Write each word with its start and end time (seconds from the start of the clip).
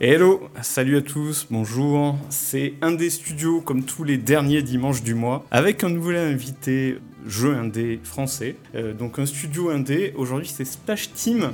Hello, 0.00 0.48
salut 0.62 0.96
à 0.96 1.02
tous, 1.02 1.48
bonjour. 1.50 2.16
C'est 2.28 2.74
Indé 2.82 3.10
Studio 3.10 3.60
comme 3.60 3.82
tous 3.82 4.04
les 4.04 4.16
derniers 4.16 4.62
dimanches 4.62 5.02
du 5.02 5.14
mois 5.14 5.44
avec 5.50 5.82
un 5.82 5.88
nouvel 5.88 6.18
invité 6.18 6.98
jeu 7.26 7.56
indé 7.56 7.98
français. 8.04 8.54
Euh, 8.76 8.94
donc 8.94 9.18
un 9.18 9.26
studio 9.26 9.70
indé, 9.70 10.12
aujourd'hui 10.14 10.46
c'est 10.46 10.64
Splash 10.64 11.12
Team. 11.14 11.50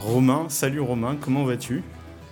Romain, 0.00 0.46
salut 0.48 0.80
Romain, 0.80 1.16
comment 1.20 1.44
vas-tu? 1.44 1.84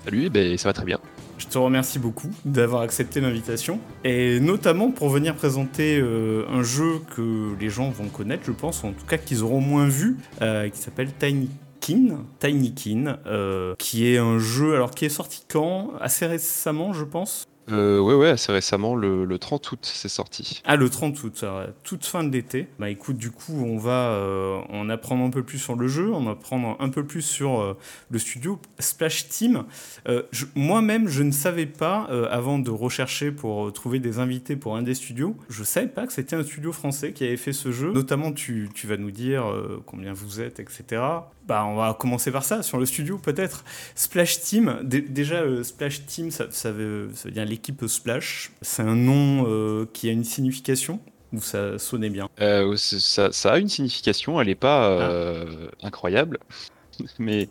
Salut, 0.04 0.29
ben, 0.29 0.59
ça 0.59 0.70
va 0.70 0.73
très 0.73 0.86
bien. 0.86 0.98
Je 1.46 1.52
te 1.52 1.58
remercie 1.58 2.00
beaucoup 2.00 2.30
d'avoir 2.44 2.82
accepté 2.82 3.20
l'invitation 3.20 3.78
et 4.02 4.40
notamment 4.40 4.90
pour 4.90 5.10
venir 5.10 5.36
présenter 5.36 5.96
euh, 5.96 6.45
un 6.50 6.64
jeu 6.64 7.00
que 7.14 7.54
les 7.60 7.70
gens 7.70 7.88
vont 7.90 8.08
connaître, 8.08 8.42
je 8.45 8.50
pense, 8.50 8.82
en 8.82 8.92
tout 8.92 9.06
cas 9.06 9.16
qu'ils 9.16 9.45
auront 9.45 9.60
moins 9.60 9.86
vu, 9.86 10.16
euh, 10.42 10.68
qui 10.68 10.78
s'appelle 10.78 11.12
Tiny 11.16 11.48
Kin, 11.80 12.24
Tiny 12.40 12.74
Kin, 12.74 13.18
euh, 13.27 13.77
qui 13.78 14.09
est 14.09 14.18
un 14.18 14.40
jeu 14.40 14.74
alors 14.74 14.90
qui 14.90 15.04
est 15.04 15.10
sorti 15.10 15.45
quand? 15.48 15.92
Assez 16.01 16.27
récemment, 16.27 16.92
je 16.92 17.04
pense. 17.04 17.46
Euh, 17.70 17.98
ouais, 18.01 18.15
ouais, 18.15 18.29
assez 18.29 18.52
récemment, 18.52 18.95
le, 18.95 19.25
le 19.25 19.38
30 19.38 19.73
août, 19.73 19.79
c'est 19.83 20.09
sorti. 20.09 20.62
Ah, 20.65 20.77
le 20.77 20.88
30 20.88 21.23
août, 21.24 21.45
toute 21.83 22.05
fin 22.05 22.23
de 22.24 22.30
l'été. 22.33 22.69
Bah 22.79 22.91
écoute, 22.91 23.16
du 23.16 23.30
coup, 23.30 23.55
on 23.55 23.77
va 23.79 24.11
euh, 24.12 24.59
en 24.70 24.88
apprendre 24.88 25.24
un 25.24 25.30
peu 25.30 25.43
plus 25.43 25.59
sur 25.59 25.74
le 25.74 25.88
jeu, 25.88 26.10
va 26.10 26.30
apprendre 26.33 26.77
un 26.79 26.88
peu 26.88 27.05
plus 27.05 27.23
sur 27.23 27.60
euh, 27.60 27.77
le 28.10 28.19
studio 28.19 28.60
Splash 28.79 29.29
Team. 29.29 29.65
Euh, 30.09 30.23
Moi-même, 30.55 31.09
je 31.09 31.23
ne 31.23 31.33
savais 31.33 31.66
pas, 31.66 32.07
euh, 32.10 32.29
avant 32.30 32.59
de 32.59 32.71
rechercher 32.71 33.33
pour 33.33 33.73
trouver 33.73 33.98
des 33.98 34.19
invités 34.19 34.57
pour 34.57 34.77
un 34.77 34.83
des 34.83 34.95
studios, 34.95 35.37
je 35.48 35.65
savais 35.65 35.88
pas 35.88 36.07
que 36.07 36.12
c'était 36.12 36.37
un 36.37 36.45
studio 36.45 36.73
français 36.73 37.12
qui 37.12 37.24
avait 37.24 37.37
fait 37.37 37.52
ce 37.52 37.73
jeu. 37.73 37.93
Notamment, 37.93 38.33
tu, 38.33 38.69
tu 38.74 38.87
vas 38.87 38.96
nous 38.96 39.10
dire 39.10 39.45
combien 39.87 40.12
vous 40.12 40.41
êtes, 40.41 40.60
etc. 40.60 41.02
Bah, 41.46 41.65
on 41.65 41.77
va 41.77 41.95
commencer 41.95 42.33
par 42.33 42.45
ça, 42.45 42.62
sur 42.65 42.79
le 42.79 42.87
studio 42.87 43.19
peut-être. 43.19 43.65
Splash 43.95 44.41
Team, 44.41 44.80
dé- 44.83 45.01
déjà 45.01 45.43
Splash 45.62 46.05
Team, 46.07 46.33
ça, 46.33 46.46
ça 46.51 46.73
veut, 46.73 47.09
ça 47.15 47.29
veut 47.29 47.35
dire 47.35 47.45
l'équipe 47.57 47.85
Splash. 47.87 48.51
C'est 48.60 48.82
un 48.82 48.95
nom 48.95 49.46
euh, 49.49 49.87
qui 49.93 50.09
a 50.09 50.12
une 50.12 50.24
signification 50.24 51.01
ou 51.32 51.40
ça 51.40 51.79
sonnait 51.79 52.10
bien? 52.10 52.29
Euh, 52.40 52.76
ça, 52.76 53.32
ça 53.32 53.52
a 53.52 53.59
une 53.59 53.68
signification, 53.68 54.40
elle 54.40 54.46
n'est 54.46 54.54
pas 54.54 54.88
euh, 54.90 55.68
incroyable, 55.82 56.38
mais 57.18 57.49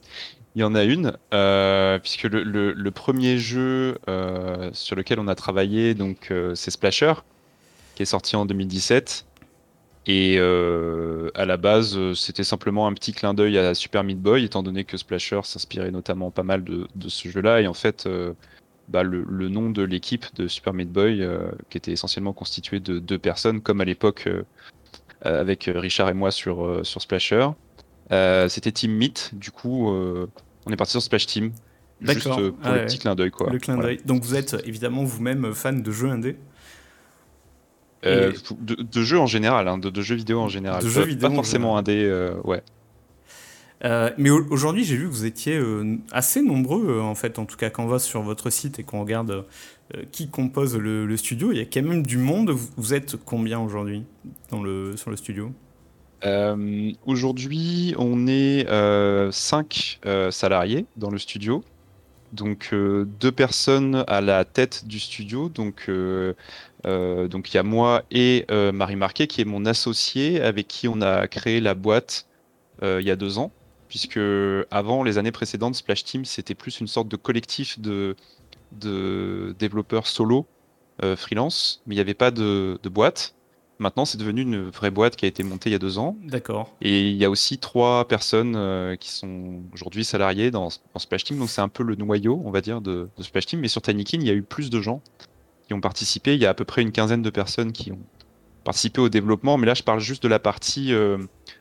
il 0.56 0.62
y 0.62 0.64
en 0.64 0.74
a 0.76 0.84
une, 0.84 1.18
euh, 1.34 2.00
puisque 2.00 2.24
le, 2.24 2.44
le- 2.44 2.72
le 2.72 2.92
premier 2.92 3.38
jeu 3.38 3.98
euh, 4.08 4.70
sur 4.74 4.96
lequel 4.96 5.20
on 5.20 5.28
a 5.28 5.36
travaillé, 5.36 5.94
donc 5.96 6.30
euh, 6.32 6.56
c'est 6.56 6.72
Splasher, 6.72 7.14
qui 7.96 8.04
est 8.04 8.06
sorti 8.06 8.36
en 8.38 8.46
2017. 8.46 9.26
Et 10.08 10.38
à 10.38 11.46
la 11.46 11.58
base, 11.58 11.98
c'était 12.14 12.44
simplement 12.44 12.86
un 12.86 12.94
petit 12.94 13.12
clin 13.12 13.34
d'œil 13.34 13.58
à 13.58 13.74
Super 13.74 14.04
Meat 14.04 14.22
Boy, 14.22 14.46
étant 14.46 14.62
donné 14.62 14.84
que 14.84 14.98
Splasher 14.98 15.40
s'inspirait 15.44 15.90
notamment 15.90 16.30
pas 16.30 16.44
mal 16.44 16.64
de, 16.64 16.88
de 16.94 17.10
ce 17.10 17.28
jeu-là. 17.28 17.62
Et 17.62 17.66
en 17.68 17.74
fait, 17.74 18.08
bah, 18.88 19.04
le, 19.04 19.24
le 19.28 19.50
nom 19.50 19.70
de 19.70 19.82
l'équipe 19.84 20.26
de 20.36 20.48
Super 20.48 20.74
Meat 20.74 20.92
Boy, 20.92 21.22
euh, 21.22 21.50
qui 21.70 21.78
était 21.78 21.92
essentiellement 21.92 22.34
constituée 22.34 22.80
de 22.80 23.00
deux 23.00 23.18
personnes, 23.20 23.62
comme 23.62 23.82
à 23.82 23.86
l'époque 23.86 24.26
euh, 24.28 24.44
euh, 25.26 25.42
avec 25.42 25.70
Richard 25.74 26.10
et 26.10 26.14
moi 26.14 26.32
sur, 26.32 26.64
euh, 26.66 26.84
sur 26.84 27.02
Splasher, 27.02 27.48
c'était 28.48 28.72
Team 28.72 28.92
Meat. 28.92 29.32
Du 29.34 29.52
coup, 29.52 29.90
on 29.90 30.72
est 30.72 30.76
parti 30.76 30.92
sur 30.92 31.02
Splash 31.02 31.26
Team. 31.26 31.52
Juste 32.02 32.24
pour 32.28 32.40
Ah 32.64 32.76
le 32.76 32.86
petit 32.86 33.00
clin 33.00 33.16
d'œil, 33.16 33.32
quoi. 33.32 33.50
Le 33.50 33.58
clin 33.58 33.76
Voilà. 33.76 33.90
d'œil. 33.96 34.02
Donc 34.06 34.24
vous 34.24 34.36
êtes 34.36 34.56
évidemment 34.66 35.04
vous-même 35.06 35.54
fan 35.54 35.82
de 35.82 35.92
jeux 35.92 36.10
indés 36.10 36.38
Et- 38.04 38.30
de, 38.62 38.76
de 38.76 39.02
jeux 39.02 39.18
en 39.20 39.26
général, 39.26 39.68
hein, 39.68 39.78
de, 39.80 39.90
de 39.90 40.02
jeux 40.02 40.16
vidéo 40.16 40.40
en 40.42 40.50
général. 40.50 40.82
De 40.82 40.88
Pas- 40.88 40.92
jeux 40.94 41.02
pas, 41.02 41.08
vidéo 41.08 41.30
en 41.30 41.34
forcément 41.36 41.78
indé, 41.78 42.04
euh, 42.04 42.36
ouais. 42.44 42.62
Euh, 43.86 44.10
mais 44.18 44.30
au- 44.32 44.46
aujourd'hui, 44.50 44.84
j'ai 44.84 44.96
vu 44.96 45.06
que 45.08 45.14
vous 45.14 45.26
étiez 45.26 45.56
euh, 45.58 45.98
assez 46.12 46.42
nombreux, 46.42 46.88
euh, 46.90 47.02
en 47.02 47.14
fait, 47.14 47.38
en 47.38 47.46
tout 47.46 47.56
cas, 47.58 47.70
quand 47.70 47.84
on 47.84 47.88
va 47.88 48.00
sur 48.00 48.22
votre 48.24 48.50
site 48.50 48.80
et 48.80 48.84
qu'on 48.84 49.02
regarde 49.02 49.46
qui 50.12 50.30
compose 50.30 50.76
le, 50.76 51.16
studio, 51.16 51.52
il 51.52 51.60
y 51.60 51.62
a 51.62 51.66
quand 51.66 51.84
même 51.84 52.04
du 52.04 52.18
monde. 52.18 52.50
Vous, 52.50 52.96
êtes 52.96 53.18
combien 53.24 53.60
aujourd'hui 53.60 54.04
le, 54.52 54.98
sur 54.98 55.12
le 55.12 55.16
studio? 55.16 55.52
Aujourd'hui, 57.06 57.94
on 58.00 58.26
est 58.26 58.68
euh, 58.68 59.32
cinq 59.32 60.00
euh, 60.08 60.32
salariés 60.32 60.88
dans 60.98 61.12
le 61.12 61.20
studio. 61.20 61.64
Donc 62.34 62.74
deux 62.74 63.32
personnes 63.32 64.04
à 64.08 64.22
la 64.22 64.44
tête 64.44 64.88
du 64.88 65.00
studio. 65.00 65.50
Donc 65.50 65.90
donc 66.84 67.54
il 67.54 67.56
y 67.56 67.58
a 67.58 67.64
moi 67.64 68.04
et 68.10 68.46
Marie 68.74 68.96
Marquet 68.96 69.28
qui 69.28 69.42
est 69.42 69.46
mon 69.46 69.66
associé 69.66 70.42
avec 70.42 70.68
qui 70.68 70.88
on 70.88 71.00
a 71.02 71.28
créé 71.28 71.62
la 71.62 71.76
boîte 71.76 72.28
il 72.82 73.04
y 73.04 73.12
a 73.12 73.16
deux 73.16 73.38
ans. 73.38 73.52
Puisque 73.88 74.20
avant 74.72 75.04
les 75.04 75.18
années 75.18 75.32
précédentes, 75.32 75.76
Splash 75.76 76.04
Team 76.04 76.26
c'était 76.26 76.56
plus 76.56 76.80
une 76.80 76.88
sorte 76.88 77.08
de 77.08 77.16
collectif 77.16 77.80
de 77.80 78.16
de 78.72 79.56
développeurs 79.58 80.08
solo 80.08 80.48
euh, 81.04 81.16
freelance, 81.16 81.82
mais 81.86 81.96
il 81.96 81.98
n'y 81.98 82.02
avait 82.02 82.14
pas 82.14 82.32
de, 82.32 82.80
de 82.82 82.90
boîte. 82.90 83.36
Maintenant, 83.78 84.06
c'est 84.06 84.18
devenu 84.18 84.42
une 84.42 84.70
vraie 84.70 84.92
boîte 84.92 85.18
qui 85.18 85.26
a 85.26 85.28
été 85.28 85.44
montée 85.44 85.70
il 85.70 85.74
y 85.74 85.76
a 85.76 85.80
deux 85.80 85.98
ans. 85.98 86.16
D'accord. 86.24 86.74
Et 86.82 87.10
il 87.10 87.18
y 87.18 87.26
a 87.26 87.30
aussi 87.30 87.58
trois 87.58 88.08
personnes 88.08 88.56
euh, 88.56 88.96
qui 88.96 89.10
sont 89.10 89.64
aujourd'hui 89.74 90.06
salariées 90.06 90.50
dans, 90.50 90.70
dans 90.94 91.00
Splash 91.00 91.26
Team. 91.26 91.40
Donc 91.40 91.50
c'est 91.50 91.62
un 91.62 91.68
peu 91.68 91.84
le 91.84 91.96
noyau, 91.96 92.42
on 92.46 92.52
va 92.52 92.62
dire, 92.62 92.80
de, 92.80 93.10
de 93.18 93.24
Splash 93.24 93.48
Team. 93.48 93.60
Mais 93.60 93.68
sur 93.68 93.82
Tinykin, 93.82 94.20
il 94.22 94.28
y 94.28 94.30
a 94.30 94.34
eu 94.34 94.44
plus 94.44 94.70
de 94.70 94.80
gens 94.80 95.02
qui 95.68 95.74
ont 95.74 95.82
participé. 95.82 96.36
Il 96.36 96.42
y 96.42 96.46
a 96.46 96.50
à 96.50 96.54
peu 96.54 96.64
près 96.64 96.82
une 96.84 96.94
quinzaine 96.94 97.22
de 97.22 97.30
personnes 97.30 97.74
qui 97.74 97.92
ont 97.92 98.00
participé 98.64 99.02
au 99.02 99.10
développement. 99.10 99.58
Mais 99.58 99.68
là, 99.68 99.74
je 99.74 99.84
parle 99.84 100.00
juste 100.00 100.24
de 100.24 100.30
la 100.30 100.40
partie 100.40 100.94
euh, 100.94 101.18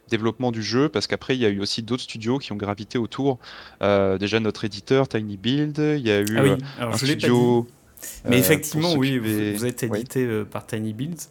développement 0.09 0.53
du 0.53 0.63
jeu, 0.63 0.89
parce 0.89 1.07
qu'après, 1.07 1.35
il 1.35 1.41
y 1.41 1.47
a 1.47 1.49
eu 1.49 1.61
aussi 1.61 1.83
d'autres 1.83 2.03
studios 2.03 2.39
qui 2.39 2.53
ont 2.53 2.57
gravité 2.57 2.99
autour. 2.99 3.39
Euh, 3.83 4.19
déjà, 4.19 4.41
notre 4.41 4.65
éditeur, 4.65 5.09
Tiny 5.09 5.37
Build. 5.37 5.79
Il 5.79 6.07
y 6.07 6.11
a 6.11 6.21
eu 6.21 6.37
Ah 6.37 6.43
oui, 6.43 6.51
euh, 6.51 6.57
alors 6.79 6.95
un 6.95 6.97
studio. 6.97 7.67
Mais 8.27 8.37
euh, 8.37 8.39
effectivement, 8.39 8.91
pour 8.91 8.99
oui, 8.99 9.19
vous, 9.19 9.65
êtes 9.65 9.83
édité 9.83 10.45
par 10.51 10.67
Tiny 10.67 10.93
Builds. 10.93 11.29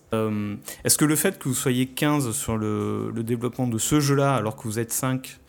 Est-ce 0.84 0.98
que 0.98 1.06
le 1.06 1.16
fait 1.16 1.38
que 1.38 1.48
vous 1.48 1.56
soyez 1.56 1.88
15 1.88 2.32
sur 2.32 2.58
le, 2.58 3.12
le 3.12 3.24
développement 3.24 3.68
de 3.68 3.78
ce 3.78 4.00
jeu-là, 4.00 4.36
alors 4.36 4.56
que 4.56 4.64
vous 4.64 4.80
êtes 4.80 4.92
5 4.92 5.40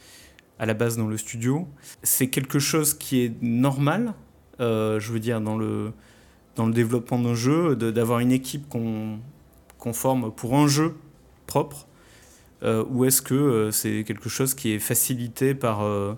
à 0.58 0.66
la 0.66 0.74
base 0.74 0.96
dans 0.96 1.06
le 1.06 1.16
studio, 1.16 1.68
c'est 2.02 2.28
quelque 2.28 2.58
chose 2.58 2.94
qui 2.94 3.20
est 3.20 3.32
normal, 3.42 4.14
euh, 4.60 5.00
je 5.00 5.12
veux 5.12 5.20
dire, 5.20 5.40
dans 5.40 5.56
le, 5.56 5.92
dans 6.56 6.66
le 6.66 6.72
développement 6.72 7.18
d'un 7.18 7.34
jeu, 7.34 7.74
d'avoir 7.76 8.20
une 8.20 8.32
équipe 8.32 8.68
qu'on 8.68 9.92
forme 9.92 10.32
pour 10.32 10.54
un 10.54 10.68
jeu 10.68 10.94
propre? 11.46 11.86
Ou 12.64 13.04
est-ce 13.04 13.22
que 13.22 13.34
euh, 13.34 13.70
c'est 13.70 14.04
quelque 14.04 14.28
chose 14.28 14.54
qui 14.54 14.72
est 14.72 14.78
facilité 14.78 15.54
par 15.54 15.82
euh, 15.82 16.14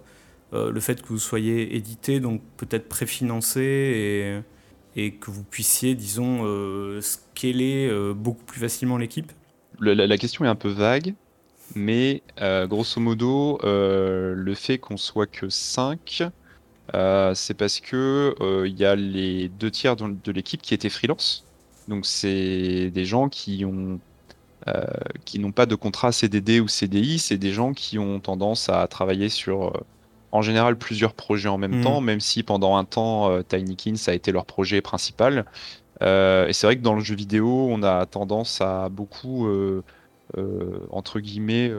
euh, 0.52 0.70
le 0.70 0.80
fait 0.80 1.02
que 1.02 1.08
vous 1.08 1.18
soyez 1.18 1.76
édité, 1.76 2.20
donc 2.20 2.40
peut-être 2.56 2.88
préfinancé 2.88 4.42
et 4.96 5.12
que 5.12 5.30
vous 5.30 5.44
puissiez, 5.44 5.94
disons, 5.94 6.40
euh, 6.44 7.00
scaler 7.02 7.86
euh, 7.88 8.14
beaucoup 8.14 8.44
plus 8.44 8.60
facilement 8.60 8.96
l'équipe? 8.96 9.30
La, 9.78 10.16
question 10.16 10.44
est 10.46 10.48
un 10.48 10.54
peu 10.54 10.70
vague, 10.70 11.14
mais 11.74 12.22
euh, 12.40 12.66
grosso 12.66 12.98
modo, 12.98 13.58
euh, 13.62 14.34
le 14.34 14.54
fait 14.54 14.78
qu'on 14.78 14.96
soit 14.96 15.26
que 15.26 15.50
5, 15.50 16.22
c'est 17.34 17.54
parce 17.54 17.80
que 17.80 18.34
euh, 18.40 18.66
il 18.66 18.78
y 18.78 18.86
a 18.86 18.96
les 18.96 19.50
deux 19.50 19.70
tiers 19.70 19.96
de 19.96 20.32
l'équipe 20.32 20.62
qui 20.62 20.72
étaient 20.72 20.88
freelance. 20.88 21.44
Donc 21.88 22.06
c'est 22.06 22.90
des 22.90 23.04
gens 23.04 23.28
qui 23.28 23.66
ont 23.66 24.00
euh, 24.68 24.84
qui 25.24 25.38
n'ont 25.38 25.52
pas 25.52 25.66
de 25.66 25.74
contrat 25.74 26.12
CDD 26.12 26.60
ou 26.60 26.68
CDI, 26.68 27.18
c'est 27.18 27.38
des 27.38 27.52
gens 27.52 27.72
qui 27.72 27.98
ont 27.98 28.18
tendance 28.20 28.68
à 28.68 28.86
travailler 28.88 29.28
sur 29.28 29.68
euh, 29.68 29.80
en 30.32 30.42
général 30.42 30.76
plusieurs 30.76 31.14
projets 31.14 31.48
en 31.48 31.58
même 31.58 31.76
Mhm. 31.76 31.82
temps, 31.84 32.00
même 32.00 32.20
si 32.20 32.42
pendant 32.42 32.76
un 32.76 32.84
temps 32.84 33.30
euh, 33.30 33.42
Tinykin 33.42 33.96
ça 33.96 34.10
a 34.10 34.14
été 34.14 34.32
leur 34.32 34.44
projet 34.44 34.80
principal. 34.80 35.44
Euh, 36.02 36.46
et 36.48 36.52
c'est 36.52 36.66
vrai 36.66 36.76
que 36.76 36.82
dans 36.82 36.94
le 36.94 37.00
jeu 37.00 37.14
vidéo, 37.14 37.68
on 37.70 37.82
a 37.82 38.06
tendance 38.06 38.60
à 38.60 38.88
beaucoup 38.88 39.48
entre 40.90 41.20
guillemets, 41.20 41.70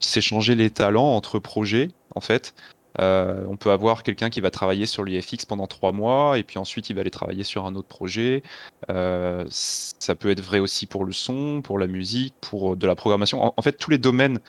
s'échanger 0.00 0.54
les 0.54 0.70
talents 0.70 1.14
entre 1.14 1.38
projets, 1.38 1.88
en 2.14 2.20
fait. 2.20 2.54
Euh, 3.00 3.44
on 3.48 3.56
peut 3.56 3.70
avoir 3.70 4.02
quelqu'un 4.02 4.28
qui 4.30 4.40
va 4.40 4.50
travailler 4.50 4.86
sur 4.86 5.04
l'IFX 5.04 5.46
pendant 5.46 5.66
trois 5.66 5.92
mois 5.92 6.38
et 6.38 6.42
puis 6.42 6.58
ensuite 6.58 6.90
il 6.90 6.94
va 6.94 7.00
aller 7.00 7.10
travailler 7.10 7.44
sur 7.44 7.64
un 7.66 7.74
autre 7.74 7.88
projet. 7.88 8.42
Euh, 8.90 9.44
ça 9.50 10.14
peut 10.14 10.30
être 10.30 10.40
vrai 10.42 10.58
aussi 10.58 10.86
pour 10.86 11.04
le 11.04 11.12
son, 11.12 11.62
pour 11.62 11.78
la 11.78 11.86
musique, 11.86 12.34
pour 12.40 12.76
de 12.76 12.86
la 12.86 12.94
programmation. 12.94 13.52
En, 13.56 13.62
fait, 13.62 13.72
tous 13.72 13.90
les 13.90 13.98
domaines 13.98 14.40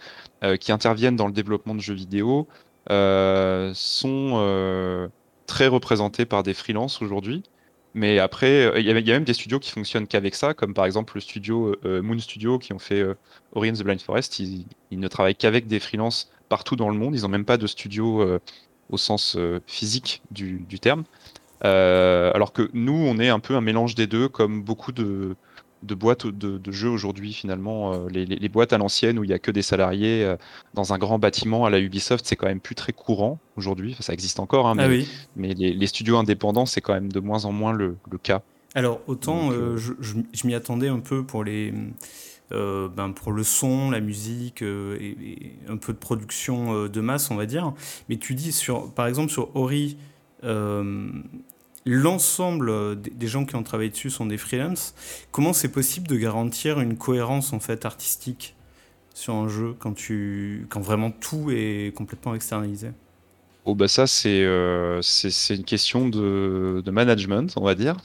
euh, 0.44 0.58
qui 0.58 0.72
interviennent 0.72 1.16
dans 1.16 1.28
le 1.28 1.34
développement 1.34 1.76
de 1.76 1.82
jeux 1.82 1.94
vidéo 1.94 2.48
euh, 2.92 3.72
sont 3.74 4.34
euh, 4.36 5.08
très 5.48 5.68
représentés 5.68 6.26
par 6.26 6.44
des 6.44 6.54
freelances 6.54 7.02
aujourd'hui. 7.02 7.44
Mais 7.94 8.20
après, 8.20 8.66
euh, 8.66 8.80
il 8.80 8.86
y, 8.86 8.92
a- 8.92 8.94
même 8.94 9.24
des 9.24 9.34
studios 9.34 9.60
qui 9.60 9.72
fonctionnent 9.72 10.08
qu'avec 10.08 10.36
ça, 10.36 10.54
comme 10.54 10.74
par 10.74 10.86
exemple 10.86 11.14
le 11.16 11.22
studio 11.22 11.76
euh, 11.86 12.02
Moon 12.02 12.18
Studio 12.20 12.58
qui 12.60 12.74
ont 12.74 12.80
fait 12.80 13.00
euh, 13.02 13.16
Ori 13.54 13.70
and 13.70 13.74
the 13.74 13.84
Blind 13.84 14.02
Forest. 14.02 14.40
Ils, 14.40 14.66
ils 14.92 15.00
ne 15.00 15.08
travaillent 15.08 15.36
qu'avec 15.36 15.68
des 15.68 15.80
freelances 15.80 16.32
partout 16.50 16.76
dans 16.76 16.90
le 16.90 16.98
monde. 16.98 17.16
Ils 17.16 17.22
n'ont 17.24 17.30
même 17.30 17.46
pas 17.46 17.58
de 17.58 17.68
studio 17.68 18.22
euh, 18.22 18.40
au 18.90 18.98
sens 18.98 19.36
euh, 19.38 19.60
physique 19.68 20.22
du, 20.32 20.66
du 20.68 20.80
terme. 20.80 21.04
Euh, 21.66 22.32
alors 22.34 22.52
que 22.54 22.70
nous, 22.74 22.94
on 22.94 23.20
est 23.20 23.30
un 23.30 23.40
peu 23.40 23.56
un 23.56 23.62
mélange 23.62 23.96
des 23.96 24.08
deux, 24.08 24.28
comme 24.28 24.62
beaucoup 24.62 24.92
de, 24.92 25.36
de 25.84 25.96
boîtes 25.96 26.26
de, 26.28 26.72
jeux 26.72 26.90
aujourd'hui 26.90 27.34
finalement. 27.34 27.94
Euh, 27.94 28.08
les, 28.10 28.50
boîtes 28.50 28.74
à 28.74 28.78
l'ancienne 28.78 29.20
où 29.20 29.24
il 29.24 29.28
n'y 29.28 29.34
a 29.34 29.40
que 29.40 29.52
des 29.52 29.62
salariés 29.62 30.24
euh, 30.24 30.36
dans 30.74 30.94
un 30.94 30.98
grand 30.98 31.20
bâtiment 31.20 31.66
à 31.66 31.70
la 31.70 31.80
Ubisoft, 31.80 32.26
c'est 32.26 32.36
quand 32.36 32.48
même 32.48 32.60
plus 32.60 32.76
très 32.76 32.94
courant 32.94 33.40
aujourd'hui. 33.56 33.96
ça 34.00 34.14
existe 34.14 34.40
encore, 34.40 34.68
hein, 34.68 34.76
ah 34.80 34.88
mais, 35.36 35.54
les, 35.54 35.88
studios 35.88 36.18
indépendants, 36.18 36.66
c'est 36.66 36.82
quand 36.82 36.94
même 36.94 37.12
de 37.12 37.20
moins 37.20 37.46
en 37.46 37.52
moins 37.52 37.74
le, 37.74 37.98
cas. 38.22 38.42
Alors 38.76 39.02
autant 39.08 39.52
euh, 39.52 39.78
je, 39.78 40.48
m'y 40.48 40.56
attendais 40.56 40.88
un 40.88 41.00
peu 41.00 41.24
pour 41.24 41.44
les... 41.44 41.74
Ben, 42.54 43.12
pour 43.14 43.32
le 43.32 43.44
son, 43.44 43.92
la 43.92 44.00
musique 44.00 44.62
et, 44.62 45.58
un 45.68 45.78
peu 45.78 45.94
de 45.94 45.98
production 45.98 46.88
de 46.88 47.02
masse, 47.02 47.32
on 47.32 47.36
va 47.36 47.46
dire. 47.46 47.74
Mais 48.10 48.18
tu 48.18 48.36
dis, 48.36 48.52
sur, 48.52 48.92
par 48.94 49.08
exemple, 49.08 49.32
sur 49.32 49.56
Ori, 49.56 49.98
l'ensemble 51.86 52.70
euh, 52.70 52.96
des 52.96 53.28
gens 53.28 53.46
qui 53.46 53.56
ont 53.56 53.64
travaillé 53.64 53.90
dessus 53.90 54.10
sont 54.10 54.26
des 54.26 54.38
freelances. 54.38 54.96
Comment 55.32 55.54
c'est 55.54 55.72
possible 55.72 56.08
de 56.08 56.16
garantir 56.16 56.80
une 56.80 56.98
cohérence 56.98 57.54
en 57.54 57.60
fait 57.60 57.86
artistique 57.86 58.56
sur 59.14 59.36
un 59.36 59.48
jeu 59.48 59.76
quand 59.78 59.94
tu 59.94 60.66
quand 60.70 60.82
vraiment 60.82 61.12
tout 61.12 61.50
est 61.52 61.96
complètement 61.96 62.36
externalisé? 62.36 62.92
Oh 63.66 63.76
bah 63.76 63.88
ça 63.88 64.08
c'est 64.08 64.44
euh, 64.44 65.02
c'est 65.02 65.56
une 65.56 65.64
question 65.64 66.10
de, 66.10 66.82
de, 66.84 66.92
management 66.92 67.54
on 67.56 67.64
va 67.64 67.76
dire. 67.76 67.98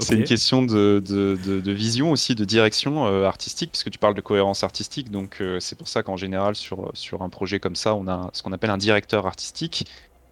C'est 0.00 0.16
une 0.16 0.24
question 0.24 0.62
de, 0.62 1.02
de, 1.06 1.36
de, 1.36 1.72
vision 1.72 2.10
aussi, 2.10 2.34
de 2.34 2.44
direction 2.44 3.06
euh, 3.06 3.26
artistique, 3.26 3.70
puisque 3.70 3.90
tu 3.90 3.98
parles 3.98 4.14
de 4.14 4.20
cohérence 4.20 4.64
artistique. 4.64 5.10
Donc, 5.10 5.42
c'est 5.60 5.78
pour 5.78 5.88
ça 5.88 6.02
qu'en 6.02 6.16
général, 6.16 6.56
sur, 6.56 6.90
sur 6.94 7.22
un 7.22 7.28
projet 7.28 7.60
comme 7.60 7.76
ça, 7.76 7.94
on 7.94 8.08
a 8.08 8.30
ce 8.32 8.42
qu'on 8.42 8.52
appelle 8.52 8.70
un 8.70 8.78
directeur 8.78 9.26
artistique. 9.26 9.86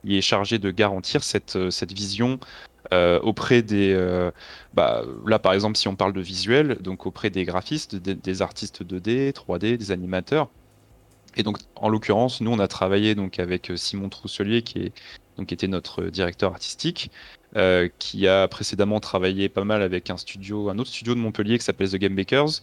Il 0.04 0.14
est 0.14 0.20
chargé 0.20 0.58
de 0.58 0.70
garantir 0.70 1.22
cette, 1.22 1.70
cette 1.70 1.92
vision 1.92 2.40
euh, 2.92 3.20
auprès 3.20 3.62
des, 3.62 3.92
euh, 3.94 4.30
bah, 4.74 5.02
là 5.24 5.38
par 5.38 5.52
exemple 5.52 5.78
si 5.78 5.86
on 5.86 5.94
parle 5.94 6.12
de 6.12 6.20
visuel, 6.20 6.78
donc 6.80 7.06
auprès 7.06 7.30
des 7.30 7.44
graphistes, 7.44 7.94
des, 7.94 8.42
artistes 8.42 8.82
2D, 8.82 9.32
3D, 9.32 9.76
des 9.76 9.90
animateurs. 9.92 10.50
Et 11.36 11.42
donc 11.42 11.58
en 11.76 11.88
l'occurrence, 11.88 12.40
nous 12.40 12.50
on 12.50 12.58
a 12.58 12.68
travaillé 12.68 13.14
donc 13.14 13.38
avec 13.38 13.70
euh, 13.70 13.76
Simon 13.76 14.08
Trousselier 14.08 14.62
qui 14.62 14.78
est 14.78 14.92
donc 15.38 15.52
était 15.52 15.68
notre 15.68 16.04
directeur 16.06 16.52
artistique, 16.52 17.10
qui 17.98 18.26
a 18.26 18.48
précédemment 18.48 19.00
travaillé 19.00 19.48
pas 19.48 19.64
mal 19.64 19.82
avec 19.82 20.10
un 20.10 20.16
studio, 20.16 20.70
un 20.70 20.78
autre 20.78 20.90
studio 20.90 21.14
de 21.14 21.20
Montpellier 21.20 21.58
qui 21.58 21.64
s'appelle 21.64 21.90
The 21.90 21.96
Game 21.96 22.14
Bakers, 22.14 22.62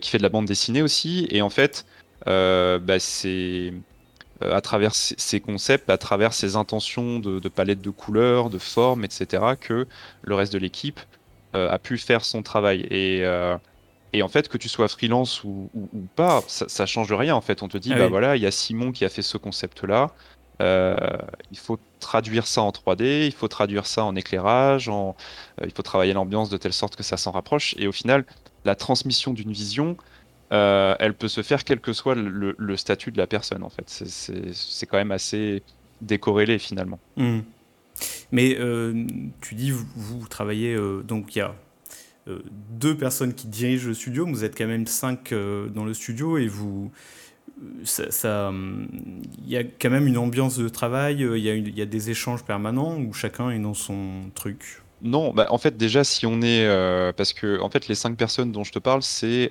qui 0.00 0.10
fait 0.10 0.18
de 0.18 0.22
la 0.22 0.28
bande 0.28 0.46
dessinée 0.46 0.82
aussi. 0.82 1.26
Et 1.30 1.42
en 1.42 1.50
fait, 1.50 1.86
bah, 2.24 2.98
c'est 2.98 3.72
euh, 4.42 4.54
à 4.54 4.60
travers 4.60 4.94
ces 4.94 5.40
concepts, 5.40 5.90
à 5.90 5.98
travers 5.98 6.32
ces 6.32 6.54
intentions 6.54 7.18
de, 7.18 7.40
de 7.40 7.48
palette 7.48 7.80
de 7.80 7.90
couleurs, 7.90 8.50
de 8.50 8.58
formes, 8.58 9.04
etc., 9.04 9.42
que 9.60 9.86
le 10.22 10.34
reste 10.34 10.52
de 10.52 10.58
l'équipe 10.58 11.00
euh, 11.56 11.68
a 11.70 11.78
pu 11.80 11.98
faire 11.98 12.24
son 12.24 12.42
travail. 12.42 12.86
Et, 12.90 13.22
euh, 13.24 13.56
et, 14.12 14.22
en 14.22 14.28
fait, 14.28 14.48
que 14.48 14.56
tu 14.56 14.68
sois 14.68 14.86
freelance 14.86 15.42
ou, 15.42 15.70
ou, 15.74 16.06
pas, 16.14 16.42
ça, 16.46 16.68
ça, 16.68 16.86
change 16.86 17.12
rien. 17.12 17.34
En 17.34 17.40
fait, 17.40 17.64
on 17.64 17.68
te 17.68 17.78
dit, 17.78 17.92
ah 17.92 17.98
bah 17.98 18.06
voilà, 18.06 18.36
il 18.36 18.42
y 18.42 18.46
a 18.46 18.52
Simon 18.52 18.92
qui 18.92 19.04
a 19.04 19.08
fait 19.08 19.22
ce 19.22 19.38
concept-là. 19.38 20.12
Il 20.60 21.58
faut 21.58 21.78
traduire 22.00 22.46
ça 22.46 22.62
en 22.62 22.70
3D, 22.70 23.26
il 23.26 23.32
faut 23.32 23.48
traduire 23.48 23.86
ça 23.86 24.04
en 24.04 24.16
éclairage, 24.16 24.88
en, 24.88 25.16
il 25.62 25.70
faut 25.72 25.82
travailler 25.82 26.12
l'ambiance 26.12 26.50
de 26.50 26.56
telle 26.56 26.72
sorte 26.72 26.96
que 26.96 27.02
ça 27.02 27.16
s'en 27.16 27.30
rapproche. 27.30 27.74
Et 27.78 27.86
au 27.86 27.92
final, 27.92 28.24
la 28.64 28.74
transmission 28.74 29.32
d'une 29.32 29.52
vision, 29.52 29.96
euh, 30.52 30.94
elle 30.98 31.14
peut 31.14 31.28
se 31.28 31.42
faire 31.42 31.64
quel 31.64 31.80
que 31.80 31.92
soit 31.92 32.14
le, 32.14 32.76
statut 32.76 33.12
de 33.12 33.18
la 33.18 33.26
personne, 33.26 33.62
en 33.62 33.70
fait. 33.70 33.84
C'est 33.88 34.86
quand 34.86 34.98
même 34.98 35.12
assez 35.12 35.62
décorrélé, 36.00 36.58
finalement. 36.58 36.98
Hmm. 37.16 37.40
Mais 38.30 38.56
euh, 38.58 39.06
tu 39.40 39.54
dis, 39.54 39.70
vous, 39.70 40.26
travaillez, 40.28 40.74
euh, 40.74 41.02
donc 41.02 41.34
il 41.34 41.40
y 41.40 41.42
a 41.42 41.54
deux 42.70 42.94
personnes 42.94 43.32
qui 43.32 43.46
dirigent 43.46 43.88
le 43.88 43.94
studio, 43.94 44.26
vous 44.26 44.44
êtes 44.44 44.56
quand 44.56 44.66
même 44.66 44.86
cinq 44.86 45.32
dans 45.32 45.84
le 45.84 45.94
studio 45.94 46.36
et 46.36 46.46
vous... 46.46 46.92
Ça, 47.84 48.52
il 49.44 49.48
y 49.48 49.56
a 49.56 49.64
quand 49.64 49.90
même 49.90 50.06
une 50.06 50.18
ambiance 50.18 50.58
de 50.58 50.68
travail, 50.68 51.16
il 51.16 51.38
y, 51.38 51.50
a 51.50 51.54
il 51.54 51.76
y 51.76 51.82
a 51.82 51.86
des 51.86 52.10
échanges 52.10 52.44
permanents 52.44 52.96
où 52.96 53.12
chacun 53.12 53.50
est 53.50 53.58
dans 53.58 53.74
son 53.74 54.30
truc? 54.34 54.82
Non, 55.02 55.32
bah, 55.32 55.46
en 55.50 55.58
fait 55.58 55.76
déjà 55.76 56.04
si 56.04 56.26
on 56.26 56.40
est 56.42 56.66
parce 57.16 57.32
que 57.32 57.60
en 57.60 57.70
fait 57.70 57.88
les 57.88 57.94
cinq 57.94 58.16
personnes 58.16 58.52
dont 58.52 58.64
je 58.64 58.72
te 58.72 58.78
parle 58.78 59.02
c'est 59.02 59.48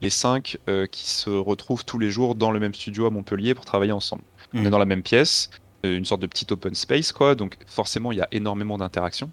les 0.00 0.10
cinq 0.10 0.58
euh, 0.68 0.86
qui 0.86 1.08
se 1.08 1.30
retrouvent 1.30 1.84
tous 1.84 1.98
les 1.98 2.10
jours 2.10 2.34
dans 2.34 2.50
le 2.50 2.60
même 2.60 2.74
studio 2.74 3.06
à 3.06 3.10
Montpellier 3.10 3.54
pour 3.54 3.64
travailler 3.64 3.92
ensemble. 3.92 4.22
On 4.54 4.58
est 4.58 4.66
mmh. 4.66 4.70
dans 4.70 4.78
la 4.78 4.84
même 4.84 5.02
pièce, 5.02 5.50
euh, 5.84 5.96
une 5.96 6.04
sorte 6.04 6.22
de 6.22 6.26
petit 6.26 6.46
open 6.50 6.74
space, 6.74 7.12
quoi. 7.12 7.34
Donc 7.34 7.56
forcément, 7.66 8.12
il 8.12 8.18
y 8.18 8.20
a 8.20 8.28
énormément 8.32 8.78
d'interactions. 8.78 9.30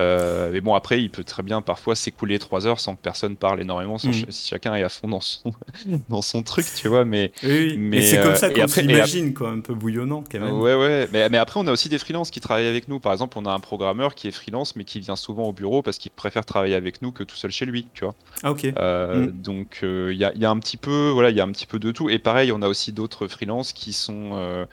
Euh, 0.00 0.50
mais 0.52 0.60
bon, 0.60 0.74
après, 0.74 1.00
il 1.00 1.10
peut 1.10 1.24
très 1.24 1.42
bien 1.42 1.62
parfois 1.62 1.94
s'écouler 1.94 2.38
trois 2.38 2.66
heures 2.66 2.80
sans 2.80 2.96
que 2.96 3.00
personne 3.00 3.36
parle 3.36 3.60
énormément, 3.60 3.98
sans 3.98 4.10
mm. 4.10 4.30
si 4.30 4.48
chacun 4.48 4.74
est 4.74 4.82
à 4.82 4.88
fond 4.88 5.08
dans 5.08 5.20
son, 5.20 5.52
dans 6.08 6.22
son 6.22 6.42
truc, 6.42 6.66
tu 6.74 6.88
vois. 6.88 7.04
Mais, 7.04 7.32
oui, 7.42 7.76
mais, 7.78 8.02
c'est 8.02 8.22
comme 8.22 8.36
ça 8.36 8.50
qu'on 8.50 8.66
s'imagine, 8.68 9.34
quoi, 9.34 9.50
un 9.50 9.60
peu 9.60 9.74
bouillonnant 9.74 10.24
quand 10.30 10.40
même. 10.40 10.58
Ouais, 10.58 10.74
ouais. 10.74 11.08
Mais, 11.12 11.28
mais, 11.28 11.38
après, 11.38 11.60
on 11.60 11.66
a 11.66 11.72
aussi 11.72 11.88
des 11.88 11.98
freelances 11.98 12.30
qui 12.30 12.40
travaillent 12.40 12.66
avec 12.66 12.88
nous. 12.88 13.00
Par 13.00 13.12
exemple, 13.12 13.38
on 13.38 13.46
a 13.46 13.52
un 13.52 13.60
programmeur 13.60 14.14
qui 14.14 14.28
est 14.28 14.32
freelance, 14.32 14.76
mais 14.76 14.84
qui 14.84 15.00
vient 15.00 15.16
souvent 15.16 15.44
au 15.44 15.52
bureau 15.52 15.82
parce 15.82 15.98
qu'il 15.98 16.10
préfère 16.10 16.44
travailler 16.44 16.74
avec 16.74 17.02
nous 17.02 17.12
que 17.12 17.24
tout 17.24 17.36
seul 17.36 17.50
chez 17.50 17.66
lui, 17.66 17.86
tu 17.94 18.04
vois. 18.04 18.14
Ah, 18.42 18.52
ok. 18.52 18.64
Euh, 18.78 19.26
mm. 19.26 19.30
Donc, 19.30 19.80
euh, 19.82 20.10
il 20.12 20.18
y, 20.18 20.24
a, 20.24 20.34
y, 20.34 20.44
a, 20.44 20.50
un 20.50 20.58
petit 20.58 20.76
peu, 20.76 21.10
voilà, 21.10 21.30
il 21.30 21.36
y 21.36 21.40
a 21.40 21.44
un 21.44 21.52
petit 21.52 21.66
peu 21.66 21.78
de 21.78 21.90
tout. 21.90 22.10
Et 22.10 22.18
pareil, 22.18 22.52
on 22.52 22.62
a 22.62 22.68
aussi 22.68 22.92
d'autres 22.92 23.28
freelances 23.28 23.72
qui 23.72 23.92
sont 23.92 24.66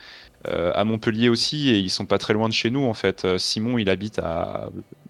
à 0.45 0.83
Montpellier 0.83 1.29
aussi 1.29 1.69
et 1.69 1.77
ils 1.77 1.89
sont 1.89 2.05
pas 2.05 2.17
très 2.17 2.33
loin 2.33 2.49
de 2.49 2.53
chez 2.53 2.69
nous 2.69 2.83
en 2.83 2.93
fait. 2.93 3.25
Simon, 3.37 3.77
il 3.77 3.89
habite 3.89 4.19
à 4.19 4.69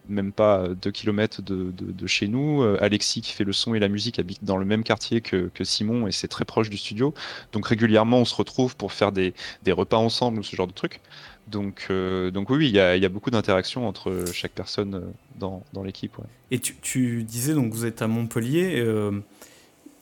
même 0.09 0.31
pas 0.31 0.67
2 0.69 0.91
km 0.91 1.41
de, 1.41 1.71
de, 1.71 2.07
chez 2.07 2.27
nous. 2.27 2.61
Euh, 2.61 2.77
Alexis 2.81 3.21
qui 3.21 3.31
fait 3.31 3.43
le 3.43 3.53
son 3.53 3.73
et 3.75 3.79
la 3.79 3.87
musique 3.87 4.19
habite 4.19 4.43
dans 4.43 4.57
le 4.57 4.65
même 4.65 4.83
quartier 4.83 5.21
que, 5.21 5.49
que 5.53 5.63
Simon 5.63 6.07
et 6.07 6.11
c'est 6.11 6.27
très 6.27 6.45
proche 6.45 6.69
du 6.69 6.77
studio. 6.77 7.13
Donc 7.51 7.67
régulièrement 7.67 8.19
on 8.19 8.25
se 8.25 8.35
retrouve 8.35 8.75
pour 8.75 8.91
faire 8.91 9.11
des, 9.11 9.33
des 9.63 9.71
repas 9.71 9.97
ensemble 9.97 10.39
ou 10.39 10.43
ce 10.43 10.55
genre 10.55 10.67
de 10.67 10.73
trucs. 10.73 10.99
Donc, 11.47 11.87
euh, 11.89 12.31
donc 12.31 12.49
oui, 12.49 12.69
il 12.69 12.75
y, 12.75 12.79
a, 12.79 12.95
y 12.95 13.05
a 13.05 13.09
beaucoup 13.09 13.29
d'interactions 13.29 13.87
entre 13.87 14.23
chaque 14.33 14.53
personne 14.53 14.95
euh, 14.95 15.01
dans, 15.37 15.63
dans 15.73 15.83
l'équipe. 15.83 16.15
Et 16.51 16.59
tu, 16.59 16.75
tu, 16.81 17.23
disais 17.23 17.53
donc 17.53 17.73
vous 17.73 17.85
êtes 17.85 18.01
à 18.01 18.07
Montpellier, 18.07 18.85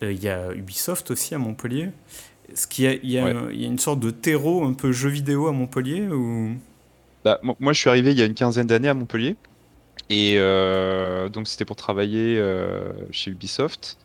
il 0.01 0.23
y 0.23 0.29
a 0.29 0.53
Ubisoft 0.53 1.11
aussi 1.11 1.33
à 1.33 1.39
Montpellier. 1.39 1.89
Est-ce 2.51 2.67
qu'il 2.67 2.85
y, 2.85 3.07
y, 3.07 3.13
y, 3.13 3.17
a 3.17 3.67
une 3.67 3.79
sorte 3.79 3.99
de 3.99 4.11
terreau 4.11 4.65
un 4.65 4.73
peu 4.73 4.91
jeu 4.91 5.09
vidéo 5.09 5.47
à 5.47 5.51
Montpellier 5.51 6.07
ou... 6.07 6.51
Bah, 7.23 7.39
moi, 7.59 7.73
je 7.73 7.79
suis 7.79 7.89
arrivé 7.89 8.11
il 8.11 8.19
y 8.19 8.21
a 8.21 8.25
une 8.25 8.33
quinzaine 8.33 8.67
d'années 8.67 8.89
à 8.89 8.93
Montpellier. 8.93 9.35
Et 10.09 10.35
euh, 10.37 11.29
donc 11.29 11.47
c'était 11.47 11.65
pour 11.65 11.75
travailler 11.75 12.37
euh, 12.37 12.91
chez 13.11 13.31
Ubisoft. 13.31 13.97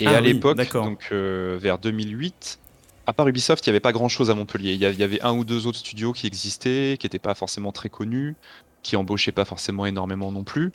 Et 0.00 0.06
ah 0.06 0.16
à 0.16 0.20
l'époque, 0.20 0.72
donc 0.72 1.08
euh, 1.12 1.58
vers 1.60 1.78
2008, 1.78 2.58
à 3.06 3.12
part 3.12 3.28
Ubisoft, 3.28 3.66
il 3.66 3.70
n'y 3.70 3.72
avait 3.72 3.80
pas 3.80 3.92
grand-chose 3.92 4.30
à 4.30 4.34
Montpellier. 4.34 4.72
Il 4.72 4.80
y 4.80 5.02
avait 5.02 5.20
un 5.22 5.36
ou 5.36 5.44
deux 5.44 5.66
autres 5.66 5.78
studios 5.78 6.12
qui 6.12 6.26
existaient, 6.26 6.96
qui 6.98 7.06
n'étaient 7.06 7.18
pas 7.18 7.34
forcément 7.34 7.72
très 7.72 7.90
connus, 7.90 8.34
qui 8.82 8.96
embauchaient 8.96 9.32
pas 9.32 9.44
forcément 9.44 9.84
énormément 9.84 10.32
non 10.32 10.44
plus. 10.44 10.72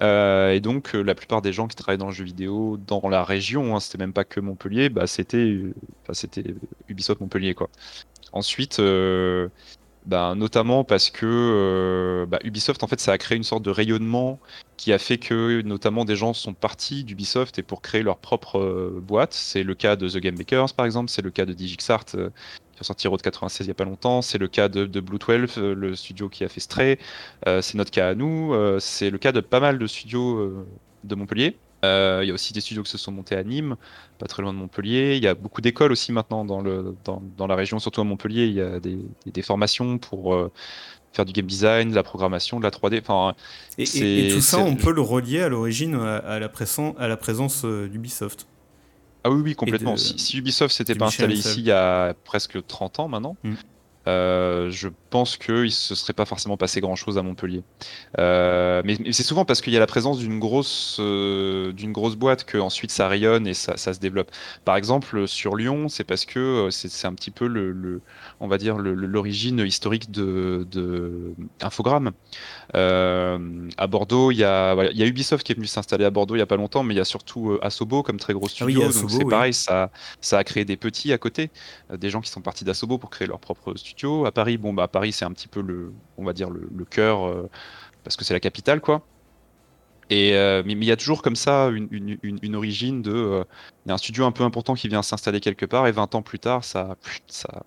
et 0.00 0.60
donc 0.62 0.92
la 0.92 1.14
plupart 1.14 1.42
des 1.42 1.52
gens 1.52 1.66
qui 1.66 1.74
travaillaient 1.74 1.98
dans 1.98 2.06
le 2.06 2.12
jeu 2.12 2.24
vidéo 2.24 2.78
dans 2.86 3.08
la 3.08 3.24
région, 3.24 3.74
hein, 3.74 3.80
c'était 3.80 3.98
même 3.98 4.12
pas 4.12 4.24
que 4.24 4.40
Montpellier, 4.40 4.88
bah, 4.88 5.06
c'était 5.06 5.58
c'était 6.12 6.54
Ubisoft 6.88 7.20
Montpellier 7.20 7.54
quoi. 7.54 7.68
Ensuite, 8.32 8.80
bah, 10.06 10.34
notamment 10.36 10.84
parce 10.84 11.10
que 11.10 11.26
euh, 11.26 12.26
bah, 12.26 12.38
Ubisoft, 12.44 12.82
en 12.84 12.86
fait, 12.86 13.00
ça 13.00 13.12
a 13.12 13.18
créé 13.18 13.36
une 13.36 13.42
sorte 13.44 13.64
de 13.64 13.70
rayonnement 13.70 14.38
qui 14.76 14.92
a 14.92 14.98
fait 14.98 15.18
que, 15.18 15.62
notamment, 15.62 16.04
des 16.04 16.14
gens 16.14 16.32
sont 16.32 16.54
partis 16.54 17.02
d'Ubisoft 17.02 17.58
et 17.58 17.62
pour 17.62 17.82
créer 17.82 18.02
leur 18.02 18.18
propre 18.18 18.58
euh, 18.58 19.00
boîte. 19.02 19.32
C'est 19.34 19.64
le 19.64 19.74
cas 19.74 19.96
de 19.96 20.08
The 20.08 20.18
Game 20.18 20.36
Makers, 20.36 20.74
par 20.74 20.86
exemple. 20.86 21.10
C'est 21.10 21.22
le 21.22 21.30
cas 21.30 21.44
de 21.44 21.52
DigixArt, 21.52 22.04
euh, 22.14 22.30
qui 22.74 22.80
a 22.80 22.84
sorti 22.84 23.08
Road 23.08 23.20
96 23.20 23.66
il 23.66 23.68
n'y 23.68 23.72
a 23.72 23.74
pas 23.74 23.84
longtemps. 23.84 24.22
C'est 24.22 24.38
le 24.38 24.46
cas 24.46 24.68
de, 24.68 24.86
de 24.86 25.00
Blue 25.00 25.18
12, 25.18 25.56
le 25.56 25.96
studio 25.96 26.28
qui 26.28 26.44
a 26.44 26.48
fait 26.48 26.60
Stray. 26.60 26.98
c'est 27.44 27.74
notre 27.74 27.90
cas 27.90 28.10
à 28.10 28.14
nous. 28.14 28.54
c'est 28.78 29.10
le 29.10 29.18
cas 29.18 29.32
de 29.32 29.40
pas 29.40 29.60
mal 29.60 29.78
de 29.78 29.86
studios 29.86 30.66
de 31.02 31.14
Montpellier. 31.14 31.56
Euh, 31.86 32.20
il 32.22 32.28
y 32.28 32.30
a 32.30 32.34
aussi 32.34 32.52
des 32.52 32.60
studios 32.60 32.82
qui 32.82 32.90
se 32.90 32.98
sont 32.98 33.12
montés 33.12 33.36
à 33.36 33.42
Nîmes, 33.42 33.76
pas 34.18 34.26
très 34.26 34.42
loin 34.42 34.52
de 34.52 34.58
Montpellier. 34.58 35.16
Il 35.16 35.22
y 35.22 35.28
a 35.28 35.34
beaucoup 35.34 35.60
d'écoles 35.60 35.92
aussi 35.92 36.12
maintenant 36.12 36.44
dans, 36.44 36.60
le, 36.60 36.94
dans, 37.04 37.22
dans, 37.36 37.46
la 37.46 37.54
région, 37.54 37.78
surtout 37.78 38.00
à 38.00 38.04
Montpellier. 38.04 38.46
Il 38.46 38.54
y 38.54 38.60
a 38.60 38.80
des, 38.80 38.98
des, 39.26 39.42
formations 39.42 39.98
pour 39.98 40.34
euh, 40.34 40.50
faire 41.12 41.24
du 41.24 41.32
game 41.32 41.46
design, 41.46 41.90
de 41.90 41.94
la 41.94 42.02
programmation, 42.02 42.58
de 42.58 42.64
la 42.64 42.70
3D. 42.70 43.00
Enfin, 43.00 43.34
et, 43.78 44.30
tout 44.32 44.40
ça, 44.40 44.58
on 44.58 44.76
peut 44.76 44.92
le 44.92 45.00
relier 45.00 45.40
à 45.40 45.48
l'origine 45.48 45.94
à, 45.94 46.38
la, 46.38 46.50
à 46.98 47.08
la 47.08 47.16
présence 47.16 47.64
euh, 47.64 47.88
d'Ubisoft. 47.88 48.46
Ah 49.24 49.30
oui, 49.30 49.40
oui, 49.42 49.54
complètement. 49.54 49.96
Si, 49.96 50.38
Ubisoft 50.38 50.74
s'était 50.74 50.94
pas 50.94 51.06
installé 51.06 51.34
ici 51.34 51.58
il 51.58 51.66
y 51.66 51.72
a 51.72 52.14
presque 52.24 52.64
30 52.64 53.00
ans 53.00 53.08
maintenant, 53.08 53.36
mm. 53.42 53.54
Euh, 54.08 54.70
je 54.70 54.88
pense 55.10 55.36
qu'il 55.36 55.64
ne 55.64 55.68
se 55.68 55.94
serait 55.94 56.12
pas 56.12 56.26
forcément 56.26 56.56
passé 56.56 56.80
grand-chose 56.80 57.18
à 57.18 57.22
Montpellier. 57.22 57.62
Euh, 58.18 58.82
mais, 58.84 58.96
c'est 59.12 59.24
souvent 59.24 59.44
parce 59.44 59.60
qu'il 59.60 59.72
y 59.72 59.76
a 59.76 59.80
la 59.80 59.86
présence 59.86 60.18
d'une 60.18 60.38
grosse, 60.38 60.98
euh, 61.00 61.72
d'une 61.72 61.92
grosse 61.92 62.14
boîte 62.14 62.44
que 62.44 62.58
ensuite 62.58 62.90
ça 62.90 63.08
rayonne 63.08 63.46
et 63.46 63.54
ça, 63.54 63.76
ça, 63.76 63.92
se 63.94 63.98
développe. 63.98 64.30
Par 64.64 64.76
exemple, 64.76 65.26
sur 65.26 65.56
Lyon, 65.56 65.88
c'est 65.88 66.04
parce 66.04 66.24
que 66.24 66.68
c'est 66.70 67.06
un 67.06 67.14
petit 67.14 67.30
peu 67.30 67.46
le, 67.46 68.00
on 68.38 68.46
va 68.46 68.58
dire 68.58 68.78
l'origine 68.78 69.60
historique 69.60 70.10
de, 70.10 70.66
de 70.70 71.34
Infogrames. 71.60 72.12
à 72.74 73.86
Bordeaux, 73.88 74.30
il 74.30 74.36
y, 74.36 74.44
a, 74.44 74.74
il 74.90 74.96
y 74.96 75.02
a 75.02 75.06
Ubisoft 75.06 75.44
qui 75.44 75.52
est 75.52 75.56
venu 75.56 75.66
s'installer 75.66 76.04
à 76.04 76.10
Bordeaux 76.10 76.34
il 76.34 76.38
n'y 76.38 76.42
a 76.42 76.46
pas 76.46 76.56
longtemps, 76.56 76.82
mais 76.82 76.94
il 76.94 76.98
y 76.98 77.00
a 77.00 77.04
surtout 77.04 77.58
Asobo 77.62 78.02
comme 78.02 78.18
très 78.18 78.34
gros 78.34 78.46
ah 78.46 78.50
studio. 78.50 78.82
donc 78.82 79.10
c'est 79.10 79.24
pareil, 79.24 79.54
ça, 79.54 79.90
ça 80.20 80.38
a 80.38 80.44
créé 80.44 80.64
des 80.64 80.76
petits 80.76 81.12
à 81.12 81.18
côté, 81.18 81.50
des 81.92 82.10
gens 82.10 82.20
qui 82.20 82.30
sont 82.30 82.40
partis 82.40 82.64
d'Asobo 82.64 82.98
pour 82.98 83.10
créer 83.10 83.26
leur 83.26 83.40
propre 83.40 83.74
studio 83.76 83.95
à 84.04 84.32
Paris, 84.32 84.58
bon, 84.58 84.72
bah, 84.72 84.88
Paris, 84.88 85.12
c'est 85.12 85.24
un 85.24 85.32
petit 85.32 85.48
peu 85.48 85.60
le, 85.60 85.92
on 86.16 86.24
va 86.24 86.32
dire, 86.32 86.50
le, 86.50 86.84
cœur, 86.84 87.26
euh, 87.26 87.48
parce 88.04 88.16
que 88.16 88.24
c'est 88.24 88.34
la 88.34 88.40
capitale, 88.40 88.80
quoi. 88.80 89.02
Et, 90.08 90.34
euh, 90.34 90.62
mais 90.64 90.72
il 90.72 90.84
y 90.84 90.92
a 90.92 90.96
toujours 90.96 91.20
comme 91.20 91.34
ça 91.34 91.68
une, 91.68 92.54
origine 92.54 93.02
de. 93.02 93.12
Euh, 93.12 93.44
il 93.84 93.88
y 93.88 93.90
a 93.90 93.94
un 93.94 93.98
studio 93.98 94.24
un 94.24 94.30
peu 94.30 94.44
important 94.44 94.74
qui 94.74 94.88
vient 94.88 95.02
s'installer 95.02 95.40
quelque 95.40 95.66
part, 95.66 95.86
et 95.86 95.92
20 95.92 96.14
ans 96.14 96.22
plus 96.22 96.38
tard, 96.38 96.62
ça, 96.62 96.96
ça, 97.26 97.64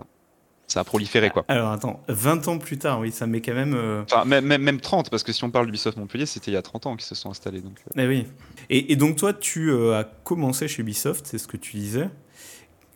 ça 0.67 0.79
a 0.79 0.83
proliféré, 0.85 1.31
quoi. 1.31 1.43
Alors 1.49 1.71
attends, 1.71 2.01
20 2.07 2.47
ans 2.47 2.57
plus 2.57 2.77
tard, 2.77 2.99
oui, 3.01 3.11
ça 3.11 3.27
met 3.27 3.41
quand 3.41 3.53
même. 3.53 4.03
Enfin, 4.03 4.23
même, 4.23 4.45
même, 4.45 4.79
30, 4.79 5.09
parce 5.09 5.23
que 5.23 5.33
si 5.33 5.43
on 5.43 5.51
parle 5.51 5.65
d'Ubisoft 5.65 5.97
Montpellier, 5.97 6.25
c'était 6.25 6.51
il 6.51 6.53
y 6.53 6.57
a 6.57 6.61
30 6.61 6.85
ans 6.85 6.95
qu'ils 6.95 7.07
se 7.07 7.15
sont 7.15 7.29
installés. 7.29 7.61
Donc, 7.61 7.77
eh 7.97 8.07
oui. 8.07 8.25
Et, 8.69 8.93
et, 8.93 8.95
donc, 8.95 9.17
toi, 9.17 9.33
tu 9.33 9.73
as 9.73 10.05
commencé 10.23 10.69
chez 10.69 10.81
Ubisoft, 10.81 11.25
c'est 11.27 11.39
ce 11.39 11.47
que 11.47 11.57
tu 11.57 11.75
disais. 11.75 12.09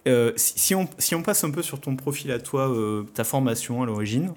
Euh, 0.07 0.33
si, 0.35 0.75
on, 0.75 0.87
si, 0.97 1.15
on, 1.15 1.23
passe 1.23 1.43
un 1.43 1.51
peu 1.51 1.61
sur 1.61 1.79
ton 1.79 1.95
profil 1.95 2.31
à 2.31 2.39
toi, 2.39 2.69
euh, 2.69 3.03
ta 3.13 3.23
formation 3.23 3.83
à 3.83 3.85
l'origine, 3.85 4.33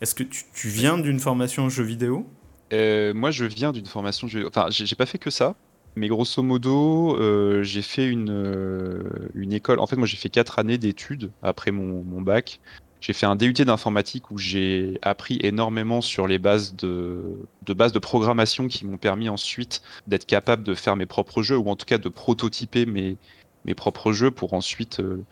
est-ce 0.00 0.14
que 0.14 0.22
tu, 0.22 0.44
tu 0.54 0.68
viens 0.68 0.98
d'une 0.98 1.18
formation 1.18 1.64
en 1.64 1.68
jeu 1.68 1.82
vidéo? 1.82 2.26
Euh, 2.72 3.12
Moi, 3.12 3.30
je 3.30 3.44
viens 3.44 3.72
d'une 3.72 3.86
formation 3.86 4.28
jeu 4.28 4.46
Enfin, 4.46 4.66
j'ai 4.70 4.96
pas 4.96 5.06
fait 5.06 5.18
que 5.18 5.30
ça, 5.30 5.56
mais 5.96 6.08
grosso 6.08 6.42
modo, 6.42 7.16
j'ai 7.62 7.82
fait 7.82 8.06
une, 8.06 9.04
une 9.34 9.52
école. 9.52 9.80
En 9.80 9.86
fait, 9.86 9.96
moi, 9.96 10.06
j'ai 10.06 10.16
fait 10.16 10.30
4 10.30 10.58
années 10.58 10.78
d'études 10.78 11.30
après 11.42 11.70
mon, 11.70 12.02
mon 12.04 12.22
bac. 12.22 12.60
J'ai 13.02 13.14
fait 13.14 13.26
un 13.26 13.34
DUT 13.34 13.52
d'informatique 13.52 14.30
où 14.30 14.38
j'ai 14.38 14.96
appris 15.02 15.36
énormément 15.42 16.00
sur 16.00 16.28
les 16.28 16.38
bases 16.38 16.76
de, 16.76 17.20
de 17.66 17.74
bases 17.74 17.90
de 17.90 17.98
programmation 17.98 18.68
qui 18.68 18.86
m'ont 18.86 18.96
permis 18.96 19.28
ensuite 19.28 19.82
d'être 20.06 20.24
capable 20.24 20.62
de 20.62 20.72
faire 20.76 20.94
mes 20.94 21.04
propres 21.04 21.42
jeux 21.42 21.56
ou 21.58 21.68
en 21.68 21.74
tout 21.74 21.84
cas 21.84 21.98
de 21.98 22.08
prototyper 22.08 22.86
mes, 22.86 23.16
mes 23.64 23.74
propres 23.74 24.12
jeux 24.12 24.30
pour 24.30 24.54
ensuite, 24.54 25.00
euh, 25.00 25.22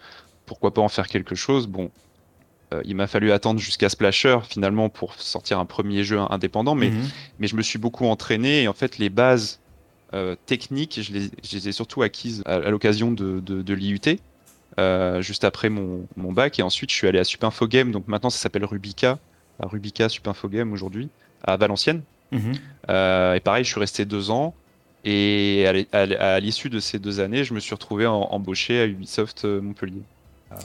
pourquoi 0.47 0.73
pas 0.73 0.83
en 0.83 0.89
faire 0.89 1.09
quelque 1.09 1.35
chose. 1.35 1.67
Bon, 1.67 1.91
euh, 2.73 2.83
il 2.85 2.97
m'a 2.97 3.07
fallu 3.07 3.33
attendre 3.33 3.61
jusqu'à 3.61 3.89
Splasher 3.89 4.39
finalement 4.49 4.89
pour 4.89 5.15
sortir 5.15 5.59
un 5.59 5.67
premier 5.67 6.05
jeu 6.05 6.19
indépendant, 6.31 6.75
mais, 6.75 6.91
mhm. 6.91 7.09
mais 7.39 7.47
je 7.47 7.57
me 7.57 7.63
suis 7.63 7.79
beaucoup 7.79 8.07
entraîné 8.07 8.63
et 8.63 8.69
en 8.69 8.73
fait 8.73 8.99
les 8.99 9.11
bases 9.11 9.61
euh, 10.13 10.37
techniques, 10.47 11.01
je 11.03 11.13
les, 11.13 11.69
ai 11.69 11.73
surtout 11.73 12.03
acquises 12.03 12.43
à, 12.47 12.59
l'occasion 12.71 13.13
de, 13.13 13.41
de, 13.41 13.75
l'IUT. 13.75 14.19
juste 15.21 15.45
après 15.45 15.69
mon, 15.69 16.07
mon, 16.17 16.33
bac 16.33 16.59
et 16.59 16.63
ensuite 16.63 16.91
je 16.91 16.97
suis 16.97 17.07
allé 17.07 17.19
à 17.19 17.25
Supinfo 17.25 17.67
Game 17.69 17.93
donc 17.93 18.09
maintenant 18.09 18.31
ça 18.31 18.39
s'appelle 18.39 18.65
Rubica 18.65 19.19
Rubica 19.61 20.09
Supinfo 20.09 20.49
Game 20.49 20.73
aujourd'hui 20.73 21.11
à 21.45 21.57
Valenciennes 21.57 22.03
mhm. 22.33 22.55
et 22.89 23.41
pareil 23.41 23.63
je 23.63 23.71
suis 23.71 23.79
resté 23.79 24.05
deux 24.05 24.31
ans 24.31 24.55
et 25.05 25.87
à 25.93 26.41
l'issue 26.41 26.69
de 26.69 26.79
ces 26.79 26.99
deux 26.99 27.21
années, 27.21 27.45
je 27.45 27.55
me 27.55 27.61
suis 27.61 27.75
retrouvé 27.75 28.07
embauché 28.07 28.81
à 28.81 28.87
Ubisoft 28.87 29.45
euh, 29.45 29.61
Montpellier. 29.61 30.03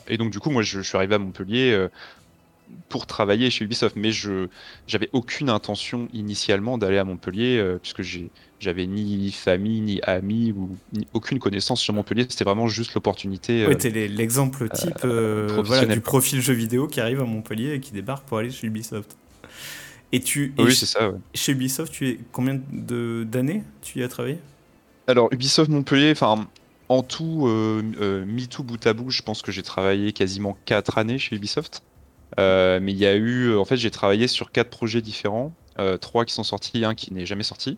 Et 0.08 0.18
donc 0.18 0.32
du 0.32 0.40
coup, 0.40 0.50
moi, 0.50 0.62
je, 0.62 0.82
suis 0.82 0.98
arrivé 0.98 1.16
à 1.16 1.20
Montpellier 1.20 1.72
euh, 1.72 1.88
pour 2.90 3.06
travailler 3.06 3.50
chez 3.50 3.64
Ubisoft, 3.64 3.96
mais 3.96 4.12
je 4.12 4.48
j'avais 4.88 5.10
aucune 5.14 5.50
intention 5.50 6.10
initialement 6.12 6.78
d'aller 6.78 6.98
à 6.98 7.06
Montpellier 7.06 7.60
euh, 7.60 7.78
puisque 7.80 8.02
j'avais 8.60 8.88
ni 8.88 9.32
famille 9.32 9.82
ni 9.82 10.02
amis 10.02 10.52
ou 10.52 10.76
aucune 11.14 11.40
connaissance 11.40 11.80
sur 11.80 11.94
Montpellier. 11.94 12.26
C'était 12.28 12.44
vraiment 12.44 12.68
juste 12.68 12.94
l'opportunité. 12.94 13.66
oui, 13.68 13.78
t'es 13.78 13.90
l'exemple 13.90 14.68
type 14.70 15.06
du 15.06 16.02
profil 16.02 16.42
jeu 16.42 16.54
vidéo 16.54 16.88
qui 16.88 17.00
arrive 17.00 17.22
à 17.22 17.26
Montpellier 17.26 17.76
et 17.76 17.80
qui 17.80 17.94
débarque 17.94 18.26
pour 18.26 18.40
aller 18.40 18.52
chez 18.52 18.68
Ubisoft. 18.68 19.16
Et 20.16 20.22
tu 20.22 20.54
oui, 20.58 20.74
c'est 20.74 20.86
ça. 20.86 21.12
Chez 21.34 21.52
Ubisoft, 21.52 21.92
tu 21.92 22.08
es 22.08 22.20
combien 22.32 22.58
d'années 22.72 23.64
tu 23.82 24.00
y 24.00 24.04
as 24.04 24.08
travaillé? 24.08 24.38
Alors 25.08 25.28
Ubisoft 25.34 25.70
Montpellier, 25.70 26.12
enfin 26.12 26.48
en 26.88 27.04
tout, 27.04 27.48
euh, 27.48 27.84
euh, 28.00 28.46
tout 28.50 28.64
bout 28.64 28.88
à 28.88 28.94
bout, 28.94 29.10
je 29.10 29.24
pense 29.24 29.42
que 29.42 29.52
j'ai 29.52 29.62
travaillé 29.62 30.14
quasiment 30.14 30.58
4 30.64 31.00
années 31.00 31.18
chez 31.18 31.36
Ubisoft. 31.36 31.84
Euh, 32.40 32.80
mais 32.82 32.94
il 32.94 32.98
y 32.98 33.06
a 33.06 33.16
eu, 33.16 33.58
en 33.58 33.66
fait, 33.66 33.76
j'ai 33.76 33.92
travaillé 33.92 34.28
sur 34.30 34.54
4 34.54 34.70
projets 34.70 35.02
différents, 35.02 35.54
3 36.00 36.24
qui 36.24 36.34
sont 36.34 36.44
sortis, 36.44 36.86
un 36.86 36.96
qui 36.96 37.14
n'est 37.14 37.26
jamais 37.26 37.44
sorti. 37.44 37.78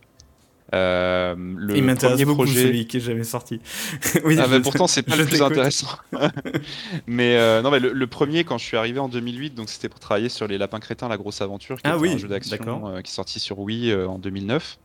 Euh, 0.73 1.35
le 1.37 1.77
Il 1.77 1.83
m'intéresse 1.83 2.21
beaucoup 2.23 2.43
projet... 2.43 2.63
celui 2.63 2.87
qui 2.87 2.97
est 2.97 3.01
jamais 3.01 3.23
sorti. 3.23 3.61
oui, 4.25 4.37
ah, 4.39 4.47
pourtant, 4.61 4.87
c'est 4.87 5.03
pas 5.03 5.15
le 5.15 5.25
plus 5.25 5.41
intéressant. 5.41 5.87
mais 7.07 7.37
euh, 7.37 7.61
non, 7.61 7.71
mais 7.71 7.79
le, 7.79 8.07
premier, 8.07 8.43
quand 8.43 8.57
je 8.57 8.65
suis 8.65 8.77
arrivé 8.77 8.99
en 8.99 9.07
2008, 9.07 9.55
donc 9.55 9.69
c'était 9.69 9.89
pour 9.89 9.99
travailler 9.99 10.29
sur 10.29 10.47
les 10.47 10.57
Lapins 10.57 10.79
Crétins, 10.79 11.07
la 11.07 11.17
grosse 11.17 11.41
aventure, 11.41 11.77
qui 11.77 11.83
ah, 11.85 11.97
oui, 11.97 12.11
un 12.11 12.17
jeu 12.17 12.27
d'action 12.27 12.87
euh, 12.87 13.01
qui 13.01 13.11
est 13.11 13.15
sorti 13.15 13.39
sur 13.39 13.59
Wii 13.59 13.93
en 13.93 14.19
2009, 14.19 14.77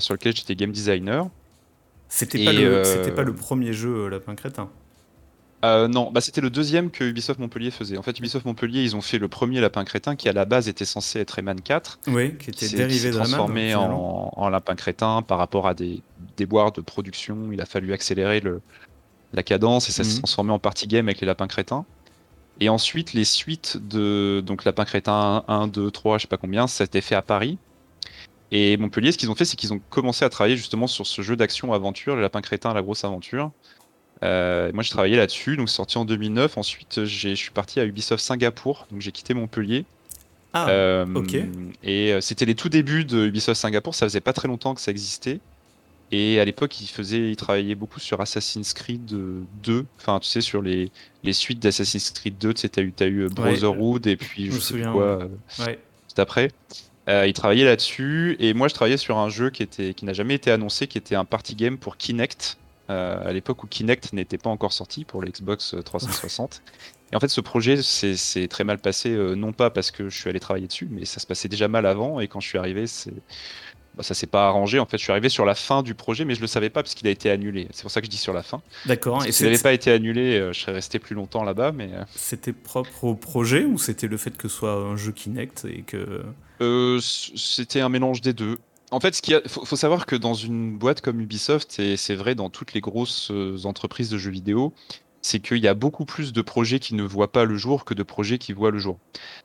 sur 0.00 0.14
lequel 0.14 0.34
j'étais 0.34 0.56
game 0.56 0.72
designer. 0.72 1.28
C'était 2.08 2.44
pas, 2.44 2.52
le, 2.52 3.14
pas 3.14 3.22
le 3.22 3.34
premier 3.34 3.72
jeu 3.72 4.08
Lapin 4.08 4.34
Crétin. 4.34 4.70
Euh, 5.66 5.88
non, 5.88 6.10
bah, 6.12 6.20
c'était 6.20 6.40
le 6.40 6.50
deuxième 6.50 6.90
que 6.90 7.04
Ubisoft 7.04 7.40
Montpellier 7.40 7.70
faisait. 7.70 7.96
En 7.96 8.02
fait, 8.02 8.18
Ubisoft 8.18 8.44
Montpellier, 8.46 8.82
ils 8.82 8.94
ont 8.94 9.00
fait 9.00 9.18
le 9.18 9.28
premier 9.28 9.60
Lapin 9.60 9.84
Crétin 9.84 10.16
qui 10.16 10.28
à 10.28 10.32
la 10.32 10.44
base 10.44 10.68
était 10.68 10.84
censé 10.84 11.20
être 11.20 11.32
Rayman 11.32 11.60
4. 11.60 12.00
Oui, 12.08 12.36
qui 12.38 12.50
était 12.50 12.68
dérivé 12.68 13.10
de 13.10 13.16
transformé 13.16 13.74
en, 13.74 14.30
en, 14.34 14.48
Lapin 14.48 14.76
Crétin 14.76 15.22
par 15.22 15.38
rapport 15.38 15.66
à 15.66 15.74
des 15.74 16.02
déboires 16.36 16.72
de 16.72 16.80
production. 16.80 17.50
Il 17.52 17.60
a 17.60 17.66
fallu 17.66 17.92
accélérer 17.92 18.40
le, 18.40 18.60
la 19.32 19.42
cadence 19.42 19.88
et 19.88 19.92
ça 19.92 20.04
s'est 20.04 20.14
mhm. 20.14 20.18
transformé 20.18 20.52
en 20.52 20.58
party 20.58 20.86
game 20.86 21.08
avec 21.08 21.20
les 21.20 21.26
Lapins 21.26 21.48
Crétins. 21.48 21.84
Et 22.60 22.68
ensuite, 22.68 23.12
les 23.12 23.24
suites 23.24 23.76
de 23.76 24.42
donc 24.44 24.64
Lapin 24.64 24.84
Crétin 24.84 25.44
1, 25.48 25.66
2, 25.68 25.90
3, 25.90 26.18
je 26.18 26.22
sais 26.22 26.28
pas 26.28 26.38
combien, 26.38 26.66
ça 26.66 26.84
a 26.84 26.86
été 26.86 27.00
fait 27.00 27.14
à 27.14 27.22
Paris. 27.22 27.58
Et 28.50 28.76
Montpellier, 28.76 29.12
ce 29.12 29.18
qu'ils 29.18 29.30
ont 29.30 29.34
fait, 29.34 29.44
c'est 29.44 29.56
qu'ils 29.56 29.72
ont 29.74 29.80
commencé 29.90 30.24
à 30.24 30.28
travailler 30.30 30.56
justement 30.56 30.86
sur 30.86 31.06
ce 31.06 31.20
jeu 31.20 31.36
d'action-aventure, 31.36 32.14
le 32.14 32.22
Lapin 32.22 32.40
Crétin, 32.40 32.72
la 32.72 32.82
grosse 32.82 33.04
aventure. 33.04 33.50
Euh, 34.22 34.70
moi, 34.72 34.82
j'ai 34.82 34.90
travaillé 34.90 35.16
là-dessus, 35.16 35.56
donc 35.56 35.68
sorti 35.68 35.98
en 35.98 36.04
2009. 36.04 36.58
Ensuite, 36.58 37.04
je 37.04 37.34
suis 37.34 37.50
parti 37.50 37.80
à 37.80 37.84
Ubisoft 37.84 38.22
Singapour, 38.22 38.86
donc 38.90 39.00
j'ai 39.00 39.12
quitté 39.12 39.34
Montpellier. 39.34 39.84
Ah, 40.52 40.68
euh, 40.70 41.06
ok. 41.14 41.34
Et 41.82 42.12
euh, 42.12 42.20
c'était 42.20 42.46
les 42.46 42.54
tout 42.54 42.68
débuts 42.68 43.04
de 43.04 43.26
Ubisoft 43.26 43.60
Singapour, 43.60 43.94
ça 43.94 44.06
faisait 44.06 44.20
pas 44.20 44.32
très 44.32 44.48
longtemps 44.48 44.74
que 44.74 44.80
ça 44.80 44.90
existait. 44.90 45.40
Et 46.12 46.38
à 46.38 46.44
l'époque, 46.44 46.80
il 46.80 46.86
faisait, 46.86 47.30
il 47.30 47.36
travaillait 47.36 47.74
beaucoup 47.74 47.98
sur 47.98 48.20
Assassin's 48.20 48.72
Creed 48.72 49.12
2. 49.64 49.86
Enfin, 49.98 50.20
tu 50.20 50.28
sais, 50.28 50.40
sur 50.40 50.62
les, 50.62 50.90
les 51.24 51.32
suites 51.32 51.58
d'Assassin's 51.58 52.10
Creed 52.10 52.38
2, 52.38 52.54
tu 52.54 52.60
sais, 52.60 52.68
t'as 52.68 52.82
eu, 52.82 52.94
as 53.00 53.06
eu 53.06 53.28
Brotherhood 53.28 54.06
et 54.06 54.16
puis 54.16 54.46
je, 54.46 54.52
je 54.52 54.60
sais 54.60 54.74
plus 54.74 54.84
quoi 54.84 55.28
ouais. 55.58 55.78
juste 56.04 56.18
après. 56.20 56.52
il 57.08 57.32
travaillait 57.32 57.64
là-dessus 57.64 58.36
et 58.38 58.54
moi 58.54 58.68
je 58.68 58.74
travaillais 58.74 58.96
sur 58.96 59.18
un 59.18 59.28
jeu 59.28 59.50
qui 59.50 59.64
était 59.64 59.94
qui 59.94 60.04
n'a 60.04 60.12
jamais 60.12 60.34
été 60.34 60.52
annoncé, 60.52 60.86
qui 60.86 60.96
était 60.96 61.16
un 61.16 61.24
party 61.24 61.56
game 61.56 61.76
pour 61.76 61.96
Kinect. 61.96 62.56
Euh, 62.88 63.28
à 63.28 63.32
l'époque 63.32 63.64
où 63.64 63.66
Kinect 63.66 64.12
n'était 64.12 64.38
pas 64.38 64.50
encore 64.50 64.72
sorti 64.72 65.04
pour 65.04 65.22
l'Xbox 65.22 65.74
360. 65.84 66.62
Et 67.12 67.16
en 67.16 67.20
fait, 67.20 67.28
ce 67.28 67.40
projet 67.40 67.82
s'est 67.82 68.48
très 68.48 68.64
mal 68.64 68.78
passé, 68.78 69.10
euh, 69.10 69.34
non 69.34 69.52
pas 69.52 69.70
parce 69.70 69.90
que 69.90 70.08
je 70.08 70.18
suis 70.18 70.28
allé 70.28 70.40
travailler 70.40 70.66
dessus, 70.66 70.88
mais 70.90 71.04
ça 71.04 71.20
se 71.20 71.26
passait 71.26 71.48
déjà 71.48 71.68
mal 71.68 71.86
avant. 71.86 72.20
Et 72.20 72.28
quand 72.28 72.40
je 72.40 72.48
suis 72.48 72.58
arrivé, 72.58 72.86
c'est 72.86 73.14
bah, 73.96 74.02
ça 74.02 74.14
s'est 74.14 74.26
pas 74.26 74.46
arrangé. 74.46 74.78
En 74.78 74.86
fait, 74.86 74.98
je 74.98 75.04
suis 75.04 75.12
arrivé 75.12 75.28
sur 75.28 75.44
la 75.46 75.54
fin 75.54 75.82
du 75.82 75.94
projet, 75.94 76.24
mais 76.24 76.34
je 76.34 76.40
le 76.40 76.46
savais 76.46 76.68
pas 76.68 76.82
parce 76.82 76.94
qu'il 76.94 77.06
a 77.08 77.10
été 77.10 77.30
annulé. 77.30 77.68
C'est 77.72 77.82
pour 77.82 77.90
ça 77.90 78.00
que 78.00 78.06
je 78.06 78.10
dis 78.10 78.18
sur 78.18 78.34
la 78.34 78.42
fin. 78.42 78.60
D'accord. 78.84 79.24
Et 79.24 79.32
s'il 79.32 79.46
n'avait 79.46 79.62
pas 79.62 79.72
été 79.72 79.90
annulé, 79.90 80.38
euh, 80.38 80.52
je 80.52 80.60
serais 80.60 80.72
resté 80.72 80.98
plus 80.98 81.14
longtemps 81.14 81.44
là-bas. 81.44 81.72
Mais 81.72 81.90
c'était 82.14 82.52
propre 82.52 83.04
au 83.04 83.14
projet 83.14 83.64
ou 83.64 83.78
c'était 83.78 84.08
le 84.08 84.16
fait 84.16 84.36
que 84.36 84.48
ce 84.48 84.56
soit 84.56 84.74
un 84.74 84.96
jeu 84.96 85.12
Kinect 85.12 85.64
et 85.64 85.82
que 85.82 86.22
c'était 87.00 87.80
un 87.80 87.88
mélange 87.88 88.20
des 88.20 88.32
deux. 88.32 88.58
En 88.96 89.00
fait, 89.00 89.20
il 89.28 89.42
faut, 89.46 89.76
savoir 89.76 90.06
que 90.06 90.16
dans 90.16 90.32
une 90.32 90.78
boîte 90.78 91.02
comme 91.02 91.20
Ubisoft, 91.20 91.78
et 91.80 91.98
c'est 91.98 92.14
vrai 92.14 92.34
dans 92.34 92.48
toutes 92.48 92.72
les 92.72 92.80
grosses 92.80 93.30
euh, 93.30 93.58
entreprises 93.64 94.08
de 94.08 94.16
jeux 94.16 94.30
vidéo, 94.30 94.72
c'est 95.20 95.38
qu'il 95.38 95.58
y 95.58 95.68
a 95.68 95.74
beaucoup 95.74 96.06
plus 96.06 96.32
de 96.32 96.40
projets 96.40 96.78
qui 96.78 96.94
ne 96.94 97.02
voient 97.02 97.30
pas 97.30 97.44
le 97.44 97.58
jour 97.58 97.84
que 97.84 97.92
de 97.92 98.02
projets 98.02 98.38
qui 98.38 98.54
voient 98.54 98.70
le 98.70 98.78
jour. 98.78 98.98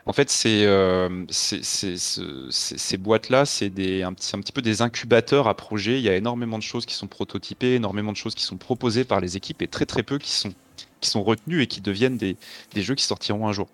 En 0.05 0.13
fait, 0.13 0.29
c'est, 0.29 0.65
euh, 0.65 1.25
ces 1.29 2.97
boîtes-là, 2.97 3.45
c'est 3.45 4.03
un, 4.03 4.13
petit 4.13 4.53
peu 4.53 4.61
des 4.61 4.81
incubateurs 4.81 5.49
à 5.49 5.53
projets. 5.53 5.99
Il 5.99 6.03
y 6.03 6.09
a 6.09 6.15
énormément 6.15 6.57
de 6.57 6.63
choses 6.63 6.85
qui 6.85 6.95
sont 6.95 7.07
prototypées, 7.07 7.75
énormément 7.75 8.13
de 8.13 8.17
choses 8.17 8.35
qui 8.35 8.45
sont 8.45 8.57
proposées 8.57 9.03
par 9.03 9.19
les 9.19 9.35
équipes 9.35 9.61
et 9.63 9.67
très 9.67 9.85
très 9.85 10.03
peu 10.03 10.17
qui 10.17 10.31
sont, 10.31 10.53
qui 11.01 11.09
sont 11.09 11.23
retenues 11.23 11.61
et 11.61 11.67
qui 11.67 11.81
deviennent 11.81 12.17
des 12.17 12.37
jeux 12.77 12.95
qui 12.95 13.03
sortiront 13.03 13.49
un 13.49 13.51
jour. 13.51 13.67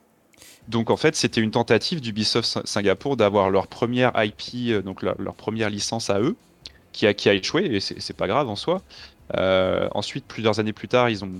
Donc 0.68 0.90
en 0.90 0.98
fait, 0.98 1.16
c'était 1.16 1.42
une 1.42 1.52
tentative 1.52 2.02
d'Ubisoft 2.02 2.60
Singapour 2.66 3.18
d'avoir 3.18 3.50
leur 3.50 3.68
première 3.68 4.12
IP, 4.16 4.72
euh, 4.72 4.82
donc 4.82 5.02
leur, 5.02 5.16
première 5.36 5.70
licence 5.70 6.10
à 6.10 6.20
eux, 6.20 6.36
qui 6.92 7.08
a, 7.08 7.14
qui 7.14 7.30
a 7.30 7.34
échoué, 7.34 7.66
et 7.76 7.80
c'est 7.80 8.16
pas 8.16 8.28
grave 8.28 8.50
en 8.50 8.56
soi. 8.56 8.82
Euh, 9.36 9.88
ensuite, 9.94 10.26
plusieurs 10.26 10.60
années 10.60 10.74
plus 10.74 10.88
tard, 10.88 11.10
ils 11.10 11.24
ont, 11.24 11.32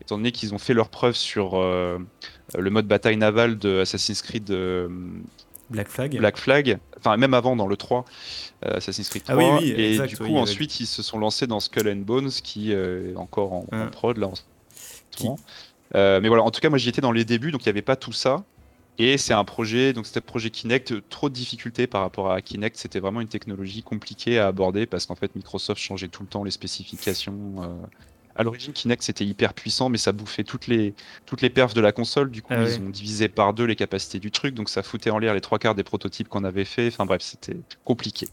étant 0.00 0.16
donné 0.16 0.32
qu'ils 0.32 0.54
ont 0.54 0.58
fait 0.58 0.74
leur 0.74 0.88
preuve 0.88 1.16
sur 1.16 1.56
le 1.56 2.70
mode 2.70 2.86
bataille 2.86 3.16
navale 3.16 3.58
de 3.58 3.80
Assassin's 3.80 4.22
Creed 4.22 4.52
Black 5.70 5.88
Flag. 5.88 6.18
Black 6.18 6.36
Flag, 6.36 6.78
enfin 6.98 7.16
même 7.16 7.32
avant 7.32 7.56
dans 7.56 7.66
le 7.66 7.76
3, 7.76 8.04
Assassin's 8.62 9.08
Creed 9.08 9.22
3. 9.22 9.34
Ah 9.34 9.38
oui, 9.38 9.46
oui, 9.60 9.70
et 9.70 10.06
du 10.06 10.16
coup, 10.16 10.36
ensuite, 10.36 10.80
ils 10.80 10.86
se 10.86 11.02
sont 11.02 11.18
lancés 11.18 11.46
dans 11.46 11.60
Skull 11.60 11.88
and 11.88 12.02
Bones, 12.04 12.30
qui 12.30 12.72
est 12.72 13.16
encore 13.16 13.52
en, 13.52 13.66
en 13.72 13.86
prod 13.88 14.18
là 14.18 14.28
en 14.28 14.34
ce 14.34 14.42
moment. 15.22 15.38
Mais 15.94 16.28
voilà, 16.28 16.42
en 16.42 16.50
tout 16.50 16.60
cas, 16.60 16.68
moi 16.68 16.78
j'y 16.78 16.88
étais 16.88 17.00
dans 17.00 17.12
les 17.12 17.24
débuts, 17.24 17.50
donc 17.50 17.62
il 17.62 17.68
n'y 17.68 17.70
avait 17.70 17.82
pas 17.82 17.96
tout 17.96 18.12
ça. 18.12 18.44
Et 18.98 19.16
c'est 19.16 19.32
un 19.32 19.44
projet, 19.44 19.92
donc 19.92 20.06
c'était 20.06 20.20
projet 20.20 20.50
Kinect, 20.50 21.08
trop 21.08 21.28
de 21.30 21.34
difficultés 21.34 21.86
par 21.86 22.02
rapport 22.02 22.30
à 22.30 22.42
Kinect. 22.42 22.76
C'était 22.76 23.00
vraiment 23.00 23.20
une 23.20 23.28
technologie 23.28 23.82
compliquée 23.82 24.38
à 24.38 24.46
aborder 24.46 24.86
parce 24.86 25.06
qu'en 25.06 25.14
fait 25.14 25.34
Microsoft 25.34 25.80
changeait 25.80 26.08
tout 26.08 26.22
le 26.22 26.28
temps 26.28 26.44
les 26.44 26.50
spécifications. 26.50 27.54
Euh. 27.58 27.86
À 28.34 28.42
l'origine, 28.42 28.72
Kinect 28.72 29.02
c'était 29.02 29.24
hyper 29.24 29.54
puissant, 29.54 29.88
mais 29.88 29.98
ça 29.98 30.12
bouffait 30.12 30.44
toutes 30.44 30.66
les, 30.66 30.94
toutes 31.26 31.40
les 31.40 31.50
perfs 31.50 31.74
de 31.74 31.80
la 31.80 31.92
console. 31.92 32.30
Du 32.30 32.42
coup, 32.42 32.52
ah 32.54 32.64
ils 32.64 32.80
ont 32.80 32.90
divisé 32.90 33.28
par 33.28 33.54
deux 33.54 33.64
les 33.64 33.76
capacités 33.76 34.18
du 34.18 34.30
truc, 34.30 34.54
donc 34.54 34.68
ça 34.68 34.82
foutait 34.82 35.10
en 35.10 35.18
l'air 35.18 35.34
les 35.34 35.40
trois 35.40 35.58
quarts 35.58 35.74
des 35.74 35.84
prototypes 35.84 36.28
qu'on 36.28 36.44
avait 36.44 36.64
fait. 36.64 36.88
Enfin 36.88 37.06
bref, 37.06 37.22
c'était 37.22 37.56
compliqué. 37.84 38.28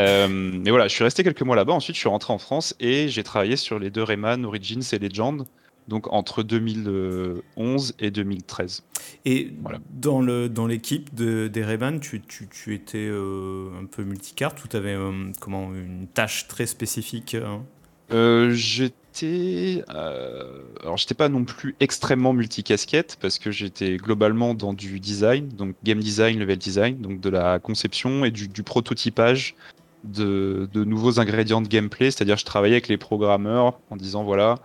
Euh, 0.00 0.28
mais 0.28 0.70
voilà, 0.70 0.88
je 0.88 0.94
suis 0.94 1.04
resté 1.04 1.22
quelques 1.22 1.42
mois 1.42 1.56
là-bas. 1.56 1.72
Ensuite, 1.72 1.96
je 1.96 2.00
suis 2.00 2.08
rentré 2.08 2.32
en 2.32 2.38
France 2.38 2.74
et 2.78 3.08
j'ai 3.08 3.22
travaillé 3.22 3.56
sur 3.56 3.78
les 3.78 3.90
deux 3.90 4.02
Rayman, 4.02 4.44
Origins 4.44 4.82
et 4.92 4.98
Legend 4.98 5.44
donc 5.88 6.12
entre 6.12 6.42
2011 6.42 7.94
et 7.98 8.10
2013. 8.10 8.84
Et 9.24 9.52
dans, 9.90 10.20
le, 10.20 10.48
dans 10.48 10.66
l'équipe 10.66 11.14
de, 11.14 11.48
des 11.48 11.64
Rayman, 11.64 11.98
tu, 11.98 12.20
tu, 12.20 12.46
tu 12.48 12.74
étais 12.74 13.08
euh, 13.10 13.70
un 13.80 13.86
peu 13.86 14.04
multicarte 14.04 14.62
ou 14.64 14.68
tu 14.68 14.76
avais 14.76 14.94
euh, 14.94 15.32
comment, 15.40 15.72
une 15.74 16.06
tâche 16.12 16.46
très 16.46 16.66
spécifique 16.66 17.34
hein? 17.34 17.62
Euh, 18.10 18.52
J'étais. 18.52 19.84
alors, 19.88 20.96
j'étais 20.96 21.14
pas 21.14 21.28
non 21.28 21.44
plus 21.44 21.74
extrêmement 21.80 22.32
multicasquette 22.32 23.18
parce 23.20 23.38
que 23.38 23.50
j'étais 23.50 23.96
globalement 23.98 24.54
dans 24.54 24.72
du 24.72 24.98
design, 24.98 25.48
donc 25.48 25.74
game 25.84 25.98
design, 25.98 26.38
level 26.38 26.56
design, 26.56 26.98
donc 26.98 27.20
de 27.20 27.28
la 27.28 27.58
conception 27.58 28.24
et 28.24 28.30
du, 28.30 28.48
du 28.48 28.62
prototypage 28.62 29.56
de, 30.04 30.68
de, 30.72 30.84
nouveaux 30.84 31.20
ingrédients 31.20 31.60
de 31.60 31.68
gameplay. 31.68 32.10
C'est-à-dire, 32.10 32.38
je 32.38 32.46
travaillais 32.46 32.76
avec 32.76 32.88
les 32.88 32.96
programmeurs 32.96 33.78
en 33.90 33.96
disant 33.96 34.24
voilà 34.24 34.58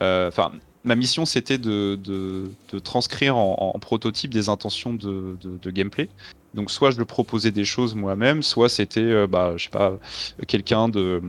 enfin, 0.00 0.52
ma 0.88 0.96
mission 0.96 1.24
c'était 1.24 1.58
de, 1.58 2.50
transcrire 2.82 3.36
en, 3.36 3.78
prototype 3.80 4.32
des 4.32 4.48
intentions 4.48 4.92
de, 4.92 5.70
gameplay. 5.70 6.08
Donc 6.54 6.70
soit 6.70 6.90
je 6.90 7.02
proposais 7.02 7.50
des 7.50 7.64
choses 7.64 7.94
moi-même, 7.94 8.42
soit 8.42 8.70
c'était, 8.70 9.00
euh, 9.00 9.26
bah, 9.26 9.52
je 9.56 9.64
sais 9.64 9.70
pas, 9.70 9.98
quelqu'un 10.46 10.88
de 10.88 11.22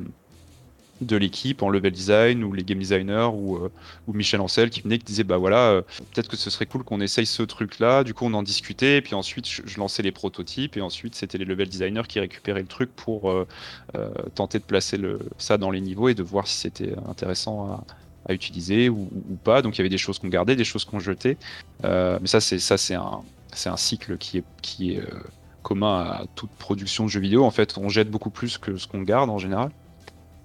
de 1.02 1.16
l'équipe 1.16 1.64
en 1.64 1.70
level 1.70 1.94
design 1.94 2.44
ou 2.44 2.52
les 2.52 2.66
game 2.66 2.78
designers 2.78 3.30
ou, 3.32 3.56
euh, 3.56 3.72
Michel 4.10 4.42
Ancel 4.42 4.70
qui 4.70 4.82
venait 4.82 4.98
qui 4.98 5.06
disait 5.06 5.24
bah 5.24 5.38
voilà 5.38 5.82
peut-être 6.14 6.28
que 6.28 6.36
ce 6.36 6.50
serait 6.50 6.66
cool 6.66 6.84
qu'on 6.84 7.00
essaye 7.00 7.26
ce 7.26 7.42
truc 7.42 7.80
là 7.80 8.04
du 8.04 8.14
coup 8.14 8.26
on 8.26 8.34
en 8.34 8.44
discutait 8.44 8.98
et 8.98 9.02
puis 9.02 9.16
ensuite 9.16 9.48
je, 9.48 9.80
lançais 9.80 10.04
les 10.04 10.12
prototypes 10.12 10.76
et 10.76 10.82
ensuite 10.82 11.16
c'était 11.16 11.38
les 11.38 11.46
level 11.46 11.70
designers 11.70 12.04
qui 12.06 12.20
récupéraient 12.20 12.64
le 12.64 12.68
truc 12.68 12.94
pour 12.98 13.34
tenter 14.36 14.60
de 14.60 14.66
placer 14.66 15.00
ça 15.38 15.58
dans 15.58 15.72
les 15.72 15.80
niveaux 15.80 16.10
et 16.10 16.16
de 16.16 16.24
voir 16.24 16.48
si 16.48 16.58
c'était 16.58 16.94
intéressant 17.08 17.82
à, 18.30 18.34
utiliser 18.34 18.90
ou, 18.90 19.10
pas. 19.44 19.62
Donc 19.62 19.76
il 19.76 19.80
y 19.80 19.82
avait 19.82 19.90
des 19.90 19.98
choses 19.98 20.20
qu'on 20.20 20.28
gardait, 20.28 20.56
des 20.56 20.64
choses 20.64 20.86
qu'on 20.86 21.00
jetait. 21.00 21.38
Euh, 21.84 22.18
mais 22.22 22.28
ça, 22.28 22.40
c'est 22.40 22.60
ça, 22.60 22.78
c'est 22.78 22.96
un, 22.96 23.22
c'est 23.54 23.70
un 23.70 23.78
cycle 23.78 24.18
qui 24.18 24.40
est, 24.40 24.44
qui 24.62 24.94
est 24.94 25.00
euh, 25.00 25.06
commun 25.64 26.02
à 26.02 26.24
toute 26.36 26.52
production 26.52 27.06
de 27.06 27.10
jeux 27.10 27.20
vidéo. 27.20 27.44
En 27.44 27.52
fait, 27.52 27.78
on 27.78 27.90
jette 27.90 28.10
beaucoup 28.10 28.30
plus 28.30 28.58
que 28.58 28.78
ce 28.78 28.88
qu'on 28.88 29.02
garde 29.02 29.30
en 29.30 29.38
général. 29.38 29.72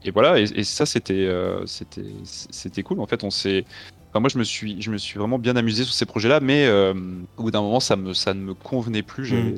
Et 0.05 0.11
voilà. 0.11 0.39
Et, 0.39 0.65
ça, 0.65 0.85
c'était, 0.85 1.27
euh, 1.27 1.65
c'était, 1.67 2.05
c'était 2.25 2.83
cool. 2.83 3.01
En 3.01 3.07
fait, 3.07 3.25
on 3.25 3.31
s'est 3.31 3.65
Enfin, 4.11 4.21
moi, 4.21 4.29
je 4.29 4.39
me 4.39 4.45
suis, 4.45 4.81
je 4.81 4.93
me 4.93 4.97
suis 4.97 5.19
vraiment 5.19 5.41
bien 5.41 5.57
amusé 5.57 5.83
sur 5.83 5.93
ces 5.93 6.07
projets-là, 6.07 6.39
mais 6.39 6.69
au 6.71 7.43
bout 7.43 7.51
d'un 7.51 7.63
moment, 7.63 7.81
ça 7.81 7.97
me, 7.97 8.15
ça 8.15 8.33
ne 8.33 8.41
me 8.41 8.55
convenait 8.55 9.03
plus. 9.03 9.25
J'avais, 9.25 9.55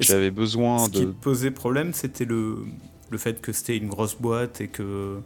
j'avais 0.00 0.30
besoin 0.30 0.86
de. 0.88 0.96
Ce 0.96 1.00
qui 1.00 1.06
posait 1.06 1.50
problème, 1.50 1.94
c'était 1.94 2.26
le, 2.26 2.58
le 3.10 3.18
fait 3.18 3.40
que 3.40 3.52
c'était 3.52 3.76
une 3.76 3.88
grosse 3.88 4.16
boîte 4.16 4.60
et 4.60 4.68
que 4.68 5.18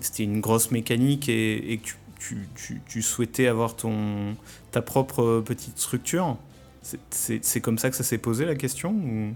c'était 0.00 0.24
une 0.24 0.40
grosse 0.40 0.70
mécanique 0.70 1.28
et, 1.28 1.80
que 1.82 2.34
tu, 2.86 3.02
souhaitais 3.02 3.46
avoir 3.46 3.76
ton, 3.76 4.36
ta 4.70 4.82
propre 4.82 5.42
petite 5.44 5.78
structure 5.78 6.36
C'est 7.10 7.60
comme 7.60 7.78
ça 7.78 7.90
que 7.90 7.96
ça 7.96 8.04
s'est 8.04 8.18
posé 8.18 8.44
la 8.44 8.54
question 8.54 9.34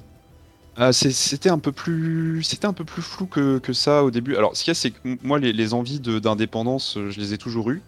ah, 0.79 0.93
c'était 0.93 1.49
un 1.49 1.59
peu 1.59 1.73
plus 1.73 2.43
c'était 2.43 2.67
un 2.67 2.75
peu 2.75 2.85
plus 2.85 3.00
flou 3.00 3.25
que, 3.25 3.73
ça 3.73 4.05
au 4.05 4.11
début. 4.11 4.37
Alors 4.37 4.55
ce 4.55 4.62
qu'il 4.62 4.71
y 4.71 4.73
a 4.73 4.75
c'est 4.75 4.91
que 4.91 4.99
moi 5.23 5.38
les, 5.38 5.73
envies 5.73 6.00
d'indépendance 6.00 6.99
je 7.09 7.19
les 7.19 7.33
ai 7.33 7.38
toujours 7.38 7.71
eues. 7.71 7.81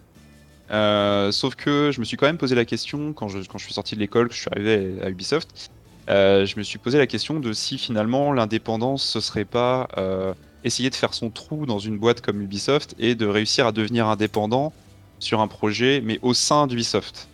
Euh, 0.71 1.31
sauf 1.31 1.55
que 1.55 1.91
je 1.93 1.99
me 1.99 2.05
suis 2.05 2.17
quand 2.17 2.25
même 2.25 2.37
posé 2.37 2.55
la 2.55 2.65
question 2.65 3.13
quand 3.13 3.27
je, 3.27 3.39
quand 3.47 3.57
je 3.57 3.65
suis 3.65 3.73
sorti 3.73 3.95
de 3.95 3.99
l'école, 3.99 4.29
que 4.29 4.35
je 4.35 4.39
suis 4.39 4.49
arrivé 4.51 5.01
à 5.03 5.09
Ubisoft, 5.09 5.71
euh, 6.09 6.45
je 6.45 6.57
me 6.57 6.63
suis 6.63 6.79
posé 6.79 6.97
la 6.97 7.07
question 7.07 7.39
de 7.39 7.53
si 7.53 7.77
finalement 7.77 8.33
l'indépendance 8.33 9.03
ce 9.03 9.19
serait 9.19 9.45
pas 9.45 9.87
euh, 9.97 10.33
essayer 10.63 10.89
de 10.89 10.95
faire 10.95 11.13
son 11.13 11.29
trou 11.29 11.65
dans 11.65 11.79
une 11.79 11.97
boîte 11.97 12.21
comme 12.21 12.41
Ubisoft 12.41 12.95
et 12.99 13.15
de 13.15 13.25
réussir 13.25 13.67
à 13.67 13.71
devenir 13.71 14.07
indépendant 14.07 14.73
sur 15.19 15.41
un 15.41 15.47
projet, 15.47 16.01
mais 16.03 16.19
au 16.21 16.33
sein 16.33 16.67
d'Ubisoft. 16.67 17.27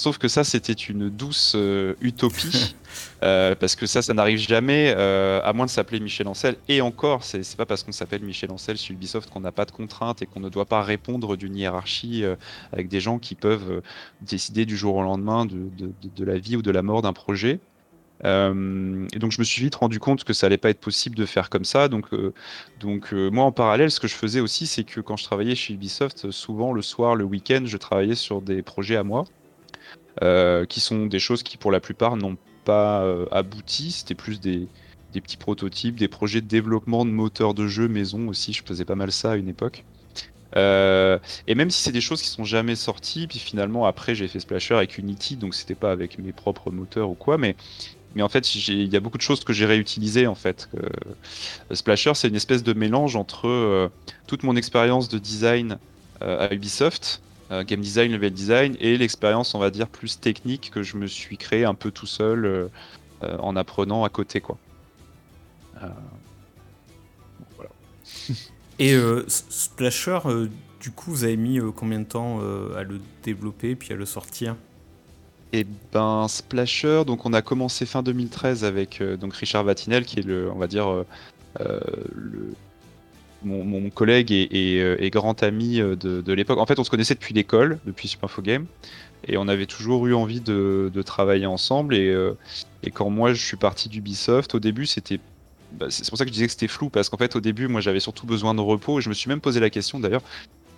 Sauf 0.00 0.16
que 0.16 0.28
ça, 0.28 0.44
c'était 0.44 0.72
une 0.72 1.10
douce 1.10 1.52
euh, 1.56 1.92
utopie, 2.00 2.74
euh, 3.22 3.54
parce 3.54 3.76
que 3.76 3.84
ça, 3.84 4.00
ça 4.00 4.14
n'arrive 4.14 4.38
jamais, 4.38 4.94
euh, 4.96 5.42
à 5.44 5.52
moins 5.52 5.66
de 5.66 5.70
s'appeler 5.70 6.00
Michel 6.00 6.26
Ancel. 6.26 6.56
Et 6.68 6.80
encore, 6.80 7.22
c'est 7.22 7.54
pas 7.54 7.66
parce 7.66 7.82
qu'on 7.82 7.92
s'appelle 7.92 8.22
Michel 8.22 8.50
Ancel 8.50 8.78
chez 8.78 8.94
Ubisoft 8.94 9.28
qu'on 9.28 9.40
n'a 9.40 9.52
pas 9.52 9.66
de 9.66 9.72
contraintes 9.72 10.22
et 10.22 10.26
qu'on 10.26 10.40
ne 10.40 10.48
doit 10.48 10.64
pas 10.64 10.82
répondre 10.82 11.36
d'une 11.36 11.54
hiérarchie 11.54 12.24
avec 12.72 12.88
des 12.88 13.00
gens 13.00 13.18
qui 13.18 13.34
peuvent 13.34 13.82
décider 14.22 14.64
du 14.64 14.74
jour 14.74 14.96
au 14.96 15.02
lendemain 15.02 15.44
de, 15.44 15.68
de, 15.76 16.24
la 16.24 16.38
vie 16.38 16.56
ou 16.56 16.62
de 16.62 16.70
la 16.70 16.80
mort 16.80 17.02
d'un 17.02 17.12
projet. 17.12 17.60
Euh, 18.24 19.06
et 19.14 19.18
donc 19.18 19.32
je 19.32 19.38
me 19.38 19.44
suis 19.44 19.62
vite 19.62 19.76
rendu 19.76 19.98
compte 19.98 20.24
que 20.24 20.32
ça 20.32 20.46
allait 20.46 20.58
pas 20.58 20.70
être 20.70 20.80
possible 20.80 21.16
de 21.16 21.26
faire 21.26 21.50
comme 21.50 21.64
ça. 21.64 21.88
Donc, 21.88 22.12
euh, 22.12 22.32
donc 22.80 23.12
euh, 23.12 23.30
moi 23.30 23.44
en 23.44 23.52
parallèle, 23.52 23.90
ce 23.90 24.00
que 24.00 24.08
je 24.08 24.14
faisais 24.14 24.40
aussi, 24.40 24.66
c'est 24.66 24.84
que 24.84 25.00
quand 25.00 25.16
je 25.16 25.24
travaillais 25.24 25.54
chez 25.54 25.74
Ubisoft, 25.74 26.30
souvent 26.30 26.72
le 26.72 26.82
soir, 26.82 27.14
le 27.14 27.24
week-end, 27.24 27.62
je 27.64 27.76
travaillais 27.76 28.14
sur 28.14 28.42
des 28.42 28.62
projets 28.62 28.96
à 28.96 29.04
moi, 29.04 29.24
qui 30.68 30.80
sont 30.80 31.06
des 31.06 31.18
choses 31.18 31.42
qui 31.42 31.56
pour 31.56 31.70
la 31.70 31.80
plupart 31.80 32.16
n'ont 32.16 32.36
pas 32.64 33.06
abouti. 33.30 33.90
C'était 33.90 34.14
plus 34.14 34.38
des, 34.38 34.68
des, 35.14 35.20
petits 35.22 35.38
prototypes, 35.38 35.96
des 35.96 36.08
projets 36.08 36.42
de 36.42 36.46
développement 36.46 37.06
de 37.06 37.10
moteurs 37.10 37.54
de 37.54 37.66
jeu 37.66 37.88
maison 37.88 38.28
aussi. 38.28 38.52
Je 38.52 38.62
faisais 38.62 38.84
pas 38.84 38.96
mal 38.96 39.12
ça 39.12 39.32
à 39.32 39.36
une 39.36 39.48
époque. 39.48 39.84
et 40.56 41.54
même 41.54 41.70
si 41.70 41.82
c'est 41.82 41.92
des 41.92 42.02
choses 42.02 42.20
qui 42.20 42.28
sont 42.28 42.44
jamais 42.44 42.74
sorties, 42.76 43.26
puis 43.26 43.38
finalement 43.38 43.86
après 43.86 44.14
j'ai 44.14 44.28
fait 44.28 44.40
Splasher 44.40 44.74
avec 44.74 44.98
Unity, 44.98 45.36
donc 45.36 45.54
c'était 45.54 45.74
pas 45.74 45.90
avec 45.90 46.18
mes 46.18 46.32
propres 46.32 46.70
moteurs 46.70 47.08
ou 47.08 47.14
quoi, 47.14 47.38
mais 47.38 47.56
mais 48.14 48.22
en 48.22 48.28
fait, 48.28 48.54
il 48.54 48.92
y 48.92 48.96
a 48.96 49.00
beaucoup 49.00 49.18
de 49.18 49.22
choses 49.22 49.44
que 49.44 49.52
j'ai 49.52 49.66
réutilisées 49.66 50.26
en 50.26 50.34
fait. 50.34 50.68
Splasher, 51.72 52.12
c'est 52.14 52.28
une 52.28 52.36
espèce 52.36 52.62
de 52.62 52.72
mélange 52.72 53.16
entre 53.16 53.48
euh, 53.48 53.88
toute 54.26 54.42
mon 54.42 54.56
expérience 54.56 55.08
de 55.08 55.18
design 55.18 55.78
euh, 56.22 56.48
à 56.48 56.52
Ubisoft, 56.52 57.22
euh, 57.52 57.62
game 57.64 57.80
design, 57.80 58.12
level 58.12 58.32
design, 58.32 58.76
et 58.80 58.96
l'expérience, 58.96 59.54
on 59.54 59.58
va 59.58 59.70
dire, 59.70 59.88
plus 59.88 60.18
technique 60.18 60.70
que 60.72 60.82
je 60.82 60.96
me 60.96 61.06
suis 61.06 61.36
créé 61.36 61.64
un 61.64 61.74
peu 61.74 61.90
tout 61.90 62.06
seul 62.06 62.70
en 63.22 63.54
apprenant 63.54 64.02
à 64.04 64.08
côté, 64.08 64.40
quoi. 64.40 64.56
voilà. 67.56 67.70
et 68.78 68.96
Splasher, 69.28 70.20
du 70.80 70.90
coup, 70.90 71.10
vous 71.10 71.24
avez 71.24 71.36
mis 71.36 71.60
combien 71.76 72.00
de 72.00 72.04
temps 72.04 72.40
à 72.74 72.82
le 72.82 72.98
développer 73.22 73.76
puis 73.76 73.92
à 73.92 73.96
le 73.96 74.06
sortir? 74.06 74.56
Et 75.52 75.60
eh 75.60 75.66
ben 75.92 76.28
Splasher, 76.28 77.02
donc 77.04 77.26
on 77.26 77.32
a 77.32 77.42
commencé 77.42 77.84
fin 77.84 78.04
2013 78.04 78.64
avec 78.64 79.00
euh, 79.00 79.16
donc 79.16 79.34
Richard 79.34 79.64
Vatinel 79.64 80.04
qui 80.04 80.20
est 80.20 80.22
le, 80.22 80.48
on 80.52 80.58
va 80.58 80.68
dire 80.68 80.88
euh, 80.88 81.04
euh, 81.60 81.80
le, 82.14 82.54
mon, 83.42 83.90
collègue 83.90 84.30
et, 84.30 85.10
grand 85.12 85.42
ami 85.42 85.78
de, 85.78 86.32
l'époque. 86.32 86.58
En 86.58 86.66
fait, 86.66 86.78
on 86.78 86.84
se 86.84 86.90
connaissait 86.90 87.14
depuis 87.14 87.34
l'école, 87.34 87.80
depuis 87.84 88.06
Super 88.06 88.26
Info 88.26 88.42
Game, 88.42 88.66
et 89.26 89.38
on 89.38 89.48
avait 89.48 89.66
toujours 89.66 90.06
eu 90.06 90.14
envie 90.14 90.40
de, 90.40 91.02
travailler 91.04 91.46
ensemble. 91.46 91.96
Et, 91.96 92.14
quand 92.92 93.10
moi 93.10 93.32
je 93.32 93.44
suis 93.44 93.56
parti 93.56 93.88
d'Ubisoft, 93.88 94.54
au 94.54 94.60
début 94.60 94.86
c'était 94.86 95.18
bah, 95.72 95.86
c'est 95.88 96.08
pour 96.08 96.18
ça 96.18 96.24
que 96.24 96.28
je 96.28 96.34
disais 96.34 96.46
que 96.46 96.52
c'était 96.52 96.68
flou 96.68 96.90
parce 96.90 97.08
qu'en 97.08 97.16
fait 97.16 97.36
au 97.36 97.40
début 97.40 97.68
moi 97.68 97.80
j'avais 97.80 98.00
surtout 98.00 98.26
besoin 98.26 98.54
de 98.54 98.60
repos 98.60 98.98
et 98.98 99.02
je 99.02 99.08
me 99.08 99.14
suis 99.14 99.28
même 99.28 99.40
posé 99.40 99.60
la 99.60 99.70
question 99.70 100.00
d'ailleurs 100.00 100.22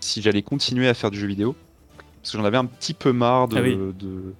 si 0.00 0.20
j'allais 0.20 0.42
continuer 0.42 0.86
à 0.86 0.92
faire 0.92 1.10
du 1.10 1.18
jeu 1.18 1.26
vidéo 1.26 1.56
parce 2.20 2.32
que 2.32 2.38
j'en 2.38 2.44
avais 2.44 2.58
un 2.58 2.66
petit 2.66 2.92
peu 2.92 3.10
marre 3.10 3.48
de, 3.48 3.56
ah 3.56 3.62
de 3.62 4.34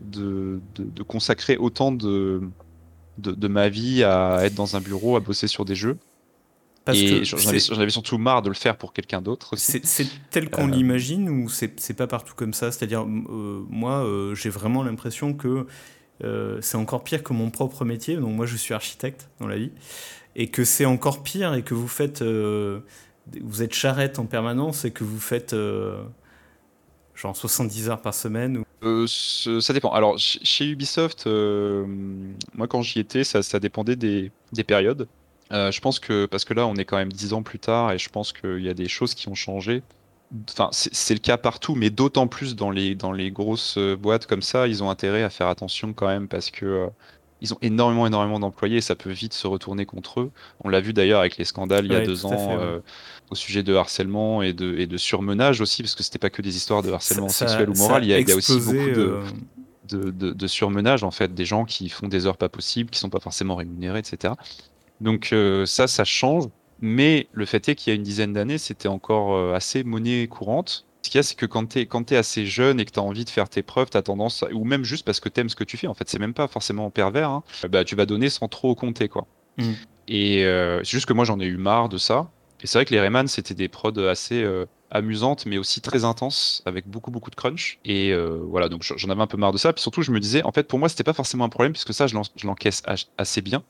de, 0.00 0.60
de, 0.76 1.02
consacrer 1.02 1.56
autant 1.56 1.92
de, 1.92 2.42
de, 3.18 3.48
ma 3.48 3.68
vie 3.68 4.04
à 4.04 4.44
être 4.44 4.54
dans 4.54 4.76
un 4.76 4.80
bureau, 4.80 5.16
à 5.16 5.20
bosser 5.20 5.46
sur 5.46 5.64
des 5.64 5.74
jeux. 5.74 5.96
Parce 6.84 6.98
et 6.98 7.24
j'en 7.24 7.38
avais, 7.78 7.90
surtout 7.90 8.18
marre 8.18 8.42
de 8.42 8.48
le 8.48 8.54
faire 8.54 8.76
pour 8.76 8.92
quelqu'un 8.92 9.22
d'autre. 9.22 9.54
C'est 9.56 9.80
tel 10.30 10.50
qu'on 10.50 10.68
euh. 10.68 10.74
l'imagine 10.74 11.30
ou 11.30 11.48
c'est 11.48 11.96
pas 11.96 12.06
partout 12.06 12.34
comme 12.34 12.52
ça 12.52 12.72
C'est-à-dire, 12.72 13.02
euh, 13.02 13.64
moi, 13.70 14.04
euh, 14.04 14.34
j'ai 14.34 14.50
vraiment 14.50 14.82
l'impression 14.82 15.32
que 15.32 15.66
c'est 16.60 16.76
encore 16.76 17.04
pire 17.04 17.22
que 17.22 17.32
mon 17.32 17.50
propre 17.50 17.84
métier. 17.84 18.16
Donc, 18.16 18.34
moi, 18.34 18.46
je 18.46 18.56
suis 18.56 18.74
architecte 18.74 19.28
dans 19.40 19.46
la 19.46 19.56
vie. 19.56 19.72
Et 20.36 20.48
que 20.48 20.64
c'est 20.64 20.84
encore 20.84 21.22
pire 21.22 21.54
et 21.54 21.62
que 21.62 21.74
vous 21.74 21.88
faites. 21.88 22.22
vous 22.22 23.62
êtes 23.62 23.74
charrette 23.74 24.18
en 24.18 24.26
permanence 24.26 24.84
et 24.84 24.90
que 24.90 25.04
vous 25.04 25.20
faites 25.20 25.54
Genre 27.14 27.36
70 27.36 27.90
heures 27.90 28.02
par 28.02 28.14
semaine. 28.14 28.64
Euh, 28.82 29.06
ça 29.06 29.72
dépend. 29.72 29.90
Alors, 29.90 30.18
chez 30.18 30.66
Ubisoft, 30.66 31.26
euh, 31.26 31.86
moi, 32.54 32.66
quand 32.66 32.82
j'y 32.82 32.98
étais, 32.98 33.24
ça, 33.24 33.42
ça 33.42 33.60
dépendait 33.60 33.96
des, 33.96 34.32
des 34.52 34.64
périodes. 34.64 35.06
Euh, 35.52 35.70
je 35.70 35.80
pense 35.80 36.00
que, 36.00 36.26
parce 36.26 36.44
que 36.44 36.54
là, 36.54 36.66
on 36.66 36.74
est 36.74 36.84
quand 36.84 36.96
même 36.96 37.12
10 37.12 37.32
ans 37.34 37.42
plus 37.42 37.58
tard, 37.58 37.92
et 37.92 37.98
je 37.98 38.08
pense 38.08 38.32
qu'il 38.32 38.60
y 38.60 38.68
a 38.68 38.74
des 38.74 38.88
choses 38.88 39.14
qui 39.14 39.28
ont 39.28 39.34
changé. 39.34 39.82
Enfin, 40.50 40.70
c'est 40.72 41.14
le 41.14 41.20
cas 41.20 41.36
partout, 41.36 41.76
mais 41.76 41.90
d'autant 41.90 42.26
plus 42.26 42.56
dans 42.56 42.70
les, 42.70 42.96
dans 42.96 43.12
les 43.12 43.30
grosses 43.30 43.78
boîtes 43.78 44.26
comme 44.26 44.42
ça, 44.42 44.66
ils 44.66 44.82
ont 44.82 44.90
intérêt 44.90 45.22
à 45.22 45.30
faire 45.30 45.46
attention 45.46 45.92
quand 45.92 46.08
même, 46.08 46.26
parce 46.26 46.50
que 46.50 46.88
ils 47.44 47.52
ont 47.52 47.58
énormément, 47.60 48.06
énormément 48.06 48.40
d'employés 48.40 48.78
et 48.78 48.80
ça 48.80 48.94
peut 48.94 49.10
vite 49.10 49.34
se 49.34 49.46
retourner 49.46 49.84
contre 49.84 50.20
eux. 50.20 50.30
On 50.64 50.70
l'a 50.70 50.80
vu 50.80 50.94
d'ailleurs 50.94 51.20
avec 51.20 51.36
les 51.36 51.44
scandales 51.44 51.84
il 51.84 51.92
y 51.92 51.94
a 51.94 52.00
deux 52.00 52.24
ans 52.24 52.58
euh, 52.58 52.80
au 53.30 53.34
sujet 53.34 53.62
de 53.62 53.74
harcèlement 53.74 54.40
et 54.40 54.54
de, 54.54 54.78
et 54.78 54.86
de 54.86 54.96
surmenage 54.96 55.60
aussi, 55.60 55.82
parce 55.82 55.94
que 55.94 56.02
c'était 56.02 56.18
pas 56.18 56.30
que 56.30 56.40
des 56.40 56.56
histoires 56.56 56.82
de 56.82 56.90
harcèlement 56.90 57.28
sexuel 57.28 57.68
ou 57.68 57.74
moral, 57.74 58.02
il 58.02 58.08
y, 58.08 58.32
a, 58.32 58.36
aussi 58.36 58.58
beaucoup 58.58 58.72
euh, 58.72 59.22
de, 59.90 60.10
de, 60.10 60.46
surmenage 60.46 61.04
en 61.04 61.10
fait, 61.10 61.34
des 61.34 61.44
gens 61.44 61.66
qui 61.66 61.90
font 61.90 62.08
des 62.08 62.26
heures 62.26 62.38
pas 62.38 62.48
possibles, 62.48 62.88
qui 62.88 62.98
sont 62.98 63.10
pas 63.10 63.20
forcément 63.20 63.56
rémunérés, 63.56 63.98
etc. 63.98 64.32
Donc 65.02 65.30
euh, 65.32 65.66
ça, 65.66 65.86
ça 65.86 66.04
change. 66.04 66.44
Mais 66.80 67.28
le 67.32 67.44
fait 67.44 67.68
est 67.68 67.74
qu'il 67.74 67.92
y 67.92 67.94
a 67.94 67.96
une 67.96 68.02
dizaine 68.02 68.32
d'années, 68.32 68.58
c'était 68.58 68.88
encore 68.88 69.54
assez 69.54 69.84
monnaie 69.84 70.26
courante. 70.28 70.86
Ce 71.04 71.10
qu'il 71.10 71.18
y 71.18 71.20
a, 71.20 71.22
c'est 71.22 71.34
que 71.34 71.44
quand 71.44 71.66
tu 71.68 71.80
es, 71.80 72.16
assez 72.16 72.46
jeune 72.46 72.80
et 72.80 72.86
que 72.86 72.90
tu 72.90 72.98
as 72.98 73.02
envie 73.02 73.26
de 73.26 73.30
faire 73.30 73.50
tes 73.50 73.62
preuves, 73.62 73.90
tu 73.90 73.96
as 73.98 74.02
tendance, 74.02 74.42
ou 74.54 74.64
même 74.64 74.84
juste 74.84 75.04
parce 75.04 75.20
que 75.20 75.28
tu 75.28 75.38
aimes 75.38 75.50
ce 75.50 75.54
que 75.54 75.62
tu 75.62 75.76
fais, 75.76 75.86
en 75.86 75.92
fait, 75.92 76.08
c'est 76.08 76.18
même 76.18 76.32
pas 76.32 76.48
forcément 76.48 76.88
pervers, 76.90 77.28
hein, 77.28 77.42
bah, 77.68 77.84
tu 77.84 77.94
vas 77.94 78.06
donner 78.06 78.30
sans 78.30 78.48
trop 78.48 78.74
compter. 78.74 79.08
quoi. 79.08 79.26
Mm. 79.58 79.72
Et 80.08 80.44
euh, 80.46 80.78
c'est 80.78 80.92
juste 80.92 81.04
que 81.04 81.12
moi, 81.12 81.26
j'en 81.26 81.38
ai 81.40 81.44
eu 81.44 81.58
marre 81.58 81.90
de 81.90 81.98
ça. 81.98 82.30
Et 82.62 82.66
c'est 82.66 82.78
vrai 82.78 82.86
que 82.86 82.94
les 82.94 83.00
Rayman, 83.00 83.28
c'était 83.28 83.52
des 83.52 83.68
prods 83.68 83.98
assez 83.98 84.42
euh, 84.42 84.64
amusantes, 84.90 85.44
mais 85.44 85.58
aussi 85.58 85.82
très 85.82 86.06
intenses, 86.06 86.62
avec 86.64 86.88
beaucoup, 86.88 87.10
beaucoup 87.10 87.28
de 87.28 87.36
crunch. 87.36 87.78
Et 87.84 88.10
euh, 88.10 88.38
voilà, 88.42 88.70
donc 88.70 88.82
j'en 88.82 89.10
avais 89.10 89.20
un 89.20 89.26
peu 89.26 89.36
marre 89.36 89.52
de 89.52 89.58
ça. 89.58 89.74
Puis 89.74 89.82
surtout, 89.82 90.00
je 90.00 90.10
me 90.10 90.20
disais, 90.20 90.42
en 90.42 90.52
fait, 90.52 90.66
pour 90.66 90.78
moi, 90.78 90.88
c'était 90.88 91.04
pas 91.04 91.12
forcément 91.12 91.44
un 91.44 91.50
problème, 91.50 91.72
puisque 91.72 91.92
ça, 91.92 92.06
je 92.06 92.14
l'encaisse 92.46 92.82
assez 93.18 93.42
bien. 93.42 93.62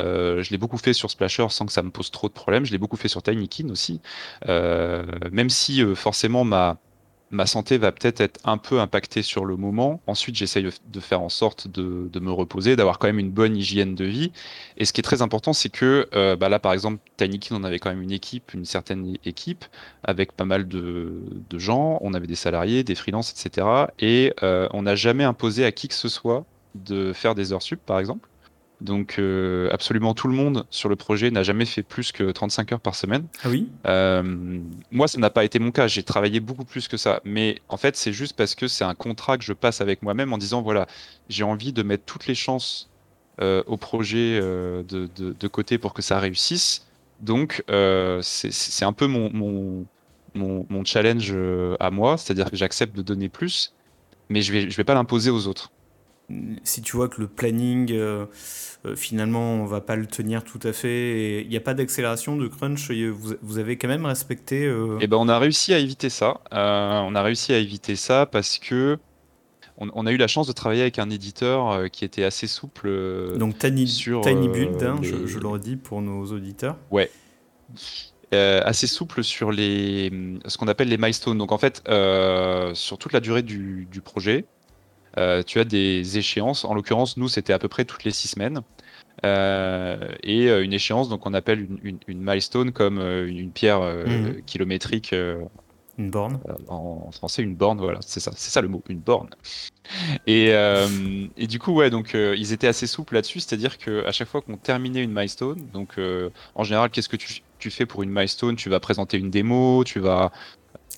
Euh, 0.00 0.42
je 0.42 0.50
l'ai 0.50 0.58
beaucoup 0.58 0.78
fait 0.78 0.92
sur 0.92 1.10
Splasher 1.10 1.46
sans 1.50 1.66
que 1.66 1.72
ça 1.72 1.82
me 1.82 1.90
pose 1.90 2.10
trop 2.10 2.28
de 2.28 2.32
problèmes. 2.32 2.64
Je 2.64 2.72
l'ai 2.72 2.78
beaucoup 2.78 2.96
fait 2.96 3.08
sur 3.08 3.22
Tinykin 3.22 3.68
aussi. 3.70 4.00
Euh, 4.48 5.04
même 5.32 5.50
si 5.50 5.82
euh, 5.82 5.94
forcément 5.94 6.44
ma, 6.44 6.78
santé 7.46 7.76
va 7.78 7.92
peut-être 7.92 8.20
être 8.20 8.40
un 8.44 8.58
peu 8.58 8.80
impactée 8.80 9.22
sur 9.22 9.44
le 9.44 9.56
moment. 9.56 10.00
Ensuite, 10.06 10.36
j'essaye 10.36 10.64
de 10.86 11.00
faire 11.00 11.20
en 11.20 11.28
sorte 11.28 11.68
de, 11.68 12.20
me 12.20 12.30
reposer, 12.30 12.74
d'avoir 12.76 12.98
quand 12.98 13.06
même 13.08 13.18
une 13.18 13.30
bonne 13.30 13.56
hygiène 13.56 13.94
de 13.94 14.04
vie. 14.04 14.32
Et 14.76 14.84
ce 14.84 14.92
qui 14.92 15.00
est 15.00 15.02
très 15.02 15.20
important, 15.20 15.52
c'est 15.52 15.68
que 15.68 16.08
bah 16.36 16.48
là, 16.48 16.58
par 16.58 16.72
exemple, 16.72 17.00
Tinykin, 17.18 17.56
on 17.56 17.64
avait 17.64 17.78
quand 17.78 17.90
même 17.90 18.02
une 18.02 18.12
équipe, 18.12 18.54
une 18.54 18.64
certaine 18.64 19.16
équipe, 19.26 19.66
avec 20.04 20.32
pas 20.32 20.46
mal 20.46 20.68
de 20.68 21.58
gens. 21.58 21.98
On 22.00 22.14
avait 22.14 22.26
des 22.26 22.34
salariés, 22.34 22.82
des 22.82 22.94
freelances, 22.94 23.30
etc. 23.30 23.66
Et 23.98 24.32
on 24.40 24.82
n'a 24.82 24.94
jamais 24.94 25.24
imposé 25.24 25.66
à 25.66 25.72
qui 25.72 25.88
que 25.88 25.94
ce 25.94 26.08
soit 26.08 26.46
de 26.74 27.12
faire 27.12 27.34
des 27.34 27.52
heures 27.52 27.62
sup, 27.62 27.80
par 27.84 27.98
exemple. 27.98 28.26
Donc 28.80 29.16
euh, 29.18 29.68
absolument 29.72 30.14
tout 30.14 30.28
le 30.28 30.34
monde 30.34 30.64
sur 30.70 30.88
le 30.88 30.94
projet 30.94 31.30
n'a 31.30 31.42
jamais 31.42 31.64
fait 31.64 31.82
plus 31.82 32.12
que 32.12 32.30
35 32.30 32.72
heures 32.72 32.80
par 32.80 32.94
semaine. 32.94 33.26
Ah 33.42 33.48
oui? 33.48 33.68
Euh, 33.86 34.22
Moi, 34.92 35.08
ça 35.08 35.18
n'a 35.18 35.30
pas 35.30 35.44
été 35.44 35.58
mon 35.58 35.72
cas. 35.72 35.88
J'ai 35.88 36.04
travaillé 36.04 36.38
beaucoup 36.38 36.64
plus 36.64 36.86
que 36.86 36.96
ça. 36.96 37.20
Mais 37.24 37.60
en 37.68 37.76
fait, 37.76 37.96
c'est 37.96 38.12
juste 38.12 38.36
parce 38.36 38.54
que 38.54 38.68
c'est 38.68 38.84
un 38.84 38.94
contrat 38.94 39.36
que 39.36 39.44
je 39.44 39.52
passe 39.52 39.80
avec 39.80 40.02
moi-même 40.02 40.32
en 40.32 40.38
disant, 40.38 40.62
voilà, 40.62 40.86
j'ai 41.28 41.42
envie 41.42 41.72
de 41.72 41.82
mettre 41.82 42.04
toutes 42.04 42.26
les 42.26 42.36
chances 42.36 42.88
euh, 43.40 43.62
au 43.66 43.76
projet 43.76 44.40
de, 44.40 44.84
de, 44.84 45.32
de, 45.32 45.48
côté 45.48 45.78
pour 45.78 45.92
que 45.92 46.02
ça 46.02 46.20
réussisse. 46.20 46.86
Donc, 47.20 47.64
c'est 48.22 48.84
un 48.84 48.92
peu 48.92 49.08
mon, 49.08 49.28
mon, 49.32 49.86
mon, 50.34 50.66
mon 50.68 50.84
challenge 50.84 51.34
à 51.80 51.90
moi. 51.90 52.16
C'est-à-dire 52.16 52.48
que 52.48 52.56
j'accepte 52.56 52.94
de 52.96 53.02
donner 53.02 53.28
plus, 53.28 53.74
mais 54.28 54.40
je 54.40 54.52
ne 54.52 54.60
vais, 54.60 54.70
je 54.70 54.76
vais 54.76 54.84
pas 54.84 54.94
l'imposer 54.94 55.30
aux 55.30 55.48
autres 55.48 55.72
si 56.62 56.82
tu 56.82 56.96
vois 56.96 57.08
que 57.08 57.20
le 57.20 57.26
planning, 57.26 57.90
euh, 57.92 58.26
euh, 58.84 58.96
finalement, 58.96 59.54
on 59.54 59.64
va 59.64 59.80
pas 59.80 59.96
le 59.96 60.06
tenir 60.06 60.44
tout 60.44 60.60
à 60.62 60.72
fait, 60.72 61.42
il 61.42 61.48
n'y 61.48 61.56
a 61.56 61.60
pas 61.60 61.74
d'accélération, 61.74 62.36
de 62.36 62.46
crunch, 62.48 62.90
vous, 62.90 63.34
vous, 63.40 63.58
avez 63.58 63.78
quand 63.78 63.88
même 63.88 64.04
respecté. 64.04 64.66
Euh... 64.66 64.98
Eh 65.00 65.06
ben, 65.06 65.16
on 65.16 65.28
a 65.28 65.38
réussi 65.38 65.72
à 65.72 65.78
éviter 65.78 66.10
ça. 66.10 66.40
On 66.52 67.14
a 67.14 67.22
réussi 67.22 67.52
à 67.52 67.58
éviter 67.58 67.96
ça 67.96 68.26
parce 68.26 68.58
que 68.58 68.98
on, 69.80 70.06
a 70.06 70.12
eu 70.12 70.16
la 70.16 70.26
chance 70.26 70.48
de 70.48 70.52
travailler 70.52 70.82
avec 70.82 70.98
un 70.98 71.08
éditeur 71.08 71.88
qui 71.92 72.04
était 72.04 72.24
assez 72.24 72.48
souple. 72.48 73.36
Donc 73.38 73.58
Tiny, 73.58 73.86
sur, 73.86 74.22
Tiny 74.22 74.48
Build, 74.48 74.82
hein, 74.82 74.96
je, 75.02 75.26
je, 75.26 75.38
le 75.38 75.46
redis 75.46 75.76
pour 75.76 76.02
nos 76.02 76.24
auditeurs. 76.26 76.76
Ouais. 76.90 77.10
assez 78.32 78.88
souple 78.88 79.22
sur 79.22 79.52
les, 79.52 80.10
ce 80.46 80.58
qu'on 80.58 80.66
appelle 80.66 80.88
les 80.88 80.98
milestones. 80.98 81.38
Donc 81.38 81.52
en 81.52 81.58
fait, 81.58 81.80
sur 82.74 82.98
toute 82.98 83.12
la 83.12 83.20
durée 83.20 83.42
du, 83.42 83.86
du 83.90 84.00
projet, 84.00 84.46
tu 85.46 85.60
as 85.60 85.64
des 85.64 86.18
échéances. 86.18 86.64
En 86.64 86.74
l'occurrence, 86.74 87.16
nous, 87.16 87.28
c'était 87.28 87.52
à 87.52 87.58
peu 87.58 87.68
près 87.68 87.84
toutes 87.84 88.04
les 88.04 88.10
six 88.10 88.28
semaines. 88.28 88.62
Euh, 89.24 89.96
et 90.22 90.48
euh, 90.48 90.62
une 90.62 90.72
échéance, 90.72 91.08
donc 91.08 91.26
on 91.26 91.34
appelle 91.34 91.66
une, 91.82 91.98
milestone 92.08 92.72
comme 92.72 93.00
une, 93.00 93.50
pierre 93.50 93.80
mhm. 93.80 94.42
kilométrique. 94.46 95.14
une 95.98 96.10
borne. 96.10 96.38
En, 96.68 97.10
français, 97.10 97.42
une 97.42 97.56
borne, 97.56 97.78
voilà, 97.78 97.98
c'est 98.02 98.20
ça, 98.20 98.30
c'est 98.36 98.50
ça 98.50 98.60
le 98.60 98.68
mot, 98.68 98.82
une 98.88 99.00
borne. 99.00 99.30
Et, 100.26 100.50
et 101.36 101.46
du 101.46 101.58
coup, 101.58 101.72
ouais, 101.72 101.90
donc 101.90 102.14
ils 102.14 102.52
étaient 102.52 102.68
assez 102.68 102.86
souples 102.86 103.14
là-dessus, 103.14 103.40
c'est-à-dire 103.40 103.78
qu'à 103.78 104.12
chaque 104.12 104.28
fois 104.28 104.42
qu'on 104.42 104.56
terminait 104.56 105.02
une 105.02 105.12
milestone, 105.12 105.66
donc 105.72 105.96
en 106.54 106.64
général, 106.64 106.90
qu'est-ce 106.90 107.08
que 107.08 107.16
tu, 107.16 107.42
tu, 107.58 107.70
fais 107.70 107.86
pour 107.86 108.02
une 108.02 108.10
milestone? 108.10 108.54
Tu 108.54 108.68
vas 108.68 108.80
présenter 108.80 109.18
une 109.18 109.30
démo, 109.30 109.82
tu 109.84 109.98
vas 109.98 110.30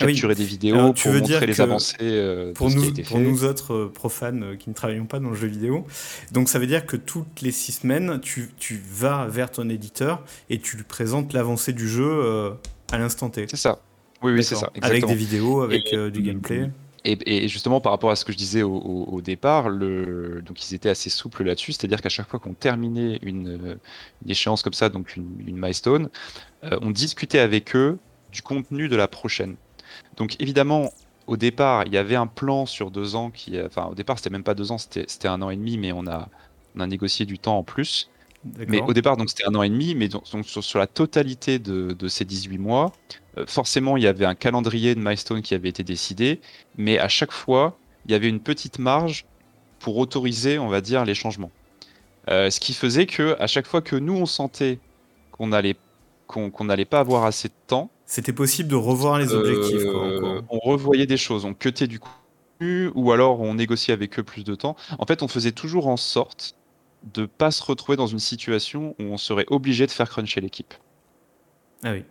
capturer 0.06 0.34
des 0.34 0.44
vidéos 0.44 0.92
pour 0.92 1.12
montrer 1.12 1.46
les 1.46 1.60
avancées 1.60 1.96
euh, 2.00 2.52
pour, 2.52 2.70
nous, 2.70 2.92
pour 2.92 3.18
nous 3.18 3.44
autres 3.44 3.74
euh, 3.74 3.92
profanes 3.92 4.42
euh, 4.42 4.56
qui 4.56 4.68
ne 4.68 4.74
travaillons 4.74 5.06
pas 5.06 5.20
dans 5.20 5.30
le 5.30 5.36
jeu 5.36 5.46
vidéo. 5.46 5.86
Donc 6.32 6.48
ça 6.48 6.58
veut 6.58 6.66
dire 6.66 6.86
que 6.86 6.96
toutes 6.96 7.40
les 7.42 7.52
six 7.52 7.72
semaines, 7.72 8.20
tu, 8.20 8.50
tu 8.58 8.80
vas 8.90 9.26
vers 9.26 9.50
ton 9.50 9.68
éditeur 9.68 10.24
et 10.48 10.58
tu 10.58 10.76
lui 10.76 10.84
présentes 10.84 11.32
l'avancée 11.32 11.72
du 11.72 11.88
jeu 11.88 12.54
à 12.90 12.98
l'instant 12.98 13.30
T. 13.30 13.46
C'est 13.48 13.56
ça. 13.56 13.80
Oui, 14.22 14.32
oui, 14.32 14.44
c'est 14.44 14.56
ça. 14.56 14.70
Avec 14.82 15.06
des 15.06 15.14
vidéos, 15.14 15.62
avec 15.62 15.94
du 15.94 16.22
gameplay. 16.22 16.70
Et, 17.04 17.48
justement, 17.48 17.80
par 17.80 17.92
rapport 17.92 18.10
à 18.10 18.16
ce 18.16 18.26
que 18.26 18.32
je 18.32 18.36
disais 18.36 18.62
au, 18.62 19.20
départ, 19.22 19.70
le, 19.70 20.42
donc 20.44 20.62
ils 20.62 20.74
étaient 20.74 20.90
assez 20.90 21.08
souples 21.08 21.44
là-dessus, 21.44 21.72
c'est-à-dire 21.72 22.02
qu'à 22.02 22.10
chaque 22.10 22.28
fois 22.28 22.38
qu'on 22.38 22.52
terminait 22.52 23.18
une, 23.22 23.78
échéance 24.28 24.62
comme 24.62 24.74
ça, 24.74 24.90
donc 24.90 25.16
une, 25.16 25.56
milestone, 25.56 26.10
on 26.62 26.90
discutait 26.90 27.38
avec 27.38 27.74
eux 27.74 27.98
du 28.32 28.42
contenu 28.42 28.88
de 28.88 28.96
la 28.96 29.08
prochaine. 29.08 29.56
Donc 30.16 30.36
évidemment, 30.40 30.90
au 31.26 31.36
départ, 31.36 31.84
il 31.86 31.92
y 31.92 31.96
avait 31.96 32.16
un 32.16 32.26
plan 32.26 32.66
sur 32.66 32.90
deux 32.90 33.14
ans 33.14 33.30
qui, 33.30 33.60
enfin 33.60 33.86
au 33.86 33.94
départ 33.94 34.18
c'était 34.18 34.30
même 34.30 34.42
pas 34.42 34.54
deux 34.54 34.72
ans, 34.72 34.78
c'était 34.78 35.28
un 35.28 35.42
an 35.42 35.50
et 35.50 35.56
demi, 35.56 35.78
mais 35.78 35.92
on 35.92 36.06
a, 36.06 36.28
on 36.76 36.80
a 36.80 36.86
négocié 36.86 37.26
du 37.26 37.38
temps 37.38 37.58
en 37.58 37.62
plus. 37.62 38.10
Mais 38.68 38.80
au 38.80 38.94
départ, 38.94 39.18
donc 39.18 39.28
c'était 39.28 39.46
un 39.46 39.54
an 39.54 39.62
et 39.62 39.68
demi, 39.68 39.94
mais 39.94 40.08
donc, 40.08 40.24
sur, 40.26 40.78
la 40.78 40.86
totalité 40.86 41.58
de, 41.58 41.92
de, 41.92 42.08
ces 42.08 42.24
18 42.24 42.56
mois, 42.56 42.90
euh, 43.36 43.44
forcément, 43.46 43.98
il 43.98 44.02
y 44.02 44.06
avait 44.06 44.24
un 44.24 44.34
calendrier 44.34 44.94
de 44.94 45.00
milestone 45.00 45.42
qui 45.42 45.54
avait 45.54 45.68
été 45.68 45.84
décidé, 45.84 46.40
mais 46.78 46.98
à 46.98 47.08
chaque 47.08 47.32
fois, 47.32 47.78
il 48.06 48.12
y 48.12 48.14
avait 48.14 48.30
une 48.30 48.40
petite 48.40 48.78
marge 48.78 49.26
pour 49.78 49.98
autoriser, 49.98 50.58
on 50.58 50.68
va 50.68 50.80
dire, 50.80 51.04
les 51.04 51.14
changements. 51.14 51.50
Euh, 52.28 52.50
ce 52.50 52.60
qui 52.60 52.72
faisait 52.72 53.06
que 53.06 53.36
à 53.40 53.46
chaque 53.46 53.66
fois 53.66 53.80
que 53.80 53.96
nous 53.96 54.12
on 54.14 54.26
sentait 54.26 54.78
qu'on 55.32 55.52
allait 55.52 55.76
qu'on 56.26 56.64
n'allait 56.64 56.84
pas 56.84 57.00
avoir 57.00 57.24
assez 57.24 57.48
de 57.48 57.54
temps, 57.66 57.90
c'était 58.10 58.32
possible 58.32 58.68
de 58.68 58.74
revoir 58.74 59.20
les 59.20 59.32
objectifs. 59.34 59.82
Euh, 59.84 60.42
on 60.48 60.58
revoyait 60.58 61.06
des 61.06 61.16
choses, 61.16 61.44
on 61.44 61.54
cutait 61.54 61.86
du 61.86 62.00
contenu, 62.00 62.90
ou 62.96 63.12
alors 63.12 63.40
on 63.40 63.54
négociait 63.54 63.94
avec 63.94 64.18
eux 64.18 64.24
plus 64.24 64.42
de 64.42 64.56
temps. 64.56 64.74
En 64.98 65.06
fait, 65.06 65.22
on 65.22 65.28
faisait 65.28 65.52
toujours 65.52 65.86
en 65.86 65.96
sorte 65.96 66.56
de 67.14 67.24
pas 67.24 67.52
se 67.52 67.62
retrouver 67.62 67.96
dans 67.96 68.08
une 68.08 68.18
situation 68.18 68.96
où 68.98 69.04
on 69.04 69.16
serait 69.16 69.46
obligé 69.46 69.86
de 69.86 69.92
faire 69.92 70.10
cruncher 70.10 70.40
l'équipe. 70.40 70.74
Ah 71.84 71.92
oui. 71.92 72.02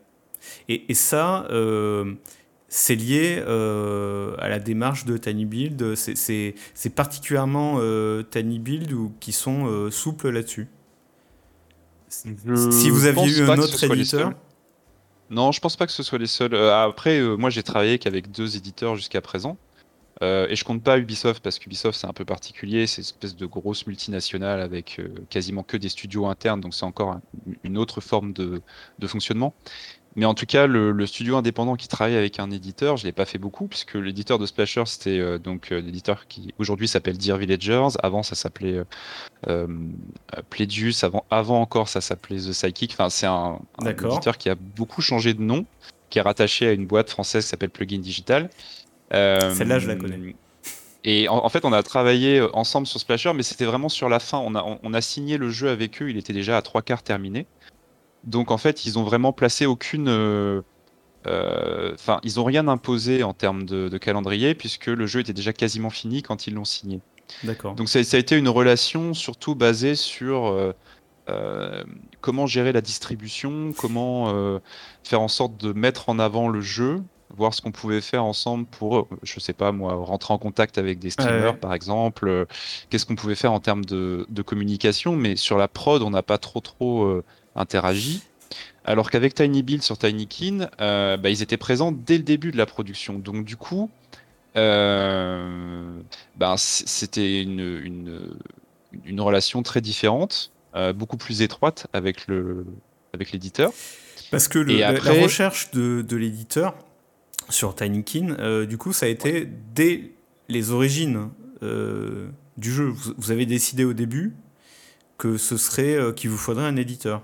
Et, 0.69 0.93
ça, 0.93 1.45
euh, 1.49 2.13
c'est 2.69 2.95
lié 2.95 3.43
euh, 3.45 4.37
à 4.39 4.47
la 4.47 4.59
démarche 4.59 5.03
de 5.03 5.17
Tiny 5.17 5.43
Build. 5.43 5.95
C'est 5.95 6.55
particulièrement 6.95 7.77
Tiny 8.31 8.59
Build 8.59 8.93
ou 8.93 9.11
qui 9.19 9.33
sont 9.33 9.91
souples 9.91 10.29
là-dessus. 10.29 10.69
Si 12.07 12.89
vous 12.89 13.05
aviez 13.05 13.37
eu 13.37 13.49
un 13.49 13.57
autre 13.57 13.83
éditeur. 13.83 14.31
Non, 15.29 15.51
je 15.51 15.59
pense 15.59 15.75
pas 15.75 15.85
que 15.85 15.91
ce 15.91 16.01
soit 16.03 16.17
les 16.17 16.27
seuls. 16.27 16.53
Euh, 16.55 16.75
après, 16.75 17.19
euh, 17.19 17.35
moi 17.35 17.49
j'ai 17.51 17.61
travaillé 17.63 17.99
qu'avec 17.99 18.31
deux 18.31 18.57
éditeurs 18.57 18.95
jusqu'à 18.95 19.21
présent. 19.21 19.57
Euh, 20.21 20.47
et 20.49 20.55
je 20.55 20.65
compte 20.65 20.83
pas 20.83 20.97
Ubisoft 20.97 21.41
parce 21.41 21.59
qu'Ubisoft 21.59 21.97
c'est 21.97 22.07
un 22.07 22.13
peu 22.13 22.25
particulier, 22.25 22.87
c'est 22.87 22.97
une 22.97 23.05
espèce 23.05 23.35
de 23.37 23.45
grosse 23.45 23.87
multinationale 23.87 24.59
avec 24.59 24.99
quasiment 25.29 25.63
que 25.63 25.77
des 25.77 25.87
studios 25.87 26.27
internes, 26.27 26.59
donc 26.59 26.73
c'est 26.73 26.83
encore 26.83 27.19
une 27.63 27.77
autre 27.77 28.01
forme 28.01 28.33
de, 28.33 28.61
de 28.99 29.07
fonctionnement. 29.07 29.53
Mais 30.15 30.25
en 30.25 30.33
tout 30.33 30.45
cas, 30.45 30.65
le, 30.65 31.05
studio 31.05 31.37
indépendant 31.37 31.75
qui 31.75 31.87
travaille 31.87 32.15
avec 32.15 32.39
un 32.39 32.49
éditeur, 32.49 32.97
je 32.97 33.05
l'ai 33.05 33.11
pas 33.11 33.25
fait 33.25 33.37
beaucoup, 33.37 33.67
puisque 33.67 33.93
l'éditeur 33.93 34.39
de 34.39 34.45
Splasher, 34.45 34.83
c'était 34.85 35.19
euh, 35.19 35.37
donc 35.37 35.71
euh, 35.71 35.79
l'éditeur 35.79 36.27
qui 36.27 36.53
aujourd'hui 36.57 36.87
s'appelle 36.87 37.17
Dear 37.17 37.37
Villagers. 37.37 37.89
Avant, 38.01 38.23
ça 38.23 38.35
s'appelait 38.35 38.81
euh, 39.47 39.67
Pleidius. 40.49 41.03
Avant, 41.03 41.25
avant 41.29 41.61
encore, 41.61 41.89
ça 41.89 42.01
s'appelait 42.01 42.39
The 42.39 42.51
Psychic. 42.51 42.93
Enfin, 42.93 43.09
c'est 43.09 43.27
un, 43.27 43.59
éditeur 43.85 44.37
qui 44.37 44.49
a 44.49 44.55
beaucoup 44.55 45.01
changé 45.01 45.33
de 45.33 45.41
nom, 45.41 45.65
qui 46.09 46.19
est 46.19 46.23
rattaché 46.23 46.67
à 46.67 46.71
une 46.71 46.87
boîte 46.87 47.09
française 47.09 47.43
qui 47.43 47.49
s'appelle 47.51 47.69
Plugin 47.69 47.99
Digital. 47.99 48.49
Celle-là, 49.11 49.79
je 49.79 49.87
la 49.87 49.95
connais. 49.95 50.35
Et 51.05 51.29
en, 51.29 51.47
fait, 51.47 51.63
on 51.63 51.71
a 51.71 51.81
travaillé 51.81 52.45
ensemble 52.53 52.85
sur 52.85 52.99
Splasher, 52.99 53.31
mais 53.33 53.43
c'était 53.43 53.63
vraiment 53.63 53.87
sur 53.87 54.09
la 54.09 54.19
fin. 54.19 54.37
On 54.39 54.53
a, 54.53 54.79
on, 54.83 54.93
a, 54.93 55.01
signé 55.01 55.37
le 55.37 55.49
jeu 55.49 55.69
avec 55.69 56.01
eux, 56.01 56.09
il 56.09 56.17
était 56.17 56.33
déjà 56.33 56.57
à 56.57 56.61
trois 56.61 56.81
quarts 56.81 57.03
terminé. 57.03 57.45
Donc 58.23 58.51
en 58.51 58.57
fait, 58.57 58.85
ils 58.85 58.99
ont 58.99 59.03
vraiment 59.03 59.33
placé 59.33 59.65
aucune. 59.65 60.09
Enfin, 61.25 62.19
ils 62.23 62.39
ont 62.39 62.43
rien 62.43 62.67
imposé 62.67 63.23
en 63.23 63.33
termes 63.33 63.63
de, 63.63 63.97
calendrier, 63.97 64.55
puisque 64.55 64.87
le 64.87 65.05
jeu 65.05 65.19
était 65.21 65.33
déjà 65.33 65.53
quasiment 65.53 65.89
fini 65.89 66.21
quand 66.21 66.47
ils 66.47 66.53
l'ont 66.53 66.65
signé. 66.65 67.01
D'accord. 67.43 67.75
Donc 67.75 67.89
ça, 67.89 68.03
ça, 68.03 68.17
a 68.17 68.19
été 68.19 68.35
une 68.35 68.49
relation 68.49 69.13
surtout 69.13 69.53
basée 69.53 69.93
sur 69.93 70.73
euh, 71.29 71.83
comment 72.21 72.47
gérer 72.47 72.71
la 72.71 72.81
distribution, 72.81 73.71
comment 73.77 74.33
euh, 74.33 74.59
faire 75.03 75.21
en 75.21 75.27
sorte 75.27 75.57
de 75.57 75.73
mettre 75.73 76.09
en 76.09 76.19
avant 76.19 76.49
le 76.49 76.59
jeu, 76.59 77.01
voir 77.39 77.53
ce 77.53 77.61
qu'on 77.61 77.71
pouvait 77.71 78.01
faire 78.01 78.23
ensemble 78.23 78.65
pour, 78.65 79.07
je 79.23 79.39
sais 79.39 79.53
pas 79.53 79.71
moi, 79.71 79.95
rentrer 79.95 80.33
en 80.33 80.37
contact 80.37 80.77
avec 80.77 80.99
des 80.99 81.09
streamers 81.09 81.57
par 81.59 81.73
exemple, 81.73 82.27
euh, 82.27 82.45
qu'est-ce 82.89 83.05
qu'on 83.05 83.15
pouvait 83.15 83.35
faire 83.35 83.51
en 83.51 83.59
termes 83.59 83.85
de, 83.85 84.25
communication, 84.45 85.15
mais 85.15 85.35
sur 85.35 85.57
la 85.57 85.67
prod, 85.67 86.01
on 86.01 86.11
n'a 86.11 86.21
pas 86.23 86.37
trop 86.37 86.59
trop 86.59 87.21
interagi. 87.55 88.21
Alors 88.85 89.11
qu'avec 89.11 89.33
Tiny 89.33 89.63
Build 89.63 89.81
sur 89.81 89.97
Tinykin, 89.97 90.69
bah, 90.77 91.29
ils 91.29 91.41
étaient 91.41 91.57
présents 91.57 91.91
dès 91.91 92.17
le 92.17 92.23
début 92.23 92.51
de 92.51 92.57
la 92.57 92.65
production. 92.65 93.19
Donc 93.19 93.43
du 93.45 93.57
coup, 93.57 93.89
ben, 94.55 96.03
c'était 96.57 97.41
une, 97.41 98.37
une, 99.05 99.21
relation 99.21 99.61
très 99.63 99.81
différente. 99.81 100.51
Euh, 100.75 100.93
beaucoup 100.93 101.17
plus 101.17 101.41
étroite 101.41 101.87
avec 101.93 102.27
le 102.27 102.65
avec 103.13 103.31
l'éditeur. 103.31 103.71
Parce 104.29 104.47
que 104.47 104.59
la 104.59 104.91
recherche 105.23 105.71
de, 105.71 106.05
de 106.07 106.15
l'éditeur 106.15 106.75
sur 107.49 107.75
Tinykin, 107.75 108.35
euh, 108.39 108.65
du 108.65 108.77
coup, 108.77 108.93
ça 108.93 109.05
a 109.05 109.09
été 109.09 109.47
dès 109.73 110.11
les 110.47 110.71
origines 110.71 111.29
euh, 111.63 112.29
du 112.57 112.71
jeu. 112.71 112.93
Vous, 113.17 113.31
avez 113.31 113.45
décidé 113.45 113.83
au 113.83 113.93
début 113.93 114.35
que 115.17 115.37
ce 115.37 115.57
serait 115.57 116.13
qu'il 116.15 116.29
vous 116.29 116.37
faudrait 116.37 116.65
un 116.65 116.75
éditeur. 116.75 117.23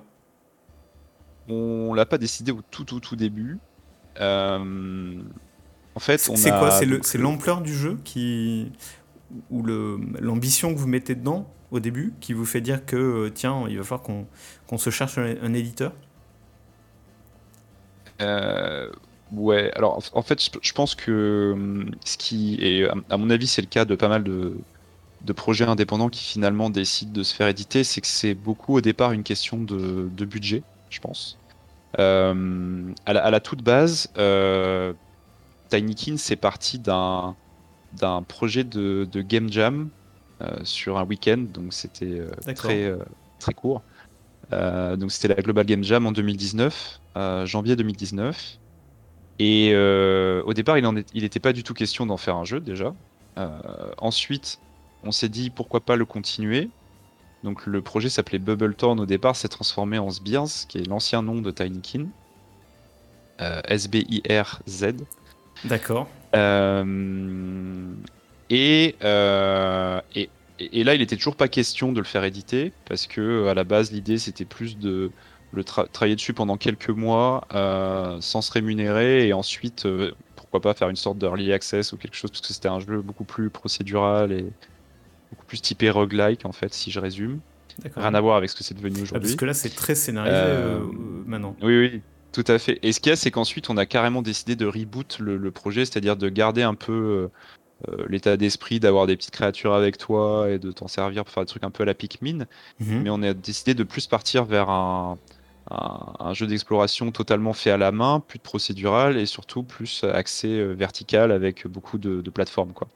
On 1.48 1.94
l'a 1.94 2.06
pas 2.06 2.18
décidé 2.18 2.52
au 2.52 2.62
tout 2.70 2.84
tout 2.84 3.00
tout 3.00 3.16
début. 3.16 3.58
en 4.20 4.60
fait, 6.00 6.18
c'est 6.18 6.50
quoi? 6.50 6.72
C'est 6.72 7.18
l'ampleur 7.18 7.62
du 7.62 7.74
jeu 7.74 7.98
qui 8.04 8.72
ou 9.50 9.64
l'ambition 9.64 10.74
que 10.74 10.80
vous 10.80 10.88
mettez 10.88 11.16
dedans 11.16 11.52
au 11.72 11.80
début 11.80 12.14
qui 12.20 12.34
vous 12.34 12.46
fait 12.46 12.62
dire 12.62 12.86
que 12.86 12.96
euh, 12.96 13.30
tiens, 13.30 13.66
il 13.70 13.78
va 13.78 13.84
falloir 13.84 14.04
qu'on 14.68 14.78
se 14.78 14.90
cherche 14.90 15.18
un, 15.18 15.54
éditeur? 15.54 15.94
Euh, 18.22 18.90
Ouais, 19.32 19.72
alors 19.76 20.02
en 20.14 20.22
fait, 20.22 20.40
je 20.62 20.74
pense 20.74 20.94
que 20.96 21.52
hum, 21.54 21.92
ce 22.06 22.18
qui 22.18 22.58
est, 22.62 22.88
à 23.10 23.18
mon 23.18 23.30
avis, 23.30 23.48
c'est 23.48 23.62
le 23.62 23.68
cas 23.68 23.86
de 23.86 23.96
pas 23.96 24.08
mal 24.08 24.24
de, 24.24 24.56
de, 25.22 25.34
projets 25.34 25.66
indépendants 25.66 26.10
qui 26.10 26.24
finalement 26.24 26.70
décident 26.70 27.12
de 27.12 27.24
se 27.24 27.34
faire 27.34 27.48
éditer, 27.48 27.84
c'est 27.84 28.02
que 28.02 28.08
c'est 28.08 28.36
beaucoup 28.36 28.76
au 28.76 28.82
départ 28.82 29.12
une 29.14 29.24
question 29.24 29.58
de, 29.58 30.10
de 30.16 30.26
budget, 30.26 30.64
je 30.90 31.00
pense. 31.00 31.40
Euh, 31.98 32.92
à, 33.06 33.14
la, 33.14 33.26
à, 33.26 33.32
la, 33.32 33.40
toute 33.40 33.64
base, 33.64 34.10
euh, 34.18 34.94
Tinykin, 35.70 36.18
c'est 36.18 36.36
parti 36.36 36.78
d'un 36.78 37.36
projet 38.28 38.64
de, 38.64 39.08
de, 39.12 39.22
game 39.22 39.52
jam 39.52 39.90
euh, 40.42 40.58
sur 40.64 41.00
un 41.00 41.06
week-end, 41.06 41.46
donc 41.52 41.74
c'était 41.74 42.20
euh, 42.20 42.30
très, 42.54 42.94
très 43.40 43.54
court. 43.54 43.82
donc 44.52 45.12
c'était 45.12 45.30
la 45.30 45.42
Global 45.42 45.66
Game 45.66 45.84
Jam 45.84 46.06
en 46.06 46.12
2019, 46.12 47.00
janvier 47.46 47.76
2019. 47.76 48.60
Et 49.40 49.76
au 49.76 50.54
départ, 50.54 50.78
il 50.78 51.04
n'était 51.16 51.40
pas 51.40 51.54
du 51.54 51.64
tout 51.64 51.74
question 51.74 52.06
d'en 52.06 52.18
faire 52.18 52.36
un 52.36 52.46
jeu 52.46 52.60
déjà. 52.60 52.94
ensuite, 53.98 54.60
on 55.04 55.12
s'est 55.12 55.30
dit 55.30 55.50
pourquoi 55.50 55.82
pas 55.82 55.96
le 55.96 56.06
continuer. 56.06 56.70
Donc 57.44 57.66
le 57.66 57.82
projet 57.82 58.10
s'appelait 58.10 58.40
Bubble 58.40 58.76
Town 58.76 59.00
au 59.00 59.06
départ, 59.06 59.36
s'est 59.36 59.50
transformé 59.50 60.00
en 60.00 60.10
Sbears, 60.10 60.68
qui 60.68 60.80
est 60.80 60.88
l'ancien 60.88 61.22
nom 61.22 61.42
de 61.42 61.52
Tinykin. 61.52 62.08
S-B-I-R-Z. 63.40 64.96
D'accord. 65.64 66.08
Euh, 66.36 67.94
et, 68.50 68.96
et, 70.60 70.84
là, 70.84 70.96
il 70.96 71.02
était 71.02 71.16
toujours 71.16 71.36
pas 71.36 71.48
question 71.48 71.92
de 71.92 72.00
le 72.00 72.06
faire 72.06 72.24
éditer 72.24 72.72
parce 72.86 73.08
que 73.08 73.48
à 73.48 73.54
la 73.54 73.64
base, 73.64 73.92
l'idée 73.92 74.18
c'était 74.18 74.46
plus 74.46 74.78
de 74.78 75.12
le 75.56 75.64
travailler 75.64 76.16
dessus 76.16 76.34
pendant 76.34 76.58
quelques 76.58 76.90
mois 76.90 77.48
euh, 77.54 78.18
sans 78.22 78.42
se 78.42 78.52
rémunérer 78.52 79.28
et 79.28 79.34
ensuite, 79.34 79.86
euh, 79.86 80.12
pourquoi 80.36 80.62
pas 80.62 80.74
faire 80.74 80.90
une 80.90 80.96
sorte 80.96 81.18
d'early 81.18 81.52
access 81.54 81.94
ou 81.94 81.98
quelque 81.98 82.16
chose 82.16 82.32
parce 82.32 82.42
que 82.42 82.54
c'était 82.54 82.68
un 82.68 82.80
jeu 82.80 83.02
beaucoup 83.02 83.24
plus 83.24 83.50
procédural 83.50 84.32
et 84.32 84.46
beaucoup 85.32 85.46
plus 85.48 85.62
typé 85.62 85.90
roguelike 85.90 86.46
en 86.46 86.52
fait, 86.52 86.74
si 86.74 86.92
je 86.92 87.00
résume. 87.00 87.40
Rien 87.96 88.14
à 88.14 88.22
voir 88.22 88.38
avec 88.38 88.50
ce 88.50 88.56
que 88.56 88.64
c'est 88.64 88.76
devenu 88.76 88.96
ah, 89.00 89.04
aujourd'hui. 89.04 89.28
parce 89.30 89.36
que 89.36 89.46
là, 89.46 89.54
c'est 89.54 89.76
très 89.76 89.96
scénarisé 89.96 90.82
maintenant. 91.26 91.56
Oui, 91.62 91.78
oui. 91.78 92.02
Tout 92.32 92.46
à 92.48 92.60
fait. 92.60 92.80
Et 92.84 92.92
ce 92.92 93.00
qu'il 93.00 93.12
y 93.12 93.14
a, 93.14 93.16
c'est 93.16 93.32
qu'ensuite, 93.32 93.70
on 93.70 93.78
a 93.78 93.86
carrément 93.86 94.22
décidé 94.22 94.58
de 94.58 94.66
reboot 94.66 95.20
le, 95.20 95.52
projet, 95.52 95.86
c'est-à-dire 95.86 96.18
de 96.18 96.28
garder 96.28 96.64
un 96.64 96.74
peu 96.74 97.30
euh, 97.90 98.06
l'état 98.08 98.38
d'esprit 98.38 98.80
d'avoir 98.80 99.06
des 99.06 99.18
petites 99.18 99.32
créatures 99.32 99.74
avec 99.74 99.98
toi 99.98 100.50
et 100.50 100.60
de 100.60 100.72
t'en 100.72 100.88
servir 100.88 101.26
pour 101.26 101.34
faire 101.34 101.44
des 101.44 101.50
trucs 101.50 101.64
un 101.64 101.72
peu 101.72 101.84
à 101.84 101.86
la 101.86 101.94
Pikmin. 101.94 102.46
Mhm. 102.80 103.04
Mais 103.04 103.10
on 103.10 103.22
a 103.22 103.34
décidé 103.34 103.74
de 103.74 103.84
plus 103.84 104.08
partir 104.08 104.46
vers 104.46 104.70
un, 104.70 105.18
jeu 106.34 106.48
d'exploration 106.48 107.12
totalement 107.12 107.54
fait 107.54 107.72
à 107.72 107.78
la 107.78 107.92
main, 107.92 108.20
plus 108.20 108.38
de 108.40 108.44
procédural 108.44 109.18
et 109.18 109.26
surtout 109.26 109.64
plus 109.64 110.04
axé 110.04 110.48
euh, 110.48 110.74
vertical 110.74 111.32
avec 111.32 111.68
beaucoup 111.68 111.98
de, 111.98 112.22
plateformes. 112.30 112.74
Quoi. 112.74 112.88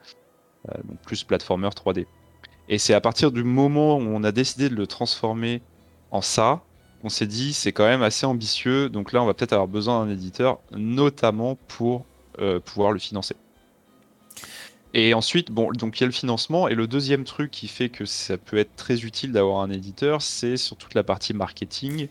Euh, 0.70 0.78
donc 0.84 1.00
plus 1.00 1.24
platformer 1.24 1.70
3D. 1.70 2.06
Et 2.68 2.78
c'est 2.78 2.94
à 2.94 3.02
partir 3.02 3.32
du 3.32 3.44
moment 3.44 3.98
où 3.98 4.02
on 4.02 4.24
a 4.24 4.32
décidé 4.32 4.70
de 4.70 4.76
le 4.76 4.86
transformer 4.86 5.62
en 6.12 6.22
ça 6.22 6.62
on 7.04 7.10
s'est 7.10 7.28
dit 7.28 7.54
c'est 7.54 7.72
quand 7.72 7.86
même 7.86 8.02
assez 8.02 8.26
ambitieux, 8.26 8.90
donc 8.90 9.14
là 9.14 9.22
on 9.22 9.26
va 9.26 9.34
peut-être 9.34 9.54
avoir 9.54 9.68
besoin 9.68 10.06
d'un 10.06 10.12
éditeur, 10.12 10.60
notamment 10.72 11.56
pour 11.68 12.06
euh, 12.40 12.60
pouvoir 12.60 12.92
le 12.92 13.00
financer. 13.00 13.36
Et 14.94 15.14
ensuite, 15.14 15.52
bon, 15.52 15.72
donc 15.72 16.00
il 16.00 16.02
y 16.02 16.04
a 16.04 16.08
le 16.08 16.14
financement, 16.14 16.68
et 16.68 16.76
le 16.76 16.88
deuxième 16.88 17.24
truc 17.24 17.52
qui 17.52 17.68
fait 17.68 17.90
que 17.90 18.06
ça 18.06 18.38
peut 18.38 18.58
être 18.58 18.76
très 18.76 19.02
utile 19.04 19.32
d'avoir 19.32 19.62
un 19.62 19.70
éditeur, 19.70 20.22
c'est 20.22 20.58
sur 20.58 20.76
toute 20.78 20.96
la 20.96 21.04
partie 21.04 21.34
marketing. 21.34 22.08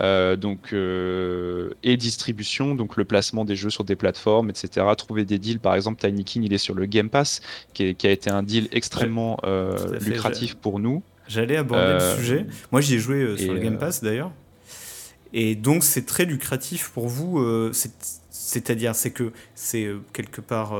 Euh, 0.00 0.36
donc 0.36 0.72
euh, 0.72 1.70
et 1.82 1.96
distribution, 1.96 2.74
donc 2.74 2.96
le 2.96 3.04
placement 3.04 3.44
des 3.44 3.56
jeux 3.56 3.70
sur 3.70 3.84
des 3.84 3.96
plateformes, 3.96 4.50
etc. 4.50 4.86
Trouver 4.96 5.24
des 5.24 5.38
deals, 5.38 5.60
par 5.60 5.74
exemple, 5.74 6.00
Tiny 6.00 6.24
King, 6.24 6.44
il 6.44 6.52
est 6.52 6.58
sur 6.58 6.74
le 6.74 6.86
Game 6.86 7.10
Pass, 7.10 7.40
qui, 7.74 7.96
a 8.02 8.10
été 8.10 8.30
un 8.30 8.42
deal 8.42 8.68
extrêmement 8.72 9.38
lucratif 10.00 10.54
pour 10.54 10.78
nous. 10.78 11.02
J'allais 11.28 11.56
aborder 11.56 11.84
le 11.84 12.00
euh, 12.00 12.16
sujet. 12.16 12.46
Moi, 12.72 12.80
j'y 12.80 12.94
ai 12.94 12.98
joué 12.98 13.16
euh, 13.16 13.36
sur 13.36 13.52
le 13.52 13.60
Game 13.60 13.74
euh, 13.74 13.78
Pass 13.78 14.02
d'ailleurs. 14.02 14.32
Et 15.34 15.54
donc, 15.54 15.84
c'est 15.84 16.06
très 16.06 16.24
lucratif 16.24 16.90
pour 16.90 17.06
vous. 17.06 17.72
C'est-à-dire, 18.30 18.94
c'est 18.94 19.10
que 19.10 19.32
c'est 19.54 19.90
quelque 20.14 20.40
part 20.40 20.74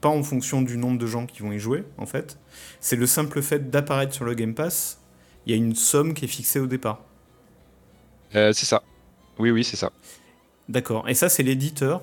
pas 0.00 0.08
en 0.08 0.22
fonction 0.22 0.62
du 0.62 0.78
nombre 0.78 0.98
de 0.98 1.06
gens 1.06 1.26
qui 1.26 1.42
vont 1.42 1.52
y 1.52 1.58
jouer, 1.58 1.84
en 1.98 2.06
fait. 2.06 2.38
C'est 2.80 2.96
le 2.96 3.06
simple 3.06 3.42
fait 3.42 3.70
d'apparaître 3.70 4.14
sur 4.14 4.24
le 4.24 4.32
Game 4.32 4.54
Pass. 4.54 4.98
Il 5.44 5.50
y 5.50 5.54
a 5.54 5.58
une 5.58 5.74
somme 5.74 6.14
qui 6.14 6.24
est 6.24 6.28
fixée 6.28 6.58
au 6.58 6.66
départ. 6.66 7.04
C'est 8.32 8.54
ça. 8.54 8.82
Oui, 9.38 9.50
oui, 9.50 9.64
c'est 9.64 9.76
ça. 9.76 9.92
D'accord. 10.68 11.08
Et 11.08 11.14
ça, 11.14 11.28
c'est 11.28 11.42
l'éditeur 11.42 12.02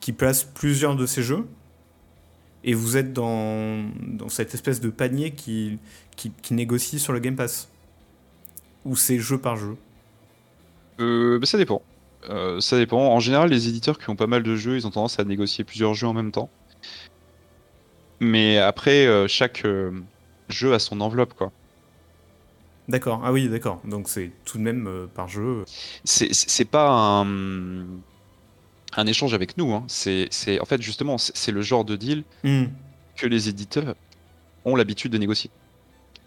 qui 0.00 0.12
place 0.12 0.44
plusieurs 0.44 0.96
de 0.96 1.06
ces 1.06 1.22
jeux. 1.22 1.46
Et 2.64 2.72
vous 2.72 2.96
êtes 2.96 3.12
dans, 3.12 3.84
dans 4.00 4.30
cette 4.30 4.54
espèce 4.54 4.80
de 4.80 4.88
panier 4.88 5.32
qui, 5.32 5.78
qui, 6.16 6.54
négocie 6.54 6.98
sur 6.98 7.12
le 7.12 7.18
Game 7.18 7.36
Pass 7.36 7.68
Ou 8.86 8.96
c'est 8.96 9.18
jeu 9.18 9.38
par 9.38 9.56
jeu? 9.56 9.76
Euh, 11.00 11.38
bah, 11.38 11.46
Ça 11.46 11.58
dépend. 11.58 11.82
Euh, 12.30 12.60
ça 12.60 12.78
dépend. 12.78 13.00
En 13.00 13.20
général, 13.20 13.50
les 13.50 13.68
éditeurs 13.68 13.98
qui 13.98 14.08
ont 14.08 14.16
pas 14.16 14.26
mal 14.26 14.42
de 14.42 14.56
jeux, 14.56 14.76
ils 14.76 14.86
ont 14.86 14.90
tendance 14.90 15.18
à 15.18 15.24
négocier 15.24 15.62
plusieurs 15.62 15.92
jeux 15.92 16.06
en 16.06 16.14
même 16.14 16.32
temps. 16.32 16.48
Mais 18.20 18.58
après, 18.58 19.06
euh, 19.06 19.28
chaque 19.28 19.66
jeu 20.48 20.72
a 20.72 20.78
son 20.78 21.00
enveloppe, 21.02 21.34
quoi. 21.34 21.52
D'accord. 22.88 23.22
Ah 23.24 23.32
oui, 23.32 23.48
d'accord. 23.48 23.80
Donc 23.84 24.08
c'est 24.08 24.30
tout 24.44 24.58
de 24.58 24.62
même 24.62 25.08
par 25.14 25.28
jeu. 25.28 25.64
C'est 26.04 26.64
pas 26.66 26.90
un, 26.90 27.84
un 28.96 29.06
échange 29.06 29.34
avec 29.34 29.56
nous. 29.56 29.72
Hein. 29.72 29.84
C'est 29.88 30.28
en 30.60 30.64
fait 30.64 30.82
justement 30.82 31.18
c'est 31.18 31.52
le 31.52 31.62
genre 31.62 31.84
de 31.84 31.96
deal 31.96 32.24
hmm. 32.42 32.64
que 33.16 33.26
les 33.26 33.48
éditeurs 33.48 33.94
ont 34.64 34.76
l'habitude 34.76 35.12
de 35.12 35.18
négocier 35.18 35.50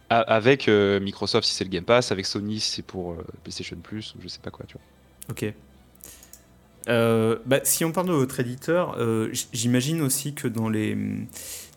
avec 0.09 0.67
euh, 0.67 0.99
Microsoft 0.99 1.47
si 1.47 1.53
c'est 1.53 1.63
le 1.63 1.69
Game 1.69 1.83
Pass, 1.83 2.11
avec 2.11 2.25
Sony 2.25 2.59
si 2.59 2.71
c'est 2.71 2.81
pour 2.81 3.13
euh, 3.13 3.25
PlayStation 3.43 3.77
Plus 3.77 4.15
ou 4.15 4.21
je 4.21 4.27
sais 4.27 4.39
pas 4.39 4.51
quoi, 4.51 4.65
tu 4.65 4.75
vois. 4.75 4.83
Ok. 5.29 5.53
Euh, 6.87 7.37
bah, 7.45 7.59
si 7.63 7.83
on 7.83 7.91
parle 7.91 8.07
de 8.07 8.13
votre 8.13 8.39
éditeur, 8.39 8.97
j'imagine 9.53 10.01
aussi 10.01 10.33
que 10.33 10.47
dans 10.47 10.69
les, 10.69 10.97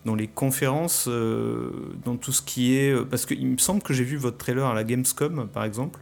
dans 0.05 0.15
les 0.15 0.27
conférences, 0.27 1.07
dans 1.07 2.17
tout 2.17 2.31
ce 2.31 2.41
qui 2.41 2.75
est... 2.77 2.95
Parce 3.09 3.25
qu'il 3.25 3.45
me 3.47 3.57
semble 3.57 3.81
que 3.81 3.93
j'ai 3.93 4.03
vu 4.03 4.17
votre 4.17 4.37
trailer 4.37 4.65
à 4.65 4.73
la 4.73 4.83
Gamescom, 4.83 5.49
par 5.49 5.63
exemple. 5.65 5.99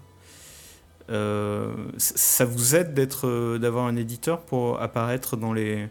ça 1.07 2.45
vous 2.45 2.75
aide 2.75 2.93
d'avoir 2.93 3.85
un 3.85 3.95
éditeur 3.95 4.41
pour 4.41 4.81
apparaître 4.81 5.37
dans 5.37 5.53
les, 5.53 5.87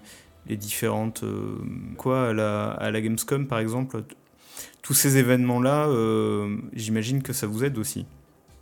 les 0.47 0.57
différentes. 0.57 1.25
quoi, 1.97 2.29
à 2.29 2.33
la, 2.33 2.71
à 2.71 2.91
la 2.91 3.01
Gamescom 3.01 3.47
par 3.47 3.59
exemple? 3.59 4.03
Tous 4.83 4.95
ces 4.95 5.17
événements-là, 5.17 5.89
j'imagine 6.73 7.23
que 7.23 7.33
ça 7.33 7.47
vous 7.49 7.65
aide 7.65 7.79
aussi. 7.79 8.07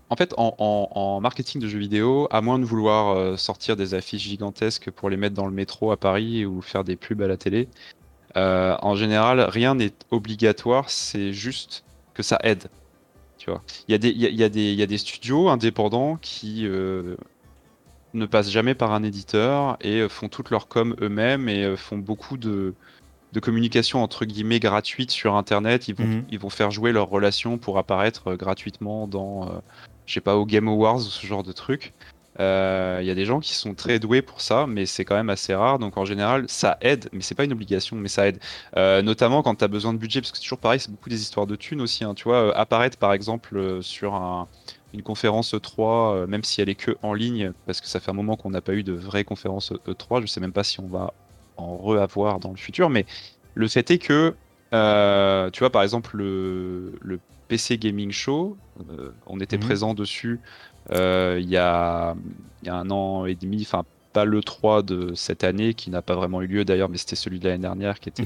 En 0.08 0.16
fait, 0.16 0.34
en, 0.36 1.20
marketing 1.20 1.60
de 1.60 1.66
jeux 1.66 1.78
vidéo, 1.80 2.28
à 2.30 2.40
moins 2.40 2.58
de 2.58 2.64
vouloir 2.64 3.36
sortir 3.38 3.74
des 3.74 3.94
affiches 3.94 4.22
gigantesques 4.22 4.90
pour 4.90 5.10
les 5.10 5.16
mettre 5.16 5.34
dans 5.34 5.46
le 5.46 5.52
métro 5.52 5.90
à 5.90 5.96
Paris 5.96 6.46
ou 6.46 6.62
faire 6.62 6.84
des 6.84 6.94
pubs 6.94 7.22
à 7.22 7.26
la 7.26 7.36
télé, 7.36 7.68
en 8.36 8.94
général, 8.94 9.40
rien 9.40 9.74
n'est 9.74 9.94
obligatoire, 10.12 10.90
c'est 10.90 11.32
juste 11.32 11.84
que 12.14 12.22
ça 12.22 12.38
aide. 12.44 12.68
Tu 13.36 13.50
vois. 13.50 13.62
Il 13.88 13.92
y, 13.92 13.94
a 13.96 13.98
des, 13.98 14.10
il, 14.10 14.20
y 14.20 14.44
a, 14.44 14.48
des, 14.48 14.72
il 14.72 14.78
y 14.78 14.82
a 14.82 14.86
des 14.86 14.98
studios 14.98 15.48
indépendants 15.48 16.18
qui 16.22 16.62
ne 18.14 18.26
passent 18.26 18.50
jamais 18.50 18.76
par 18.76 18.92
un 18.92 19.02
éditeur 19.02 19.76
et 19.80 20.08
font 20.08 20.28
toute 20.28 20.50
leur 20.50 20.68
com 20.68 20.94
eux-mêmes 21.00 21.48
et 21.48 21.76
font 21.76 21.98
beaucoup 21.98 22.36
de, 22.36 22.74
de 23.32 23.40
communication 23.40 24.02
entre 24.02 24.24
guillemets 24.24 24.60
gratuite 24.60 25.10
sur 25.10 25.36
Internet. 25.36 25.88
Ils 25.88 25.94
vont, 25.94 26.06
mhm. 26.06 26.24
ils 26.30 26.38
vont 26.38 26.50
faire 26.50 26.70
jouer 26.70 26.92
leurs 26.92 27.08
relations 27.08 27.58
pour 27.58 27.78
apparaître 27.78 28.28
euh, 28.28 28.36
gratuitement 28.36 29.06
dans, 29.06 29.48
euh, 29.48 29.58
je 30.06 30.14
sais 30.14 30.20
pas, 30.20 30.36
au 30.36 30.46
Game 30.46 30.68
Awards 30.68 30.98
ou 30.98 31.10
ce 31.10 31.26
genre 31.26 31.42
de 31.42 31.52
truc. 31.52 31.92
Euh, 32.38 32.98
il 33.00 33.06
y 33.06 33.10
a 33.10 33.14
des 33.14 33.24
gens 33.24 33.40
qui 33.40 33.54
sont 33.54 33.74
très 33.74 33.98
doués 33.98 34.20
pour 34.20 34.42
ça, 34.42 34.66
mais 34.66 34.84
c'est 34.84 35.04
quand 35.04 35.14
même 35.14 35.30
assez 35.30 35.54
rare. 35.54 35.78
Donc 35.78 35.96
en 35.96 36.04
général, 36.04 36.44
ça 36.48 36.76
aide, 36.82 37.08
mais 37.12 37.22
c'est 37.22 37.34
pas 37.34 37.44
une 37.44 37.52
obligation, 37.52 37.96
mais 37.96 38.08
ça 38.08 38.28
aide. 38.28 38.38
notamment 39.04 39.42
quand 39.42 39.54
tu 39.56 39.64
as 39.64 39.68
besoin 39.68 39.92
de 39.94 39.98
budget, 39.98 40.20
parce 40.20 40.32
que 40.32 40.38
c'est 40.38 40.44
toujours 40.44 40.58
pareil, 40.58 40.80
c'est 40.80 40.90
beaucoup 40.90 41.08
des 41.08 41.20
histoires 41.20 41.46
de 41.46 41.56
thunes 41.56 41.80
aussi. 41.80 42.04
Hein, 42.04 42.14
tu 42.14 42.24
vois, 42.24 42.56
apparaître 42.56 42.98
par 42.98 43.12
exemple 43.12 43.82
sur 43.82 44.14
une 44.92 45.02
conférence 45.02 45.54
E3, 45.54 46.26
même 46.26 46.44
si 46.44 46.60
elle 46.60 46.68
est 46.68 46.74
que 46.74 46.96
en 47.02 47.14
ligne, 47.14 47.52
parce 47.66 47.80
que 47.80 47.86
ça 47.86 48.00
fait 48.00 48.10
un 48.10 48.14
moment 48.14 48.36
qu'on 48.36 48.50
n'a 48.50 48.60
pas 48.60 48.74
eu 48.74 48.82
de 48.82 48.92
vraie 48.92 49.24
conférence 49.24 49.72
E3, 49.86 50.20
je 50.22 50.26
sais 50.26 50.40
même 50.40 50.52
pas 50.52 50.64
si 50.64 50.80
on 50.80 50.88
va 50.88 51.14
en 51.56 51.76
re-avoir 51.76 52.38
dans 52.38 52.50
le 52.50 52.56
futur, 52.56 52.90
mais 52.90 53.06
le 53.56 53.68
fait 53.68 53.90
est 53.90 53.98
que, 53.98 54.34
euh, 54.72 55.50
tu 55.50 55.60
vois, 55.60 55.70
par 55.70 55.82
exemple, 55.82 56.16
le, 56.16 57.18
PC 57.48 57.78
Gaming 57.78 58.10
Show, 58.10 58.56
euh, 58.90 59.10
on 59.26 59.40
était 59.40 59.56
mhm. 59.56 59.64
présent 59.64 59.94
dessus 59.94 60.40
euh, 60.92 61.38
il 61.40 61.48
y, 61.48 61.56
a, 61.56 62.14
un 62.66 62.90
an 62.90 63.26
et 63.26 63.34
demi, 63.34 63.62
enfin, 63.62 63.84
pas 64.12 64.24
le 64.24 64.40
3 64.40 64.82
de 64.82 65.14
cette 65.14 65.42
année, 65.42 65.74
qui 65.74 65.90
n'a 65.90 66.00
pas 66.00 66.14
vraiment 66.14 66.42
eu 66.42 66.46
lieu 66.46 66.64
d'ailleurs, 66.64 66.88
mais 66.88 66.96
c'était 66.96 67.16
celui 67.16 67.40
de 67.40 67.48
l'année 67.48 67.62
dernière 67.62 68.00
qui 68.00 68.08
était. 68.08 68.24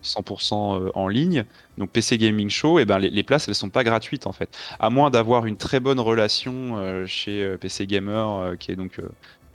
100% 0.00 0.80
mhm. 0.80 0.90
en 0.94 1.08
ligne. 1.08 1.44
Donc 1.76 1.90
PC 1.90 2.18
Gaming 2.18 2.48
Show, 2.48 2.78
et 2.78 2.82
eh 2.82 2.84
ben 2.84 3.00
les, 3.00 3.22
places 3.24 3.48
elles 3.48 3.56
sont 3.56 3.68
pas 3.68 3.82
gratuites 3.82 4.28
en 4.28 4.32
fait. 4.32 4.56
À 4.78 4.90
moins 4.90 5.10
d'avoir 5.10 5.44
une 5.44 5.56
très 5.56 5.80
bonne 5.80 5.98
relation 5.98 7.04
chez 7.06 7.56
PC 7.60 7.88
Gamer, 7.88 8.56
qui 8.58 8.70
est 8.70 8.76
donc 8.76 9.00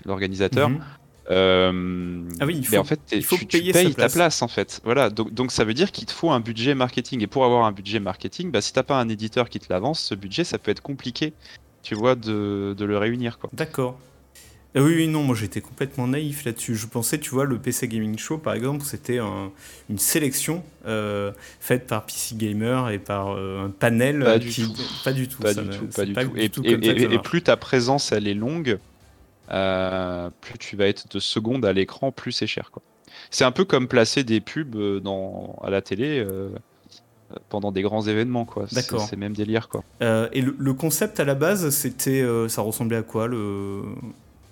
l'organisateur. 0.03 0.69
Mhm. 0.69 0.81
Euh, 1.29 2.21
ah 2.39 2.45
oui, 2.45 2.55
il 2.57 2.65
faut, 2.65 2.73
mais 2.73 2.77
en 2.77 2.83
fait, 2.83 2.99
il 3.11 3.23
faut 3.23 3.37
tu, 3.37 3.45
payer 3.45 3.71
payes 3.71 3.93
ta 3.93 4.09
place 4.09 4.41
en 4.41 4.47
fait. 4.47 4.81
Voilà, 4.83 5.09
donc, 5.09 5.33
donc 5.33 5.51
ça 5.51 5.63
veut 5.63 5.73
dire 5.73 5.91
qu'il 5.91 6.05
te 6.05 6.11
faut 6.11 6.31
un 6.31 6.39
budget 6.39 6.75
marketing. 6.75 7.21
Et 7.21 7.27
pour 7.27 7.45
avoir 7.45 7.65
un 7.65 7.71
budget 7.71 7.99
marketing, 7.99 8.51
bah, 8.51 8.61
si 8.61 8.73
t'as 8.73 8.83
pas 8.83 8.99
un 8.99 9.09
éditeur 9.09 9.49
qui 9.49 9.59
te 9.59 9.71
l'avance, 9.71 10.01
ce 10.01 10.15
budget, 10.15 10.43
ça 10.43 10.57
peut 10.57 10.71
être 10.71 10.81
compliqué, 10.81 11.33
tu 11.81 11.95
vois, 11.95 12.15
de, 12.15 12.75
de 12.77 12.85
le 12.85 12.97
réunir. 12.97 13.39
D'accord. 13.53 13.99
Ah 14.75 14.81
oui, 14.81 14.95
oui, 14.95 15.07
non, 15.07 15.21
moi 15.21 15.35
j'étais 15.35 15.61
complètement 15.61 16.07
naïf 16.07 16.45
là-dessus. 16.45 16.75
Je 16.75 16.87
pensais, 16.87 17.19
tu 17.19 17.29
vois, 17.29 17.45
le 17.45 17.59
PC 17.59 17.87
Gaming 17.87 18.17
Show, 18.17 18.39
par 18.39 18.55
exemple, 18.55 18.83
c'était 18.83 19.19
une 19.19 19.99
sélection 19.99 20.63
euh, 20.87 21.31
faite 21.59 21.85
par 21.85 22.07
PC 22.07 22.35
Gamer 22.35 22.89
et 22.89 22.97
par 22.97 23.37
euh, 23.37 23.65
un 23.65 23.69
panel 23.69 24.23
pas 24.23 24.39
qui... 24.39 24.63
Du 24.63 24.73
tout. 24.73 24.81
Pas 25.03 25.13
du 25.13 25.27
tout. 25.27 25.43
Pas 25.43 25.53
du 25.53 25.69
tout. 25.69 25.85
Pas 25.85 26.05
du 26.05 26.49
tout. 26.49 26.63
Et, 26.65 26.71
et, 26.71 27.13
et 27.13 27.19
plus 27.19 27.43
ta 27.43 27.55
présence, 27.55 28.11
elle 28.11 28.27
est 28.27 28.33
longue, 28.33 28.79
euh, 29.51 30.29
plus 30.41 30.57
tu 30.57 30.75
vas 30.75 30.87
être 30.87 31.07
de 31.13 31.19
secondes 31.19 31.65
à 31.65 31.73
l'écran, 31.73 32.11
plus 32.11 32.31
c'est 32.31 32.47
cher. 32.47 32.71
Quoi. 32.71 32.81
C'est 33.29 33.43
un 33.43 33.51
peu 33.51 33.65
comme 33.65 33.87
placer 33.87 34.23
des 34.23 34.39
pubs 34.39 34.75
euh, 34.75 34.99
dans, 34.99 35.59
à 35.63 35.69
la 35.69 35.81
télé 35.81 36.19
euh, 36.19 36.49
pendant 37.49 37.71
des 37.71 37.81
grands 37.81 38.03
événements. 38.07 38.45
Quoi. 38.45 38.65
C'est, 38.67 38.97
c'est 38.99 39.15
même 39.15 39.35
délire. 39.35 39.69
Quoi. 39.69 39.83
et 40.31 40.41
le, 40.41 40.73
concept 40.73 41.19
à 41.19 41.25
la 41.25 41.35
base, 41.35 41.69
c'était, 41.71 42.25
ça 42.47 42.61
ressemblait 42.61 42.97
à 42.97 43.03
quoi 43.03 43.27
le, 43.27 43.83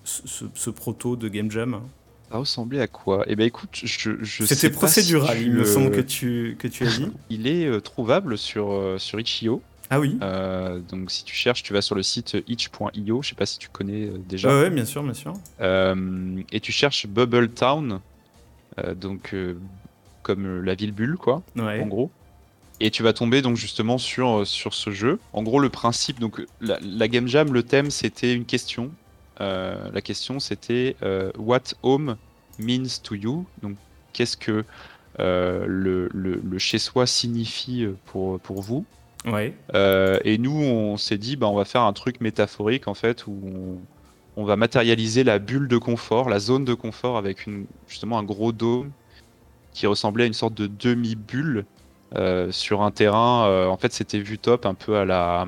ce, 0.03 0.69
proto 0.69 1.15
de 1.15 1.27
Game 1.27 1.49
Jam? 1.49 1.81
Ça 2.29 2.37
ressemblait 2.37 2.79
à 2.79 2.87
quoi? 2.87 3.25
Eh 3.27 3.35
ben 3.35 3.45
écoute, 3.45 3.69
je, 3.73 4.11
je 4.21 4.45
C'était 4.45 4.69
procédural, 4.69 5.41
il 5.41 5.51
me 5.51 5.65
semble 5.65 5.91
que 5.91 5.99
tu, 5.99 6.55
que 6.57 6.67
tu 6.67 6.85
as 6.85 6.89
dit. 6.89 7.11
il 7.29 7.45
est 7.45 7.81
trouvable 7.81 8.37
sur, 8.37 8.95
sur 8.97 9.19
Itch.io. 9.19 9.61
Ah 9.93 9.99
oui. 9.99 10.17
Euh, 10.21 10.79
donc 10.79 11.11
si 11.11 11.25
tu 11.25 11.35
cherches, 11.35 11.63
tu 11.63 11.73
vas 11.73 11.81
sur 11.81 11.95
le 11.95 12.01
site 12.01 12.37
itch.io. 12.47 13.21
Je 13.21 13.27
sais 13.29 13.35
pas 13.35 13.45
si 13.45 13.59
tu 13.59 13.67
connais 13.67 14.07
euh, 14.07 14.17
déjà. 14.17 14.47
Ouais, 14.47 14.69
bien 14.69 14.85
sûr, 14.85 15.03
bien 15.03 15.13
sûr. 15.13 15.33
Euh, 15.59 16.41
et 16.53 16.61
tu 16.61 16.71
cherches 16.71 17.07
Bubble 17.07 17.49
Town, 17.49 17.99
donc 18.95 19.35
comme 20.23 20.63
la 20.63 20.75
ville 20.75 20.93
bulle, 20.93 21.17
quoi. 21.17 21.43
En 21.59 21.87
gros. 21.87 22.09
Et 22.79 22.89
tu 22.89 23.03
vas 23.03 23.11
tomber 23.11 23.41
donc 23.41 23.57
justement 23.57 23.97
sur, 23.97 24.47
sur 24.47 24.73
ce 24.73 24.91
jeu. 24.91 25.19
En 25.33 25.43
gros, 25.43 25.59
le 25.59 25.69
principe, 25.69 26.19
donc 26.19 26.41
la, 26.61 26.79
la 26.81 27.07
Game 27.09 27.27
Jam, 27.27 27.53
le 27.53 27.61
thème 27.61 27.91
c'était 27.91 28.33
une 28.33 28.45
question. 28.45 28.91
la 29.39 30.01
question 30.01 30.39
c'était 30.39 30.95
What 31.37 31.75
home 31.83 32.15
means 32.59 33.01
to 33.03 33.15
you? 33.15 33.45
Donc 33.61 33.75
qu'est-ce 34.13 34.37
que 34.37 34.63
le, 35.19 36.09
le, 36.13 36.41
le 36.41 36.57
chez-soi 36.57 37.05
signifie 37.05 37.85
pour, 38.05 38.39
pour 38.39 38.61
vous? 38.61 38.85
Ouais. 39.25 39.53
Euh, 39.75 40.19
et 40.23 40.37
nous, 40.37 40.57
on 40.59 40.97
s'est 40.97 41.17
dit, 41.17 41.35
bah, 41.35 41.47
on 41.47 41.55
va 41.55 41.65
faire 41.65 41.81
un 41.81 41.93
truc 41.93 42.21
métaphorique 42.21 42.87
en 42.87 42.93
fait 42.93 43.27
où 43.27 43.79
on, 44.35 44.43
va 44.43 44.55
matérialiser 44.55 45.23
la 45.23 45.37
bulle 45.37 45.67
de 45.67 45.77
confort, 45.77 46.29
la 46.29 46.39
zone 46.39 46.65
de 46.65 46.73
confort 46.73 47.17
avec 47.17 47.47
justement 47.87 48.17
un 48.17 48.23
gros 48.23 48.51
dôme 48.51 48.91
qui 49.71 49.85
ressemblait 49.85 50.23
à 50.23 50.27
une 50.27 50.33
sorte 50.33 50.55
de 50.55 50.65
demi-bulle 50.67 51.65
euh, 52.15 52.51
sur 52.51 52.81
un 52.81 52.91
terrain. 52.91 53.45
Euh, 53.45 53.67
en 53.67 53.77
fait, 53.77 53.93
c'était 53.93 54.19
vu 54.19 54.39
top 54.39 54.65
un 54.65 54.73
peu 54.73 54.97
à 54.97 55.05
la, 55.05 55.47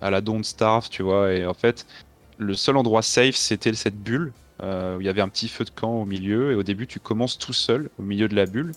à 0.00 0.10
la 0.10 0.20
Don't 0.20 0.42
Starve, 0.42 0.88
tu 0.90 1.02
vois. 1.02 1.32
Et 1.32 1.46
en 1.46 1.54
fait, 1.54 1.86
le 2.38 2.54
seul 2.54 2.76
endroit 2.76 3.02
safe, 3.02 3.36
c'était 3.36 3.72
cette 3.74 3.96
bulle 3.96 4.32
où 4.60 5.00
il 5.00 5.06
y 5.06 5.08
avait 5.08 5.20
un 5.20 5.28
petit 5.28 5.48
feu 5.48 5.64
de 5.64 5.70
camp 5.70 6.02
au 6.02 6.04
milieu. 6.04 6.52
Et 6.52 6.54
au 6.54 6.62
début, 6.62 6.86
tu 6.86 7.00
commences 7.00 7.36
tout 7.36 7.52
seul 7.52 7.90
au 7.98 8.02
milieu 8.02 8.28
de 8.28 8.36
la 8.36 8.46
bulle. 8.46 8.72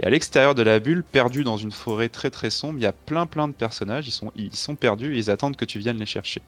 Et 0.00 0.06
à 0.06 0.10
l'extérieur 0.10 0.54
de 0.54 0.62
la 0.62 0.80
bulle, 0.80 1.04
perdu 1.04 1.44
dans 1.44 1.56
une 1.56 1.70
forêt 1.70 2.08
très 2.08 2.30
très 2.30 2.50
sombre, 2.50 2.78
il 2.78 2.82
y 2.82 2.86
a 2.86 2.92
plein 2.92 3.26
plein 3.26 3.46
de 3.46 3.52
personnages, 3.52 4.08
ils 4.08 4.12
sont, 4.12 4.32
ils 4.34 4.54
sont 4.54 4.74
perdus 4.74 5.14
et 5.14 5.18
ils 5.18 5.30
attendent 5.30 5.56
que 5.56 5.64
tu 5.64 5.78
viennes 5.78 5.98
les 5.98 6.06
chercher. 6.06 6.42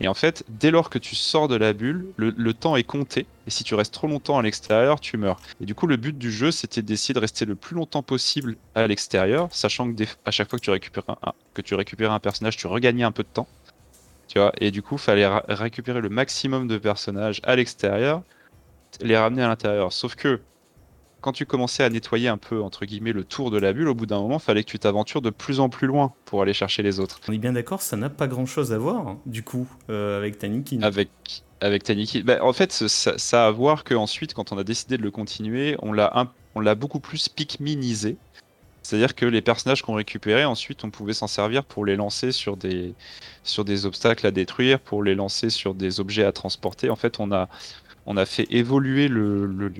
Et 0.00 0.08
en 0.08 0.14
fait, 0.14 0.44
dès 0.48 0.70
lors 0.70 0.90
que 0.90 0.98
tu 0.98 1.14
sors 1.14 1.46
de 1.46 1.54
la 1.54 1.72
bulle, 1.72 2.06
le, 2.16 2.52
temps 2.54 2.76
est 2.76 2.84
compté, 2.84 3.26
et 3.46 3.50
si 3.50 3.62
tu 3.62 3.74
restes 3.74 3.94
trop 3.94 4.08
longtemps 4.08 4.38
à 4.38 4.42
l'extérieur, 4.42 5.00
tu 5.00 5.16
meurs. 5.16 5.40
Et 5.60 5.66
du 5.66 5.74
coup, 5.74 5.86
le 5.86 5.96
but 5.96 6.16
du 6.16 6.32
jeu, 6.32 6.50
c'était 6.50 6.82
d'essayer 6.82 7.14
de 7.14 7.20
rester 7.20 7.44
le 7.44 7.54
plus 7.54 7.76
longtemps 7.76 8.02
possible 8.02 8.56
à 8.74 8.86
l'extérieur, 8.86 9.48
sachant 9.52 9.92
que 9.92 10.04
à 10.24 10.30
chaque 10.32 10.50
fois 10.50 10.58
que 10.58 10.64
tu, 10.64 10.70
récupères 10.70 11.04
un, 11.08 11.32
que 11.54 11.62
tu 11.62 11.74
récupérais 11.74 12.14
un 12.14 12.20
personnage, 12.20 12.56
tu 12.56 12.66
regagnais 12.66 13.04
un 13.04 13.12
peu 13.12 13.22
de 13.22 13.28
temps. 13.28 13.48
Tu 14.26 14.38
vois, 14.38 14.52
et 14.60 14.70
du 14.70 14.82
coup, 14.82 14.96
il 14.96 15.00
fallait 15.00 15.26
récupérer 15.48 16.00
le 16.00 16.08
maximum 16.08 16.68
de 16.68 16.78
personnages 16.78 17.40
à 17.44 17.56
l'extérieur, 17.56 18.22
les 19.00 19.16
ramener 19.16 19.42
à 19.42 19.48
l'intérieur. 19.48 19.92
Sauf 19.92 20.16
que 20.16 20.40
quand 21.20 21.32
tu 21.32 21.46
commençais 21.46 21.82
à 21.82 21.90
nettoyer 21.90 22.28
un 22.28 22.38
peu, 22.38 22.62
entre 22.62 22.84
guillemets, 22.84 23.12
le 23.12 23.24
tour 23.24 23.50
de 23.50 23.58
la 23.58 23.72
bulle, 23.72 23.88
au 23.88 23.94
bout 23.94 24.06
d'un 24.06 24.20
moment, 24.20 24.36
il 24.36 24.42
fallait 24.42 24.62
que 24.62 24.70
tu 24.70 24.78
t'aventures 24.78 25.22
de 25.22 25.30
plus 25.30 25.60
en 25.60 25.68
plus 25.68 25.86
loin 25.86 26.12
pour 26.24 26.42
aller 26.42 26.52
chercher 26.52 26.82
les 26.82 27.00
autres. 27.00 27.20
On 27.28 27.32
est 27.32 27.38
bien 27.38 27.52
d'accord, 27.52 27.82
ça 27.82 27.96
n'a 27.96 28.10
pas 28.10 28.26
grand-chose 28.26 28.72
à 28.72 28.78
voir, 28.78 29.08
hein, 29.08 29.18
du 29.26 29.42
coup, 29.42 29.66
euh, 29.90 30.18
avec 30.18 30.38
Tanikin. 30.38 30.80
Avec, 30.82 31.10
avec 31.60 31.82
Tanikin. 31.82 32.22
Bah, 32.24 32.38
en 32.42 32.52
fait, 32.52 32.72
ça, 32.72 33.44
a 33.44 33.46
à 33.48 33.50
voir 33.50 33.84
qu'ensuite, 33.84 34.34
quand 34.34 34.52
on 34.52 34.58
a 34.58 34.64
décidé 34.64 34.96
de 34.96 35.02
le 35.02 35.10
continuer, 35.10 35.76
on 35.82 35.92
l'a, 35.92 36.28
on 36.54 36.60
l'a 36.60 36.74
beaucoup 36.74 37.00
plus 37.00 37.28
pikminisé. 37.28 38.16
C'est-à-dire 38.82 39.14
que 39.14 39.26
les 39.26 39.42
personnages 39.42 39.82
qu'on 39.82 39.94
récupérait, 39.94 40.44
ensuite, 40.44 40.82
on 40.82 40.90
pouvait 40.90 41.12
s'en 41.12 41.26
servir 41.26 41.64
pour 41.64 41.84
les 41.84 41.96
lancer 41.96 42.32
sur 42.32 42.56
des, 42.56 42.94
sur 43.42 43.64
des 43.64 43.84
obstacles 43.84 44.26
à 44.26 44.30
détruire, 44.30 44.80
pour 44.80 45.02
les 45.02 45.14
lancer 45.14 45.50
sur 45.50 45.74
des 45.74 46.00
objets 46.00 46.24
à 46.24 46.32
transporter. 46.32 46.88
En 46.88 46.96
fait, 46.96 47.20
on 47.20 47.30
a, 47.30 47.50
on 48.10 48.16
a 48.16 48.24
fait 48.24 48.46
évoluer 48.50 49.06
le, 49.06 49.70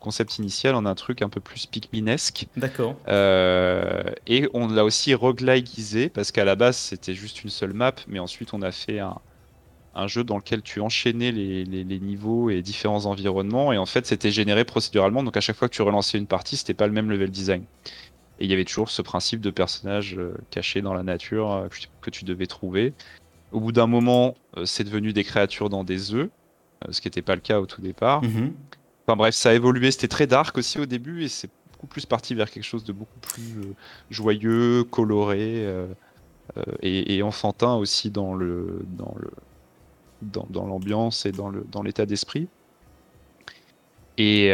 concept 0.00 0.38
initial 0.38 0.74
en 0.74 0.84
un 0.84 0.96
truc 0.96 1.22
un 1.22 1.28
peu 1.28 1.38
plus 1.38 1.66
Pikminesque. 1.66 2.48
D'accord. 2.56 2.96
Euh, 3.06 4.02
et 4.26 4.48
on 4.52 4.66
l'a 4.66 4.84
aussi 4.84 5.14
roguelikeisé 5.14 6.08
parce 6.08 6.32
qu'à 6.32 6.44
la 6.44 6.56
base 6.56 6.76
c'était 6.76 7.14
juste 7.14 7.44
une 7.44 7.50
seule 7.50 7.72
map, 7.72 7.94
mais 8.08 8.18
ensuite 8.18 8.52
on 8.52 8.62
a 8.62 8.72
fait 8.72 8.98
un, 8.98 10.06
jeu 10.08 10.24
dans 10.24 10.38
lequel 10.38 10.62
tu 10.62 10.80
enchaînais 10.80 11.30
les, 11.30 11.84
niveaux 12.00 12.50
et 12.50 12.62
différents 12.62 13.06
environnements. 13.06 13.72
Et 13.72 13.78
en 13.78 13.86
fait 13.86 14.06
c'était 14.06 14.32
généré 14.32 14.64
procéduralement. 14.64 15.22
Donc 15.22 15.36
à 15.36 15.40
chaque 15.40 15.56
fois 15.56 15.68
que 15.68 15.74
tu 15.74 15.82
relançais 15.82 16.18
une 16.18 16.26
partie 16.26 16.56
c'était 16.56 16.74
pas 16.74 16.88
le 16.88 16.92
même 16.92 17.12
level 17.12 17.30
design. 17.30 17.62
Et 18.40 18.46
il 18.46 18.50
y 18.50 18.54
avait 18.54 18.64
toujours 18.64 18.90
ce 18.90 19.02
principe 19.02 19.40
de 19.40 19.50
personnage 19.50 20.16
euh, 20.18 20.34
caché 20.50 20.82
dans 20.82 20.94
la 20.94 21.04
nature 21.04 21.52
euh, 21.52 21.68
que 22.00 22.10
tu 22.10 22.24
devais 22.24 22.48
trouver. 22.48 22.92
Au 23.52 23.60
bout 23.60 23.70
d'un 23.70 23.86
moment 23.86 24.34
c'est 24.64 24.82
devenu 24.82 25.12
des 25.12 25.22
créatures 25.22 25.68
dans 25.68 25.84
des 25.84 26.12
œufs 26.12 26.28
ce 26.90 27.00
qui 27.00 27.08
n'était 27.08 27.22
pas 27.22 27.34
le 27.34 27.40
cas 27.40 27.60
au 27.60 27.66
tout 27.66 27.80
départ. 27.80 28.22
Mhm. 28.22 28.52
Enfin 29.06 29.16
bref, 29.16 29.34
ça 29.34 29.50
a 29.50 29.54
évolué, 29.54 29.90
c'était 29.90 30.08
très 30.08 30.26
dark 30.26 30.56
aussi 30.58 30.78
au 30.78 30.86
début 30.86 31.24
et 31.24 31.28
c'est 31.28 31.50
beaucoup 31.72 31.86
plus 31.86 32.06
parti 32.06 32.34
vers 32.34 32.50
quelque 32.50 32.64
chose 32.64 32.84
de 32.84 32.92
beaucoup 32.92 33.18
plus 33.20 33.58
euh, 33.58 33.74
joyeux, 34.10 34.84
coloré 34.84 35.64
euh, 35.66 35.86
et, 36.82 37.22
enfantin 37.22 37.74
aussi 37.74 38.10
dans 38.10 38.34
le 38.34 38.84
dans 38.96 39.14
le 39.18 39.30
dans, 40.22 40.66
l'ambiance 40.66 41.26
et 41.26 41.32
dans 41.32 41.48
le 41.48 41.66
dans 41.70 41.82
l'état 41.82 42.06
d'esprit. 42.06 42.48
Et 44.18 44.52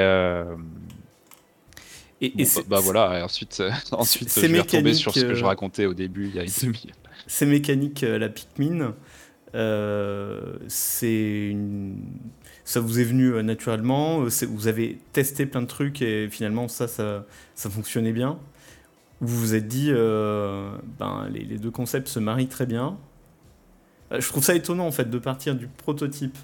Et, 2.20 2.30
Bon, 2.30 2.44
bah, 2.56 2.62
bah 2.68 2.80
voilà, 2.80 3.18
et 3.18 3.22
ensuite, 3.22 3.58
euh, 3.60 3.70
ensuite 3.92 4.32
je 4.34 4.46
vais 4.46 4.60
retomber 4.60 4.94
sur 4.94 5.14
ce 5.14 5.20
que 5.20 5.34
je 5.34 5.44
euh, 5.44 5.46
racontais 5.46 5.86
au 5.86 5.94
début, 5.94 6.26
il 6.28 6.34
y 6.34 6.40
a 6.40 6.42
une 6.42 6.50
demi. 6.62 6.86
ces 7.26 7.46
mécaniques 7.46 8.00
la 8.00 8.28
Pikmin, 8.28 8.80
euh, 8.80 8.90
c'est 10.68 11.48
une- 11.50 12.04
ça 12.64 12.80
vous 12.80 13.00
est 13.00 13.04
venu 13.04 13.32
euh, 13.34 13.42
naturellement 13.42 14.22
euh, 14.22 14.30
c'est- 14.30 14.46
Vous 14.46 14.68
avez 14.68 14.98
testé 15.12 15.46
plein 15.46 15.62
de 15.62 15.66
trucs 15.66 16.02
et 16.02 16.28
finalement 16.30 16.68
ça, 16.68 16.88
ça, 16.88 17.26
ça 17.54 17.70
fonctionnait 17.70 18.12
bien 18.12 18.38
Vous 19.20 19.38
vous 19.38 19.54
êtes 19.54 19.68
dit, 19.68 19.88
euh, 19.92 20.70
ben, 20.98 21.28
les, 21.32 21.58
deux 21.58 21.70
concepts 21.72 22.08
se 22.08 22.20
marient 22.20 22.48
très 22.48 22.66
bien 22.66 22.98
Euh, 24.12 24.20
Je 24.20 24.28
trouve 24.28 24.42
ça 24.44 24.54
étonnant 24.54 24.86
en 24.86 24.92
fait 24.92 25.10
de 25.10 25.18
partir 25.18 25.54
du 25.54 25.68
prototype 25.68 26.36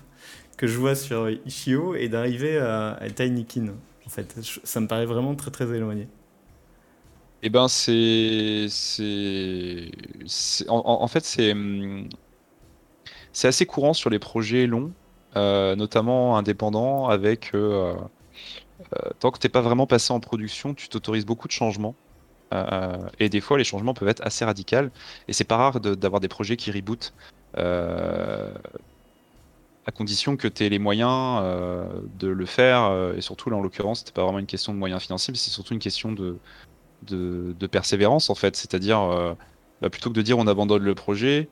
que 0.57 0.67
je 0.67 0.79
vois 0.79 0.95
sur 0.97 1.31
Ishio 1.47 1.95
et 1.97 2.09
d'arriver 2.09 2.59
à, 2.59 2.93
à 2.95 3.11
Tinykin. 3.11 3.69
En 4.07 4.11
fait, 4.11 4.37
ça 4.65 4.81
me 4.81 4.87
paraît 4.89 5.07
vraiment 5.07 5.35
très 5.35 5.51
très 5.51 5.67
éloigné. 5.77 6.09
Eh 7.43 7.51
ben, 7.51 7.69
c'est, 7.69 8.67
c'est, 8.71 9.91
c'est- 10.27 10.65
en 10.69 11.07
fait, 11.09 11.25
c'est, 11.25 11.53
hum, 11.53 12.09
c'est 13.35 13.49
assez 13.49 13.67
courant 13.67 13.93
sur 13.93 14.09
les 14.09 14.19
projets 14.19 14.67
longs, 14.67 14.93
euh, 15.37 15.77
notamment 15.77 16.39
indépendants, 16.39 17.09
avec, 17.09 17.51
euh, 17.55 17.95
euh, 18.95 19.11
tant 19.19 19.33
que 19.33 19.39
t'es 19.39 19.49
pas 19.49 19.61
vraiment 19.61 19.87
passé 19.87 20.13
en 20.13 20.21
production, 20.21 20.73
tu 20.73 20.89
t'autorises 20.89 21.27
beaucoup 21.27 21.49
de 21.49 21.53
changements. 21.53 21.95
Et 23.19 23.29
des 23.29 23.41
fois, 23.41 23.59
les 23.59 23.65
changements 23.65 23.95
peuvent 23.95 24.09
être 24.09 24.25
assez 24.25 24.45
radicaux. 24.45 24.89
Et 25.27 25.33
c'est 25.33 25.43
pas 25.43 25.57
rare 25.57 25.81
d'avoir 25.81 26.21
des 26.21 26.29
projets 26.29 26.57
qui 26.57 26.71
rebootent, 26.71 27.13
à 27.57 28.53
condition 29.93 30.37
que 30.37 30.47
tu 30.47 30.65
aies 30.65 30.69
les 30.69 30.79
moyens 30.79 31.43
de 32.17 32.29
le 32.29 32.47
faire. 32.47 33.13
et 33.17 33.21
surtout, 33.23 33.51
là, 33.51 33.57
en 33.57 33.61
l'occurrence, 33.61 33.99
c'était 34.01 34.13
pas 34.13 34.23
vraiment 34.23 34.39
une 34.39 34.47
question 34.47 34.73
de 34.73 34.79
moyens 34.79 35.03
financiers, 35.03 35.33
mais 35.33 35.39
c'est 35.39 35.51
surtout 35.51 35.75
une 35.75 35.81
question 35.81 36.13
de, 36.13 37.67
persévérance, 37.67 38.31
en 38.31 38.37
fait. 38.37 38.55
C'est-à-dire, 38.55 39.35
bah, 39.83 39.91
plutôt 39.91 40.11
que 40.11 40.15
de 40.15 40.23
dire 40.23 40.39
on 40.39 40.47
abandonne 40.47 40.85
le 40.85 40.95
projet, 40.95 41.49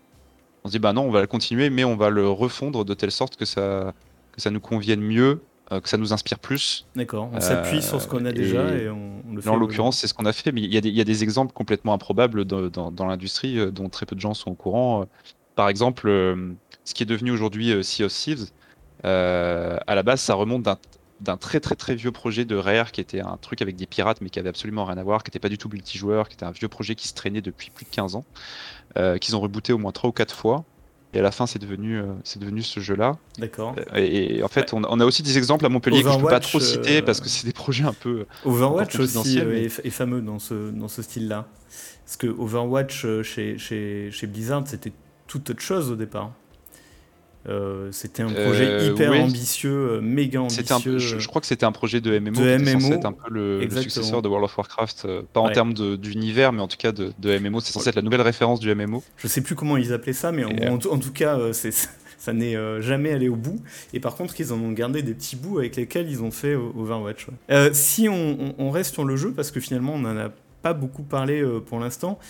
on 0.65 0.69
se 0.69 0.73
dit 0.73 0.79
bah 0.79 0.93
non, 0.93 1.03
on 1.03 1.11
va 1.11 1.21
le 1.21 1.27
continuer, 1.27 1.71
mais 1.71 1.85
on 1.85 1.97
va 1.97 2.11
le 2.11 2.29
refondre 2.29 2.85
de 2.85 2.95
telle 2.95 3.11
sorte 3.11 3.37
que 3.37 3.45
ça, 3.45 3.93
que 4.33 4.41
ça 4.41 4.51
nous 4.51 4.61
convienne 4.61 5.01
mieux, 5.01 5.43
euh, 5.73 5.81
que 5.81 5.89
ça 5.89 5.97
nous 5.97 6.13
inspire 6.13 6.39
plus. 6.39 6.87
D'accord, 6.97 7.29
on 7.33 7.37
Euh, 7.37 7.41
s'appuie 7.41 7.83
sur 7.83 8.01
ce 8.01 8.07
qu'on 8.09 8.25
a 8.25 8.31
et- 8.31 8.33
déjà 8.33 8.69
et 8.75 8.89
on, 8.89 9.23
on 9.29 9.35
le 9.35 9.41
fait. 9.41 9.49
En 9.51 9.57
l'occurrence, 9.57 9.99
c'est 9.99 10.07
ce 10.07 10.15
qu'on 10.15 10.25
a 10.27 10.33
fait, 10.33 10.53
mais 10.53 10.61
il 10.63 10.73
y, 10.73 10.77
a 10.77 10.81
des- 10.81 10.89
il 10.89 10.95
y 10.97 11.01
a 11.01 11.05
des 11.05 11.23
exemples 11.23 11.53
complètement 11.53 11.95
improbables 11.95 12.45
dans, 12.45 12.69
dans- 12.69 12.91
dans 12.91 13.07
l'industrie 13.07 13.59
euh, 13.59 13.71
dont 13.71 13.89
très 13.89 14.07
peu 14.07 14.15
de 14.15 14.21
gens 14.21 14.35
sont 14.35 14.51
au 14.51 14.55
courant. 14.55 15.03
Euh, 15.03 15.05
Par 15.55 15.69
exemple, 15.69 16.09
euh, 16.09 16.53
ce 16.85 16.95
qui 16.95 17.03
est 17.03 17.07
devenu 17.07 17.31
aujourd'hui 17.31 17.73
euh, 17.73 17.83
Sea 17.83 18.05
of 18.05 18.13
Thieves, 18.13 18.47
euh, 19.05 19.77
à 19.87 19.95
la 19.95 20.03
base, 20.03 20.21
ça 20.21 20.33
remonte 20.35 20.63
d'un 20.63 20.79
d'un 21.23 21.37
très 21.37 21.61
très 21.61 21.75
très 21.77 21.95
vieux 21.95 22.13
projet 22.13 22.45
de 22.45 22.57
Rare 22.57 22.93
qui 22.93 23.01
était 23.01 23.21
un 23.21 23.37
truc 23.41 23.63
avec 23.63 23.77
des 23.77 23.87
pirates 23.87 24.21
mais 24.21 24.29
qui 24.31 24.39
avait 24.39 24.49
absolument 24.49 24.85
rien 24.85 24.99
à 24.99 25.03
voir, 25.03 25.23
qui 25.23 25.29
n'était 25.31 25.39
pas 25.39 25.49
du 25.49 25.59
tout 25.59 25.69
multijoueur, 25.69 26.29
qui 26.29 26.35
était 26.35 26.45
un 26.45 26.51
vieux 26.51 26.69
projet 26.69 26.95
qui 26.95 27.09
se 27.09 27.15
traînait 27.15 27.41
depuis 27.41 27.71
plus 27.71 27.85
de 27.85 27.91
15 27.91 28.17
ans, 28.17 28.25
euh, 28.99 29.19
qu'ils 29.19 29.37
ont 29.37 29.41
rebooté 29.41 29.73
au 29.73 29.79
moins 29.79 29.93
3 29.93 30.11
ou 30.11 30.13
4 30.13 30.35
fois. 30.35 30.65
Et 31.15 31.19
à 31.19 31.23
la 31.23 31.31
fin, 31.31 31.47
c'est 31.47 31.59
devenu, 31.59 31.99
euh, 32.01 32.07
c'est 32.25 32.39
devenu 32.39 32.63
ce 32.63 32.81
jeu-là. 32.81 33.19
D'accord. 33.37 33.75
Euh, 33.79 33.99
Et, 33.99 34.39
et 34.39 34.43
en 34.43 34.49
fait, 34.49 34.73
on, 34.73 34.83
a- 34.83 34.89
on 34.91 34.99
a 34.99 35.05
aussi 35.05 35.23
des 35.23 35.37
exemples 35.37 35.67
à 35.67 35.69
Montpellier 35.69 36.03
que 36.03 36.09
je 36.09 36.15
peux 36.15 36.21
pas 36.23 36.27
Overwatch, 36.39 36.49
trop 36.49 36.59
citer 36.61 37.03
parce 37.03 37.21
que 37.21 37.29
c'est 37.29 37.47
des 37.47 37.53
projets 37.53 37.85
un 37.85 37.93
peu. 37.93 38.25
Overwatch 38.47 38.99
aussi 38.99 39.43
mais- 39.45 39.65
est, 39.65 39.91
fameux 39.91 40.23
dans 40.23 40.39
ce, 40.39 40.71
dans 40.71 40.89
ce 40.89 41.03
style-là. 41.03 41.47
Parce 42.07 42.17
que 42.17 42.27
Overwatch 42.29 43.07
chez, 43.23 43.59
chez, 43.59 44.11
chez 44.11 44.27
Blizzard, 44.27 44.63
c'était 44.67 44.93
toute 45.27 45.51
autre 45.51 45.61
chose 45.61 45.91
au 45.91 45.97
départ. 45.97 46.33
Euh, 47.49 47.89
c'était 47.91 48.23
un 48.23 48.31
projet 48.31 48.67
Euh, 48.69 48.87
hyper 48.93 49.11
oui. 49.11 49.19
ambitieux, 49.19 49.71
euh, 49.95 50.01
méga 50.01 50.39
un 50.39 50.43
ambitieux. 50.43 50.65
peu, 50.93 50.99
je, 50.99 51.19
je 51.19 51.27
crois 51.29 51.41
que 51.41 51.47
c'était 51.49 51.67
un 51.67 51.73
projet 51.73 52.01
de 52.01 52.17
MMO, 52.19 52.31
de 52.31 52.57
qui 52.57 52.63
était 52.63 52.77
MMO, 52.77 52.93
être 52.95 53.05
un 53.07 53.13
peu 53.13 53.31
le, 53.31 53.69
successeur 53.81 54.23
de 54.23 54.29
World 54.29 54.45
of 54.45 54.57
Warcraft, 54.57 55.03
euh, 55.07 55.23
pas 55.33 55.41
en 55.41 55.47
Ouais. 55.49 55.53
termes 55.53 55.75
d'univers, 55.75 56.53
mais 56.53 56.61
en 56.61 56.69
tout 56.69 56.77
cas 56.77 56.93
de, 56.93 57.13
de 57.19 57.39
MMO. 57.39 57.59
C'est 57.61 57.73
censé 57.73 57.89
être 57.89 57.97
la 57.97 58.03
nouvelle 58.03 58.21
référence 58.21 58.61
du 58.61 58.73
MMO. 58.73 59.03
Je 59.17 59.27
sais 59.27 59.41
plus 59.41 59.55
comment 59.57 59.77
ils 59.77 59.93
appelaient 59.93 60.13
ça, 60.13 60.31
mais 60.31 60.45
en, 60.45 60.73
en 60.75 60.79
tout- 60.79 60.91
en 60.91 60.99
tout 60.99 61.13
cas, 61.13 61.37
ça 62.19 62.33
n'est 62.33 62.57
jamais 62.81 63.11
allé 63.11 63.29
au 63.29 63.35
bout. 63.37 63.61
Et 63.93 63.99
par 63.99 64.15
contre, 64.15 64.41
ils 64.41 64.53
en 64.53 64.61
ont 64.61 64.71
gardé 64.71 65.03
des 65.03 65.13
petits 65.15 65.35
bouts 65.35 65.59
avec 65.59 65.75
lesquels 65.75 66.09
ils 66.09 66.23
ont 66.23 66.31
fait 66.31 66.55
Overwatch. 66.55 67.27
ouais. 67.51 67.71
Si 67.75 68.09
on, 68.09 68.15
on- 68.41 68.55
on 68.59 68.71
reste 68.71 68.95
sur 68.95 69.05
le 69.05 69.17
jeu, 69.17 69.33
parce 69.33 69.51
que 69.51 69.59
finalement, 69.59 69.95
on 69.95 69.99
n'en 69.99 70.17
a 70.17 70.31
pas 70.63 70.75
beaucoup 70.75 71.03
parlé 71.03 71.45
pour 71.67 71.81
l'instant, 71.81 72.21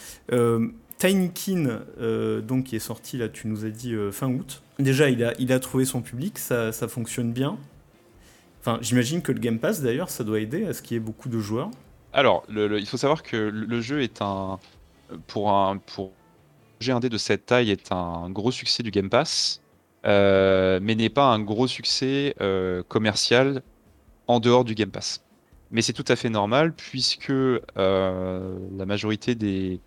Tinykin, 1.02 1.80
euh, 2.00 2.40
donc 2.40 2.66
qui 2.66 2.76
est 2.76 2.78
sorti 2.78 3.18
là, 3.18 3.28
tu 3.28 3.48
nous 3.48 3.64
as 3.64 3.70
dit 3.70 3.92
euh, 3.92 4.12
fin 4.12 4.28
août. 4.28 4.62
Déjà, 4.78 5.10
il 5.10 5.24
a, 5.24 5.32
il 5.40 5.52
a 5.52 5.58
trouvé 5.58 5.84
son 5.84 6.00
public, 6.00 6.38
ça, 6.38 6.70
ça 6.70 6.86
fonctionne 6.86 7.32
bien. 7.32 7.58
Enfin, 8.60 8.78
j'imagine 8.82 9.20
que 9.20 9.32
le 9.32 9.40
Game 9.40 9.58
Pass, 9.58 9.82
d'ailleurs, 9.82 10.10
ça 10.10 10.22
doit 10.22 10.38
aider 10.38 10.64
à 10.64 10.72
ce 10.72 10.80
qu'il 10.80 10.94
y 10.94 10.98
ait 10.98 11.02
beaucoup 11.02 11.28
de 11.28 11.40
joueurs. 11.40 11.72
Alors, 12.12 12.44
il 12.48 12.86
faut 12.86 12.98
savoir 12.98 13.24
que 13.24 13.36
le, 13.36 13.80
jeu 13.80 14.02
est 14.02 14.22
un 14.22 14.60
pour 15.26 15.50
un 15.50 15.78
pour 15.78 16.12
un 16.86 16.94
indé 16.94 17.08
de 17.08 17.18
cette 17.18 17.46
taille 17.46 17.72
est 17.72 17.90
un 17.90 18.30
gros 18.30 18.52
succès 18.52 18.84
du 18.84 18.92
Game 18.92 19.10
Pass, 19.10 19.60
euh, 20.06 20.78
mais 20.80 20.94
n'est 20.94 21.08
pas 21.08 21.26
un 21.26 21.40
gros 21.40 21.66
succès 21.66 22.36
euh, 22.40 22.84
commercial 22.86 23.62
en 24.28 24.38
dehors 24.38 24.62
du 24.62 24.76
Game 24.76 24.90
Pass. 24.92 25.24
Mais 25.72 25.82
c'est 25.82 25.94
tout 25.94 26.04
à 26.06 26.14
fait 26.14 26.30
normal 26.30 26.74
puisque 26.74 27.32
la 27.74 28.86
majorité 28.86 29.34
des 29.34 29.80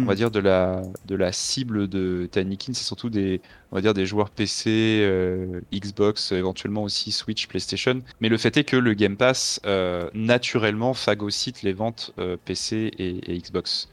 on 0.00 0.06
va 0.06 0.14
Hmm. 0.14 0.16
dire 0.16 0.30
de 0.30 0.40
la 0.40 0.82
de 1.06 1.14
la 1.14 1.32
cible 1.32 1.88
de 1.88 2.28
Tinykin, 2.30 2.72
c'est 2.74 2.84
surtout 2.84 3.10
des 3.10 3.40
on 3.70 3.76
va 3.76 3.82
dire 3.82 3.94
des 3.94 4.06
joueurs 4.06 4.30
PC, 4.30 5.00
euh, 5.02 5.60
Xbox, 5.72 6.32
éventuellement 6.32 6.82
aussi 6.82 7.12
Switch, 7.12 7.46
PlayStation. 7.46 8.00
Mais 8.20 8.28
le 8.28 8.38
fait 8.38 8.56
est 8.56 8.64
que 8.64 8.76
le 8.76 8.94
Game 8.94 9.16
Pass 9.16 9.60
euh, 9.66 10.08
naturellement 10.14 10.94
phagocyte 10.94 11.62
les 11.62 11.72
ventes 11.72 12.12
euh, 12.18 12.36
PC 12.42 12.90
et, 12.98 13.32
et 13.32 13.38
Xbox, 13.38 13.88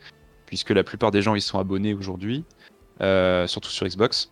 puisque 0.46 0.70
la 0.72 0.84
plupart 0.84 1.12
des 1.12 1.22
gens 1.22 1.36
y 1.36 1.42
sont 1.42 1.60
abonnés 1.60 1.94
aujourd'hui, 1.94 2.46
surtout 3.48 3.70
sur 3.70 3.86
Xbox. 3.88 4.32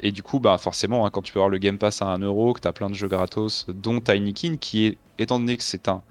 Et 0.00 0.12
du 0.12 0.22
coup, 0.22 0.38
bah 0.38 0.58
forcément, 0.58 1.04
hein, 1.06 1.10
quand 1.10 1.22
tu 1.22 1.32
peux 1.32 1.40
avoir 1.40 1.50
le 1.50 1.58
Game 1.58 1.78
Pass 1.78 2.02
à 2.02 2.06
1 2.06 2.18
euro, 2.20 2.52
que 2.52 2.60
tu 2.60 2.68
as 2.68 2.72
plein 2.72 2.88
de 2.88 2.94
jeux 2.94 3.08
gratos, 3.08 3.66
dont 3.68 4.00
Tinykin, 4.00 4.56
qui 4.58 4.86
est, 4.86 4.98
étant 5.18 5.40
donné 5.40 5.56
que 5.56 5.64
c'est 5.64 5.88
un 5.88 6.02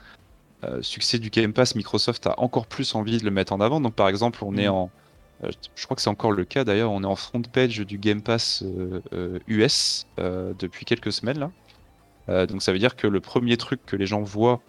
euh, 0.68 0.82
succès 0.82 1.20
du 1.20 1.30
Game 1.30 1.54
Pass, 1.54 1.76
Microsoft 1.76 2.28
a 2.28 2.40
encore 2.40 2.68
plus 2.68 2.96
envie 2.96 3.18
de 3.18 3.26
le 3.26 3.32
mettre 3.32 3.54
en 3.54 3.62
avant. 3.62 3.80
Donc, 3.82 3.96
par 3.96 4.10
exemple, 4.10 4.44
on 4.44 4.56
est 4.58 4.68
Mhm. 4.68 4.74
en. 4.74 4.92
euh, 5.44 5.52
je 5.76 5.84
crois 5.86 5.96
que 5.96 6.02
c'est 6.02 6.10
encore 6.10 6.32
le 6.32 6.46
cas 6.46 6.64
d'ailleurs, 6.64 6.92
on 6.92 7.04
est 7.04 7.08
en 7.08 7.16
front 7.16 7.42
page 7.42 7.78
du 7.80 7.98
Game 8.00 8.22
Pass 8.22 8.64
euh, 9.14 9.40
US 9.48 10.06
euh, 10.20 10.54
depuis 10.58 10.84
quelques 10.86 11.12
semaines 11.12 11.40
là. 11.40 11.52
Donc, 12.48 12.62
ça 12.62 12.74
veut 12.74 12.80
dire 12.80 12.96
que 12.98 13.08
le 13.08 13.22
premier 13.22 13.56
truc 13.56 13.86
que 13.86 13.96
les 13.96 14.06
gens 14.06 14.22
voient 14.22 14.62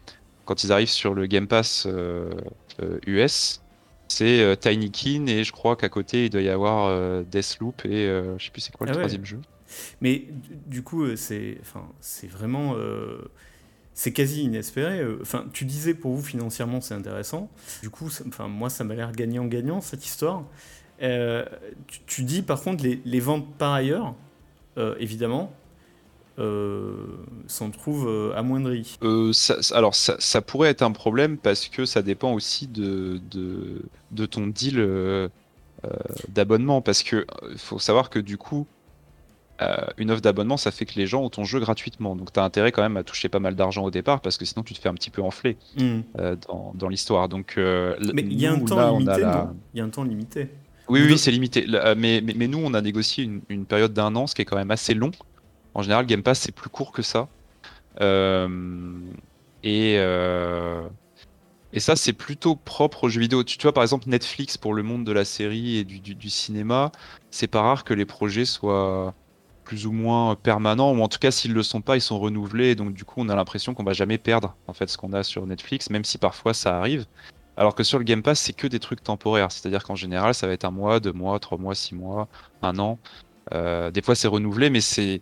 quand 0.44 0.62
ils 0.62 0.70
arrivent 0.70 0.88
sur 0.90 1.12
le 1.14 1.26
Game 1.26 1.48
Pass 1.48 1.88
US, 3.06 3.60
c'est 4.08 4.56
Tinykin 4.60 5.26
et 5.26 5.44
je 5.44 5.52
crois 5.52 5.76
qu'à 5.76 5.88
côté 5.88 6.26
il 6.26 6.30
doit 6.30 6.40
y 6.42 6.48
avoir 6.48 7.24
Deathloop 7.24 7.84
et 7.84 8.06
je 8.38 8.44
sais 8.44 8.50
plus 8.50 8.60
c'est 8.60 8.72
quoi 8.76 8.86
le 8.86 8.92
Ah 8.92 8.94
ouais. 8.96 9.00
troisième 9.00 9.24
jeu. 9.24 9.40
Mais 10.00 10.24
du- 10.66 10.82
coup, 10.82 11.14
c'est, 11.16 11.58
enfin, 11.60 11.84
c'est 12.00 12.26
vraiment, 12.28 12.74
c'est 13.98 14.12
quasi 14.12 14.44
inespéré. 14.44 15.00
euh. 15.00 15.18
Enfin, 15.22 15.46
tu 15.52 15.64
disais 15.64 15.92
pour 15.92 16.14
vous 16.14 16.22
financièrement, 16.22 16.80
c'est 16.80 16.94
intéressant. 16.94 17.50
Du 17.82 17.90
coup, 17.90 18.08
enfin, 18.28 18.46
moi, 18.46 18.70
ça 18.70 18.84
m'a 18.84 18.94
l'air 18.94 19.10
gagnant-gagnant 19.10 19.80
cette 19.80 20.06
histoire. 20.06 20.44
Euh, 21.02 21.44
tu, 22.06 22.22
dis 22.22 22.42
par 22.42 22.62
contre 22.62 22.84
les, 22.84 23.20
ventes 23.20 23.48
par 23.58 23.72
ailleurs, 23.72 24.14
euh, 24.76 24.94
évidemment, 25.00 25.52
euh, 26.38 26.94
s'en 27.48 27.70
trouvent 27.70 28.32
amoindries. 28.36 28.98
Euh, 29.02 29.32
ça- 29.32 29.58
alors, 29.76 29.96
ça, 29.96 30.42
pourrait 30.42 30.70
être 30.70 30.82
un 30.82 30.92
problème 30.92 31.36
parce 31.36 31.68
que 31.68 31.84
ça 31.84 32.00
dépend 32.00 32.34
aussi 32.34 32.68
de, 32.68 33.20
de, 34.12 34.26
ton 34.26 34.46
deal 34.46 35.28
d'abonnement. 36.28 36.82
Parce 36.82 37.02
que 37.02 37.26
faut 37.56 37.80
savoir 37.80 38.10
que 38.10 38.20
du 38.20 38.36
coup, 38.38 38.64
euh, 39.60 39.76
une 39.96 40.10
offre 40.10 40.20
d'abonnement, 40.22 40.56
ça 40.56 40.70
fait 40.70 40.86
que 40.86 40.94
les 40.94 41.06
gens 41.06 41.22
ont 41.22 41.30
ton 41.30 41.44
jeu 41.44 41.58
gratuitement. 41.60 42.14
Donc, 42.16 42.32
tu 42.32 42.38
as 42.40 42.44
intérêt 42.44 42.70
quand 42.72 42.82
même 42.82 42.96
à 42.96 43.02
toucher 43.02 43.28
pas 43.28 43.40
mal 43.40 43.56
d'argent 43.56 43.82
au 43.84 43.90
départ 43.90 44.20
parce 44.20 44.36
que 44.38 44.44
sinon, 44.44 44.62
tu 44.62 44.72
te 44.74 44.78
fais 44.80 44.88
un 44.88 44.94
petit 44.94 45.10
peu 45.10 45.22
enfler 45.22 45.56
Hmm. 45.76 46.00
euh, 46.18 46.36
dans, 46.48 46.72
dans 46.74 46.88
l'histoire. 46.88 47.28
Donc, 47.28 47.54
euh, 47.58 47.96
Mais 48.14 48.22
il 48.22 48.40
y 48.40 48.46
a 48.46 48.52
un 48.52 48.60
temps 48.60 48.76
là, 48.76 48.90
limité, 48.92 49.20
la- 49.20 49.44
non? 49.46 49.56
Il 49.74 49.78
y 49.78 49.80
a 49.80 49.84
un 49.84 49.88
temps 49.88 50.04
limité. 50.04 50.48
Oui, 50.88 51.02
Ou 51.02 51.06
oui, 51.06 51.18
c'est 51.18 51.30
limité. 51.30 51.66
Mais, 51.96 52.20
mais, 52.22 52.34
mais 52.34 52.46
nous, 52.48 52.58
on 52.62 52.72
a 52.74 52.80
négocié 52.80 53.24
une, 53.24 53.40
une 53.48 53.66
période 53.66 53.92
d'un 53.92 54.14
an, 54.16 54.26
ce 54.26 54.34
qui 54.34 54.42
est 54.42 54.44
quand 54.46 54.56
même 54.56 54.70
assez 54.70 54.94
long. 54.94 55.10
En 55.74 55.82
général, 55.82 56.06
Game 56.06 56.22
Pass, 56.22 56.40
c'est 56.40 56.52
plus 56.52 56.70
court 56.70 56.92
que 56.92 57.02
ça. 57.02 57.28
Et, 59.64 59.94
et 61.72 61.80
ça, 61.80 61.96
c'est 61.96 62.14
plutôt 62.14 62.56
propre 62.56 63.04
aux 63.04 63.08
jeux 63.08 63.20
vidéo. 63.20 63.44
Tu, 63.44 63.58
tu 63.58 63.62
vois, 63.64 63.74
par 63.74 63.82
exemple, 63.82 64.08
Netflix, 64.08 64.56
pour 64.56 64.72
le 64.72 64.82
monde 64.82 65.04
de 65.04 65.12
la 65.12 65.24
série 65.26 65.76
et 65.76 65.84
du, 65.84 66.00
du, 66.00 66.14
du 66.14 66.30
cinéma, 66.30 66.90
c'est 67.30 67.46
pas 67.48 67.60
rare 67.60 67.84
que 67.84 67.92
les 67.92 68.06
projets 68.06 68.46
soient 68.46 69.14
plus 69.68 69.84
ou 69.84 69.92
moins 69.92 70.34
permanents, 70.34 70.92
ou 70.92 71.02
en 71.02 71.08
tout 71.08 71.18
cas, 71.18 71.30
s'ils 71.30 71.52
le 71.52 71.62
sont 71.62 71.82
pas, 71.82 71.96
ils 71.96 72.00
sont 72.00 72.18
renouvelés. 72.18 72.74
Donc, 72.74 72.94
du 72.94 73.04
coup, 73.04 73.16
on 73.18 73.28
a 73.28 73.36
l'impression 73.36 73.74
qu'on 73.74 73.84
va 73.84 73.92
jamais 73.92 74.16
perdre 74.16 74.56
en 74.66 74.72
fait 74.72 74.88
ce 74.88 74.96
qu'on 74.96 75.12
a 75.12 75.22
sur 75.22 75.44
Netflix, 75.44 75.90
même 75.90 76.04
si 76.04 76.16
parfois 76.16 76.54
ça 76.54 76.78
arrive. 76.78 77.04
Alors 77.58 77.74
que 77.74 77.82
sur 77.82 77.98
le 77.98 78.04
Game 78.04 78.22
Pass, 78.22 78.40
c'est 78.40 78.54
que 78.54 78.66
des 78.66 78.78
trucs 78.78 79.02
temporaires. 79.02 79.52
C'est-à-dire 79.52 79.84
qu'en 79.84 79.94
général, 79.94 80.32
ça 80.32 80.46
va 80.46 80.54
être 80.54 80.64
un 80.64 80.70
mois, 80.70 81.00
deux 81.00 81.12
mois, 81.12 81.38
trois 81.38 81.58
mois, 81.58 81.74
six 81.74 81.94
mois, 81.94 82.28
un 82.62 82.78
an. 82.78 82.98
Euh, 83.52 83.90
des 83.90 84.00
fois, 84.00 84.14
c'est 84.14 84.26
renouvelé, 84.26 84.70
mais 84.70 84.80
c'est 84.80 85.20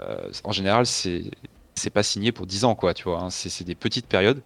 euh, 0.00 0.28
en 0.42 0.50
général, 0.50 0.86
c'est 0.86 1.30
pas 1.92 2.02
signé 2.02 2.32
pour 2.32 2.46
10 2.46 2.64
ans, 2.64 2.74
quoi. 2.74 2.94
Tu 2.94 3.04
vois, 3.04 3.22
hein. 3.22 3.30
c'est 3.30 3.62
des 3.62 3.76
petites 3.76 4.08
périodes. 4.08 4.42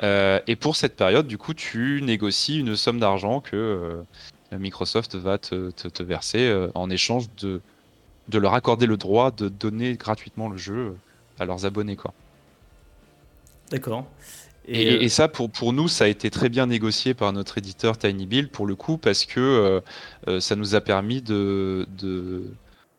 et 0.00 0.56
pour 0.56 0.76
cette 0.76 0.94
période, 0.94 1.26
du 1.26 1.38
coup, 1.38 1.54
tu 1.54 2.02
négocies 2.02 2.60
une 2.60 2.76
somme 2.76 3.00
d'argent 3.00 3.40
que 3.40 4.04
Microsoft 4.52 5.16
va 5.16 5.38
te, 5.38 5.70
te, 5.72 6.02
verser 6.04 6.68
en 6.76 6.88
échange 6.88 7.26
de, 7.38 7.60
de 8.28 8.38
leur 8.38 8.54
accorder 8.54 8.86
le 8.86 8.96
droit 8.96 9.30
de 9.30 9.48
donner 9.48 9.94
gratuitement 9.94 10.48
le 10.48 10.56
jeu 10.56 10.96
à 11.38 11.44
leurs 11.44 11.64
abonnés. 11.66 11.96
quoi. 11.96 12.12
D'accord. 13.70 14.06
Et, 14.68 15.04
et, 15.04 15.08
ça, 15.08 15.28
pour, 15.28 15.48
pour 15.48 15.72
nous, 15.72 15.86
ça 15.86 16.04
a 16.04 16.08
été 16.08 16.28
très 16.28 16.48
bien 16.48 16.66
négocié 16.66 17.14
par 17.14 17.32
notre 17.32 17.56
éditeur 17.58 17.98
Tiny 17.98 18.26
Build, 18.26 18.50
pour 18.50 18.66
le 18.66 18.74
coup, 18.74 18.98
parce 18.98 19.24
que 19.24 19.80
ça 20.40 20.56
nous 20.56 20.74
a 20.74 20.80
permis 20.80 21.22
de, 21.22 21.86
de, 21.96 22.50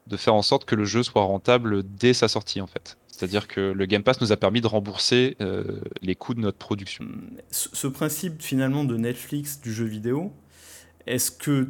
de 0.07 0.17
faire 0.17 0.33
en 0.33 0.41
sorte 0.41 0.65
que 0.65 0.75
le 0.75 0.85
jeu 0.85 1.03
soit 1.03 1.23
rentable 1.23 1.83
dès 1.83 2.13
sa 2.13 2.27
sortie 2.27 2.61
en 2.61 2.67
fait. 2.67 2.97
C'est-à-dire 3.07 3.47
que 3.47 3.59
le 3.71 3.85
Game 3.85 4.03
Pass 4.03 4.21
nous 4.21 4.31
a 4.31 4.37
permis 4.37 4.61
de 4.61 4.67
rembourser 4.67 5.37
euh, 5.41 5.81
les 6.01 6.15
coûts 6.15 6.35
de 6.35 6.39
notre 6.39 6.57
production. 6.57 7.05
Ce 7.51 7.87
principe 7.87 8.41
finalement 8.41 8.83
de 8.83 8.95
Netflix 8.95 9.59
du 9.59 9.73
jeu 9.73 9.85
vidéo, 9.85 10.31
est-ce 11.07 11.31
que 11.31 11.67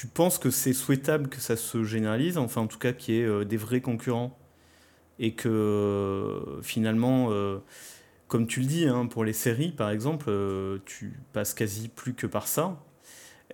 tu 0.00 0.06
penses 0.06 0.38
que 0.38 0.50
c'est 0.50 0.72
souhaitable 0.72 1.28
que 1.28 1.40
ça 1.40 1.56
se 1.56 1.84
généralise, 1.84 2.38
enfin 2.38 2.62
en 2.62 2.66
tout 2.66 2.78
cas 2.78 2.92
qu'il 2.92 3.14
y 3.16 3.18
ait 3.18 3.24
euh, 3.24 3.44
des 3.44 3.58
vrais 3.58 3.82
concurrents 3.82 4.38
et 5.18 5.34
que 5.34 5.48
euh, 5.48 6.62
finalement, 6.62 7.30
comme 8.28 8.46
tu 8.46 8.60
le 8.60 8.66
dis, 8.66 8.86
hein, 8.86 9.06
pour 9.06 9.24
les 9.24 9.34
séries 9.34 9.72
par 9.72 9.90
exemple, 9.90 10.30
tu 10.86 11.20
passes 11.34 11.52
quasi 11.52 11.88
plus 11.88 12.14
que 12.14 12.26
par 12.26 12.48
ça. 12.48 12.80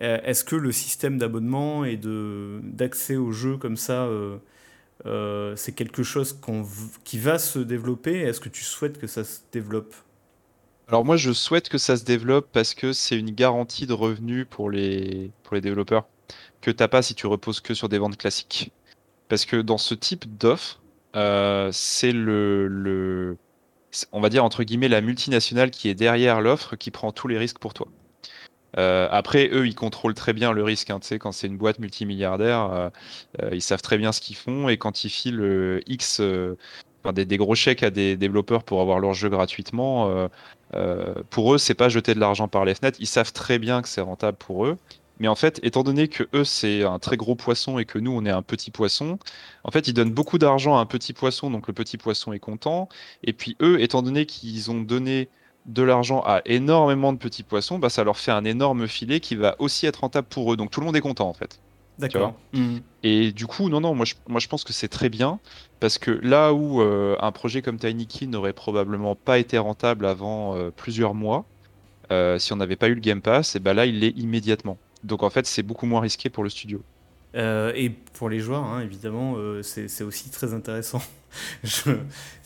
Euh, 0.03 0.19
est-ce 0.23 0.45
que 0.45 0.57
le 0.57 0.73
système 0.73 1.19
d'abonnement 1.19 1.85
et 1.85 1.99
d'accès 1.99 3.17
aux 3.17 3.33
jeux 3.33 3.57
comme 3.57 3.77
ça, 3.77 4.05
euh, 4.05 4.37
euh, 5.07 5.57
c'est 5.57 5.73
quelque 5.73 6.03
chose 6.03 6.39
qui 7.05 7.19
va 7.19 7.39
se 7.39 7.59
développer? 7.59 8.21
Est-ce 8.21 8.41
que 8.41 8.49
tu 8.49 8.63
souhaites 8.63 8.99
que 8.99 9.07
ça 9.07 9.25
se 9.25 9.41
développe? 9.53 9.95
Alors 10.89 11.05
moi 11.05 11.17
je 11.17 11.33
souhaite 11.33 11.69
que 11.69 11.79
ça 11.79 11.97
se 11.97 12.05
développe 12.05 12.49
parce 12.53 12.75
que 12.75 12.93
c'est 12.93 13.19
une 13.19 13.33
garantie 13.33 13.87
de 13.87 13.93
revenus 13.93 14.47
pour 14.49 14.71
les, 14.71 15.33
pour 15.43 15.55
les 15.55 15.61
développeurs 15.61 16.07
que 16.61 16.71
tu 16.71 16.83
n'as 16.83 16.89
pas 16.89 17.03
si 17.03 17.15
tu 17.15 17.27
reposes 17.27 17.61
que 17.61 17.75
sur 17.75 17.89
des 17.89 17.99
ventes 17.99 18.17
classiques. 18.17 18.73
Parce 19.29 19.45
que 19.45 19.57
dans 19.57 19.79
ce 19.79 19.95
type 19.95 20.37
d'offre, 20.39 20.81
c'est 21.73 22.13
le, 22.13 22.69
le, 22.69 23.39
on 24.13 24.21
va 24.21 24.29
dire 24.29 24.45
entre 24.45 24.63
guillemets 24.65 24.89
la 24.89 25.01
multinationale 25.01 25.71
qui 25.71 25.89
est 25.89 25.95
derrière 25.95 26.41
l'offre 26.41 26.77
qui 26.77 26.91
prend 26.91 27.13
tous 27.13 27.29
les 27.29 27.39
risques 27.39 27.59
pour 27.59 27.75
toi. 27.75 27.89
Euh, 28.79 29.09
après, 29.11 29.49
eux, 29.53 29.67
ils 29.67 29.75
contrôlent 29.75 30.15
très 30.15 30.33
bien 30.33 30.53
le 30.53 30.63
risque. 30.63 30.91
Hein, 30.91 31.01
quand 31.19 31.33
c'est 31.33 31.47
une 31.47 31.57
boîte 31.57 31.79
multimilliardaire, 31.79 32.71
euh, 32.73 32.91
euh, 33.43 33.51
ils 33.53 33.63
savent 33.63 33.83
très 33.83 33.97
bien 33.99 34.13
ce 34.13 34.21
qu'ils 34.21 34.37
font. 34.37 34.69
Et 34.69 34.77
quand 34.77 35.05
ils 35.05 35.11
filent 35.11 35.83
X, 35.87 36.21
des, 37.15 37.37
gros 37.37 37.55
chèques 37.55 37.83
à 37.83 37.91
des 37.91 38.17
développeurs 38.17 38.65
pour 38.65 38.81
avoir 38.81 38.99
leur 38.99 39.15
jeu 39.15 39.29
gratuitement, 39.29 40.29
pour 41.31 41.55
eux, 41.55 41.59
c'est 41.59 41.75
pas 41.75 41.89
jeter 41.89 42.15
de 42.15 42.21
l'argent 42.21 42.49
par 42.49 42.65
les 42.65 42.75
fenêtres. 42.75 42.99
Ils 43.01 43.07
savent 43.07 43.33
très 43.33 43.59
bien 43.59 43.83
que 43.83 43.89
c'est 43.89 44.01
rentable 44.01 44.37
pour 44.37 44.67
eux. 44.67 44.77
Mais 45.19 45.29
en 45.29 45.35
fait, 45.35 45.61
étant 45.63 45.83
donné 45.83 46.09
que 46.09 46.25
eux, 46.35 46.45
c'est 46.45 46.83
un 46.85 46.99
très 46.99 47.17
gros 47.17 47.35
poisson 47.35 47.79
et 47.79 47.85
que 47.85 47.99
nous, 47.99 48.11
on 48.11 48.25
est 48.25 48.31
un 48.31 48.43
petit 48.43 48.71
poisson, 48.71 49.19
en 49.65 49.71
fait, 49.71 49.89
ils 49.89 49.95
donnent 49.95 50.13
beaucoup 50.13 50.39
d'argent 50.39 50.77
à 50.77 50.81
un 50.81 50.87
petit 50.87 51.13
poisson, 51.13 51.51
donc 51.51 51.69
le 51.69 51.73
petit 51.73 51.97
poisson 51.97 52.33
est 52.33 52.39
content. 52.39 52.89
Et 53.25 53.33
puis 53.33 53.57
eux, 53.63 53.81
étant 53.81 54.03
donné 54.03 54.27
qu'ils 54.27 54.71
ont 54.71 54.81
donné 54.81 55.29
de 55.67 55.83
l'argent 55.83 56.23
à 56.25 56.43
énormément 56.45 57.13
de 57.13 57.19
petits 57.19 57.43
poissons, 57.43 57.79
bah, 57.79 57.91
ça 57.91 58.05
leur 58.05 58.19
fait 58.19 58.31
un 58.31 58.45
énorme 58.45 58.87
filet 58.87 59.21
qui 59.21 59.35
va 59.35 59.57
aussi 59.59 59.87
être 59.87 60.01
rentable 60.01 60.29
pour 60.29 60.53
eux. 60.53 60.57
Donc 60.57 60.71
tout 60.71 60.81
le 60.81 60.87
monde 60.87 60.97
est 60.97 61.01
content 61.01 61.29
en 61.29 61.35
fait. 61.35 61.61
D'accord. 61.99 62.35
Mmh. 62.53 62.77
Et 63.03 63.33
du 63.33 63.47
coup, 63.47 63.69
non, 63.69 63.81
non, 63.81 63.95
moi 63.95 64.05
je, 64.05 64.15
moi 64.29 64.39
je 64.39 64.49
pense 64.49 64.65
que 64.65 64.73
c'est 64.73 64.89
très 64.89 65.09
bien 65.09 65.41
parce 65.81 65.99
que 65.99 66.11
là 66.11 66.53
où 66.53 66.83
euh, 66.83 67.17
un 67.21 67.33
projet 67.33 67.63
comme 67.63 67.79
Tiny 67.79 68.07
n'aurait 68.29 68.53
probablement 68.53 69.15
pas 69.17 69.39
été 69.39 69.57
rentable 69.59 70.05
avant 70.07 70.57
euh, 70.57 70.71
plusieurs 70.71 71.15
mois, 71.15 71.47
euh, 72.13 72.39
si 72.39 72.53
on 72.53 72.57
n'avait 72.57 72.77
pas 72.77 72.89
eu 72.89 72.95
le 72.95 73.01
Game 73.01 73.23
Pass, 73.23 73.57
et 73.57 73.61
ben 73.61 73.75
là 73.75 73.87
il 73.87 74.01
l'est 74.01 74.11
immédiatement. 74.11 74.79
Donc 75.07 75.23
en 75.23 75.31
fait, 75.31 75.47
c'est 75.47 75.63
beaucoup 75.63 75.87
moins 75.87 76.01
risqué 76.01 76.29
pour 76.29 76.45
le 76.45 76.51
studio. 76.51 76.83
et 77.35 77.91
pour 78.15 78.29
les 78.29 78.41
joueurs, 78.41 78.65
hein, 78.65 78.81
évidemment, 78.81 79.37
c'est 79.63 80.05
aussi 80.05 80.31
très 80.31 80.55
intéressant. 80.55 81.03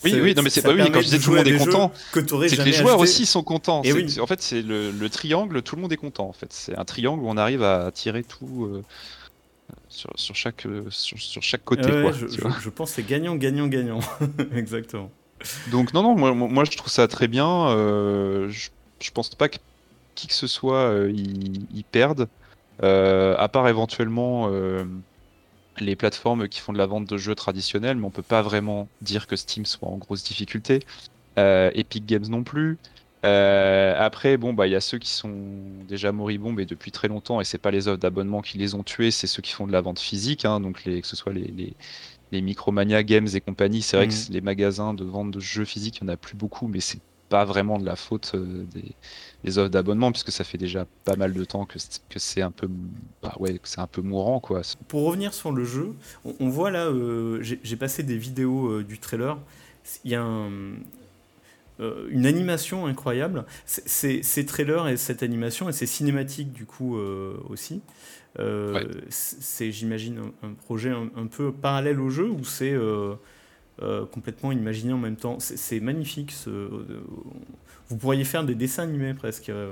oui, 0.03 0.19
oui, 0.21 0.35
non, 0.35 0.41
mais 0.43 0.49
c'est 0.49 0.61
pas 0.61 0.73
oui, 0.73 0.83
quand 0.91 0.99
je 0.99 1.05
disais 1.05 1.19
tout 1.19 1.31
le 1.31 1.37
monde 1.37 1.47
est 1.47 1.57
content, 1.57 1.91
c'est 2.13 2.57
que 2.57 2.63
les 2.63 2.73
joueurs 2.73 2.99
aussi 2.99 3.25
sont 3.25 3.43
contents. 3.43 3.81
oui. 3.85 4.19
En 4.19 4.27
fait, 4.27 4.41
c'est 4.41 4.61
le, 4.61 5.07
triangle, 5.09 5.61
tout 5.61 5.75
le 5.75 5.81
monde 5.81 5.93
est 5.93 5.97
content. 5.97 6.27
En 6.27 6.33
fait, 6.33 6.51
c'est 6.51 6.77
un 6.77 6.85
triangle 6.85 7.23
où 7.23 7.29
on 7.29 7.37
arrive 7.37 7.63
à 7.63 7.91
tirer 7.91 8.23
tout 8.23 8.65
euh, 8.65 8.83
sur, 9.89 10.11
sur, 10.15 10.35
chaque 10.35 10.67
sur, 10.89 11.41
chaque 11.41 11.63
côté. 11.63 11.89
quoi, 11.89 12.11
je, 12.11 12.27
je, 12.27 12.69
pense 12.69 12.91
c'est 12.91 13.03
gagnant, 13.03 13.35
gagnant, 13.35 13.67
gagnant. 13.67 13.99
Exactement. 14.55 15.11
Donc 15.71 15.93
non, 15.93 16.03
non, 16.03 16.15
moi, 16.15 16.33
moi, 16.33 16.63
je 16.65 16.77
trouve 16.77 16.91
ça 16.91 17.07
très 17.07 17.27
bien. 17.27 17.67
Euh, 17.69 18.49
je, 18.49 18.69
je 18.99 19.11
pense 19.11 19.29
pas 19.29 19.49
que 19.49 19.57
qui 20.13 20.27
que 20.27 20.33
ce 20.33 20.47
soit 20.47 20.89
euh, 20.89 21.11
y, 21.11 21.83
perde, 21.83 22.27
à 22.81 23.47
part 23.49 23.67
éventuellement 23.67 24.49
les 25.79 25.95
plateformes 25.95 26.47
qui 26.47 26.59
font 26.59 26.73
de 26.73 26.77
la 26.77 26.85
vente 26.85 27.07
de 27.07 27.17
jeux 27.17 27.35
traditionnels, 27.35 27.97
mais 27.97 28.05
on 28.05 28.11
peut 28.11 28.21
pas 28.21 28.41
vraiment 28.41 28.87
dire 29.01 29.27
que 29.27 29.35
Steam 29.35 29.65
soit 29.65 29.87
en 29.87 29.97
grosse 29.97 30.23
difficulté. 30.23 30.79
Euh, 31.37 31.71
Epic 31.73 32.05
Games 32.05 32.27
non 32.27 32.43
plus. 32.43 32.77
Euh, 33.23 33.95
après, 33.97 34.37
bon, 34.37 34.53
bah, 34.53 34.67
il 34.67 34.71
y 34.71 34.75
a 34.75 34.81
ceux 34.81 34.97
qui 34.97 35.09
sont 35.09 35.33
déjà 35.87 36.11
moribonds, 36.11 36.51
mais 36.51 36.65
depuis 36.65 36.91
très 36.91 37.07
longtemps, 37.07 37.39
et 37.39 37.43
c'est 37.43 37.59
pas 37.59 37.71
les 37.71 37.87
offres 37.87 37.99
d'abonnement 37.99 38.41
qui 38.41 38.57
les 38.57 38.73
ont 38.73 38.83
tués, 38.83 39.11
c'est 39.11 39.27
ceux 39.27 39.41
qui 39.41 39.51
font 39.51 39.67
de 39.67 39.71
la 39.71 39.81
vente 39.81 39.99
physique, 39.99 40.43
hein, 40.43 40.59
donc 40.59 40.83
les, 40.85 41.01
que 41.01 41.07
ce 41.07 41.15
soit 41.15 41.31
les, 41.31 41.53
les, 41.55 41.73
les 42.31 42.41
Micromania 42.41 43.03
Games 43.03 43.27
et 43.33 43.41
compagnie. 43.41 43.81
C'est 43.81 43.97
vrai 43.97 44.07
que 44.07 44.13
mmh. 44.13 44.33
les 44.33 44.41
magasins 44.41 44.93
de 44.93 45.03
vente 45.03 45.31
de 45.31 45.39
jeux 45.39 45.65
physiques, 45.65 45.97
il 45.97 46.01
y 46.01 46.05
en 46.05 46.13
a 46.13 46.17
plus 46.17 46.35
beaucoup, 46.35 46.67
mais 46.67 46.79
c'est 46.79 46.99
pas 47.31 47.45
vraiment 47.45 47.79
de 47.79 47.85
la 47.85 47.95
faute 47.95 48.33
euh, 48.35 48.65
des, 48.73 48.93
des 49.43 49.57
offres 49.57 49.69
d'abonnement 49.69 50.11
puisque 50.11 50.31
ça 50.31 50.43
fait 50.43 50.57
déjà 50.57 50.85
pas 51.05 51.15
mal 51.15 51.33
de 51.33 51.43
temps 51.45 51.65
que, 51.65 51.79
que 52.09 52.19
c'est 52.19 52.41
un 52.41 52.51
peu 52.51 52.69
bah 53.21 53.35
ouais 53.39 53.59
c'est 53.63 53.79
un 53.79 53.87
peu 53.87 54.01
mourant 54.01 54.39
quoi. 54.39 54.61
Pour 54.87 55.05
revenir 55.05 55.33
sur 55.33 55.51
le 55.51 55.63
jeu, 55.63 55.93
on, 56.39 56.49
voit 56.49 56.71
là 56.71 56.87
euh, 56.87 57.41
j'ai 57.41 57.75
passé 57.75 58.03
des 58.03 58.17
vidéos 58.17 58.67
euh, 58.67 58.83
du 58.83 58.99
trailer. 58.99 59.37
Il 60.03 60.11
y 60.11 60.15
a 60.15 60.23
euh, 60.23 62.07
une 62.09 62.25
animation 62.25 62.85
incroyable. 62.85 63.45
Ces 63.65 64.45
trailers 64.45 64.87
et 64.87 64.97
cette 64.97 65.23
animation 65.23 65.69
et 65.69 65.73
ces 65.73 65.87
cinématiques 65.87 66.51
du 66.51 66.65
coup 66.65 66.97
aussi. 67.49 67.81
C'est 69.09 69.71
j'imagine 69.71 70.19
un, 70.43 70.53
projet 70.53 70.91
un, 70.91 71.25
peu 71.25 71.51
parallèle 71.51 71.99
au 71.99 72.09
jeu 72.09 72.29
ou 72.29 72.43
c'est 72.43 72.75
complètement 74.11 74.51
imaginé 74.51 74.93
en 74.93 74.97
même 74.97 75.15
temps. 75.15 75.37
C'est 75.39 75.79
magnifique. 75.79 76.31
Ce, 76.31 76.69
vous 77.91 77.97
pourriez 77.97 78.23
faire 78.23 78.43
des 78.45 78.55
dessins 78.55 78.83
animés 78.83 79.13
presque. 79.13 79.49
Euh, 79.49 79.69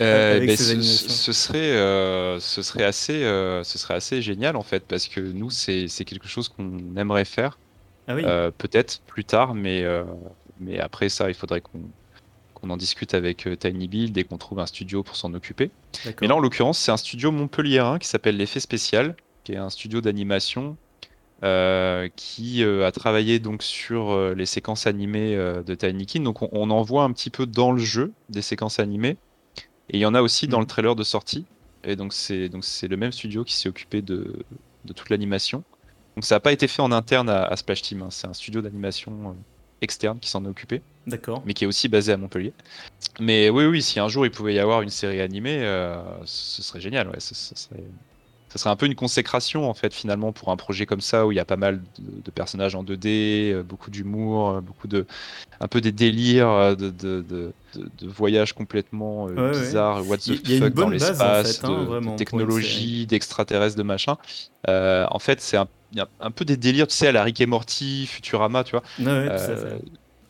euh, 0.00 0.36
avec 0.36 0.50
ben, 0.50 0.56
ces 0.56 0.80
ce, 0.82 1.08
ce, 1.08 1.32
serait, 1.32 1.58
euh, 1.58 2.38
ce, 2.38 2.62
serait 2.62 2.84
assez, 2.84 3.22
ce 3.22 3.78
serait 3.78 3.94
assez 3.94 4.22
génial 4.22 4.56
en 4.56 4.62
fait, 4.62 4.84
parce 4.86 5.08
que 5.08 5.20
nous, 5.20 5.50
c'est 5.50 5.88
quelque 6.04 6.28
chose 6.28 6.48
qu'on 6.48 6.96
aimerait 6.96 7.24
faire. 7.24 7.58
Ah 8.06 8.14
oui. 8.14 8.22
Peut-être 8.58 9.00
plus 9.06 9.24
tard, 9.24 9.54
mais, 9.54 9.84
mais 10.60 10.78
après 10.78 11.08
ça, 11.08 11.28
il 11.28 11.34
faudrait 11.34 11.60
qu'on 11.60 11.80
qu'on 12.54 12.70
en 12.70 12.76
discute 12.76 13.12
avec 13.14 13.48
Tiny 13.58 13.88
Build 13.88 14.16
et 14.16 14.24
qu'on 14.24 14.38
trouve 14.38 14.60
un 14.60 14.66
studio 14.66 15.02
pour 15.02 15.16
s'en 15.16 15.34
occuper. 15.34 15.70
Mais 16.22 16.28
là, 16.28 16.36
en 16.36 16.38
l'occurrence, 16.38 16.78
c'est 16.78 16.92
un 16.92 16.96
studio 16.96 17.30
montpelliérain 17.32 17.98
qui 17.98 18.08
s'appelle 18.08 18.36
l'Effet 18.36 18.60
Spécial, 18.60 19.16
qui 19.42 19.52
est 19.52 19.56
un 19.56 19.68
studio 19.70 20.00
d'animation 20.00 20.76
euh, 21.44 22.08
qui 22.16 22.64
euh, 22.64 22.86
a 22.86 22.92
travaillé 22.92 23.38
donc 23.38 23.62
sur 23.62 24.12
euh, 24.12 24.34
les 24.34 24.46
séquences 24.46 24.86
animées 24.86 25.36
de 25.36 25.74
Tiny 25.74 26.06
Donc 26.20 26.40
on, 26.40 26.70
en 26.70 26.82
voit 26.82 27.04
un 27.04 27.12
petit 27.12 27.28
peu 27.28 27.44
dans 27.44 27.70
le 27.70 27.82
jeu 27.82 28.12
des 28.30 28.40
séquences 28.40 28.78
animées 28.78 29.18
et 29.90 29.98
il 29.98 30.00
y 30.00 30.06
en 30.06 30.14
a 30.14 30.22
aussi 30.22 30.48
dans 30.48 30.58
le 30.58 30.64
mhm. 30.64 30.68
trailer 30.68 30.94
de 30.96 31.02
sortie. 31.02 31.44
Et 31.82 31.96
donc 31.96 32.14
c'est 32.14 32.48
donc 32.48 32.64
c'est 32.64 32.88
le 32.88 32.96
même 32.96 33.12
studio 33.12 33.44
qui 33.44 33.52
s'est 33.54 33.68
occupé 33.68 34.00
de, 34.00 34.42
de 34.86 34.92
toute 34.94 35.10
l'animation. 35.10 35.64
Donc 36.16 36.24
ça 36.24 36.36
n'a 36.36 36.40
pas 36.40 36.52
été 36.52 36.66
fait 36.66 36.80
en 36.80 36.92
interne 36.92 37.28
à, 37.28 37.54
Splash 37.56 37.82
Team. 37.82 38.00
Hein. 38.00 38.08
C'est 38.10 38.26
un 38.26 38.32
studio 38.32 38.62
d'animation 38.62 39.36
externe 39.82 40.18
qui 40.20 40.30
s'en 40.30 40.46
est 40.46 40.48
occupé. 40.48 40.80
D'accord. 41.06 41.42
Mais 41.44 41.52
qui 41.52 41.64
est 41.64 41.66
aussi 41.66 41.88
basé 41.88 42.12
à 42.12 42.16
Montpellier. 42.16 42.54
Mais 43.20 43.50
oui, 43.50 43.66
oui, 43.66 43.82
si 43.82 44.00
un 44.00 44.08
jour 44.08 44.24
il 44.24 44.30
pouvait 44.30 44.54
y 44.54 44.58
avoir 44.58 44.80
une 44.80 44.88
série 44.88 45.20
animée, 45.20 45.58
ce 46.24 46.62
serait 46.62 46.80
génial. 46.80 47.08
Ouais, 47.08 47.20
ce 47.20 47.34
serait 47.34 47.84
ça 48.54 48.58
serait 48.60 48.70
un 48.70 48.76
peu 48.76 48.86
une 48.86 48.94
consécration 48.94 49.68
en 49.68 49.74
fait 49.74 49.92
finalement 49.92 50.32
pour 50.32 50.50
un 50.50 50.56
projet 50.56 50.86
comme 50.86 51.00
ça 51.00 51.26
où 51.26 51.32
il 51.32 51.34
y 51.34 51.40
a 51.40 51.44
pas 51.44 51.56
mal 51.56 51.82
de, 51.98 52.30
personnages 52.30 52.76
en 52.76 52.84
2D, 52.84 53.52
euh, 53.52 53.62
beaucoup 53.64 53.90
d'humour, 53.90 54.50
euh, 54.50 54.60
beaucoup 54.60 54.86
de 54.86 55.06
un 55.58 55.66
peu 55.66 55.80
des 55.80 55.90
délires 55.90 56.50
euh, 56.50 56.74
de, 56.76 56.90
de, 56.90 57.52
voyages 58.02 58.52
complètement 58.52 59.26
bizarres, 59.26 60.06
what 60.06 60.18
the 60.18 60.36
fuck 60.58 60.72
dans 60.72 60.88
l'espace, 60.88 61.64
hein, 61.64 62.00
de, 62.00 62.16
technologie, 62.16 63.06
d'extraterrestres, 63.06 63.76
de 63.76 63.82
machin. 63.82 64.16
en 64.68 65.18
fait, 65.18 65.40
c'est 65.40 65.56
un, 65.56 65.66
un, 66.20 66.30
peu 66.30 66.44
des 66.44 66.56
délires, 66.56 66.86
tu 66.86 66.94
sais, 66.94 67.08
à 67.08 67.12
la 67.12 67.24
Rick 67.24 67.40
et 67.40 67.46
Morty, 67.46 68.06
Futurama, 68.06 68.62
tu 68.62 68.76
vois. 68.76 68.84
ce 68.98 69.78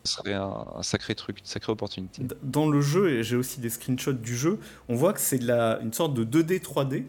serait 0.03 0.33
un, 0.33 0.65
sacré 0.81 1.13
truc, 1.13 1.41
une 1.41 1.45
sacrée 1.45 1.71
opportunité. 1.71 2.23
Dans 2.41 2.67
le 2.67 2.81
jeu, 2.81 3.11
et 3.11 3.23
j'ai 3.23 3.35
aussi 3.35 3.59
des 3.59 3.69
screenshots 3.69 4.13
du 4.13 4.35
jeu, 4.35 4.57
on 4.89 4.95
voit 4.95 5.13
que 5.13 5.21
c'est 5.21 5.39
une 5.43 5.93
sorte 5.93 6.15
de 6.15 6.23
2D, 6.23 6.59
3D. 6.59 7.03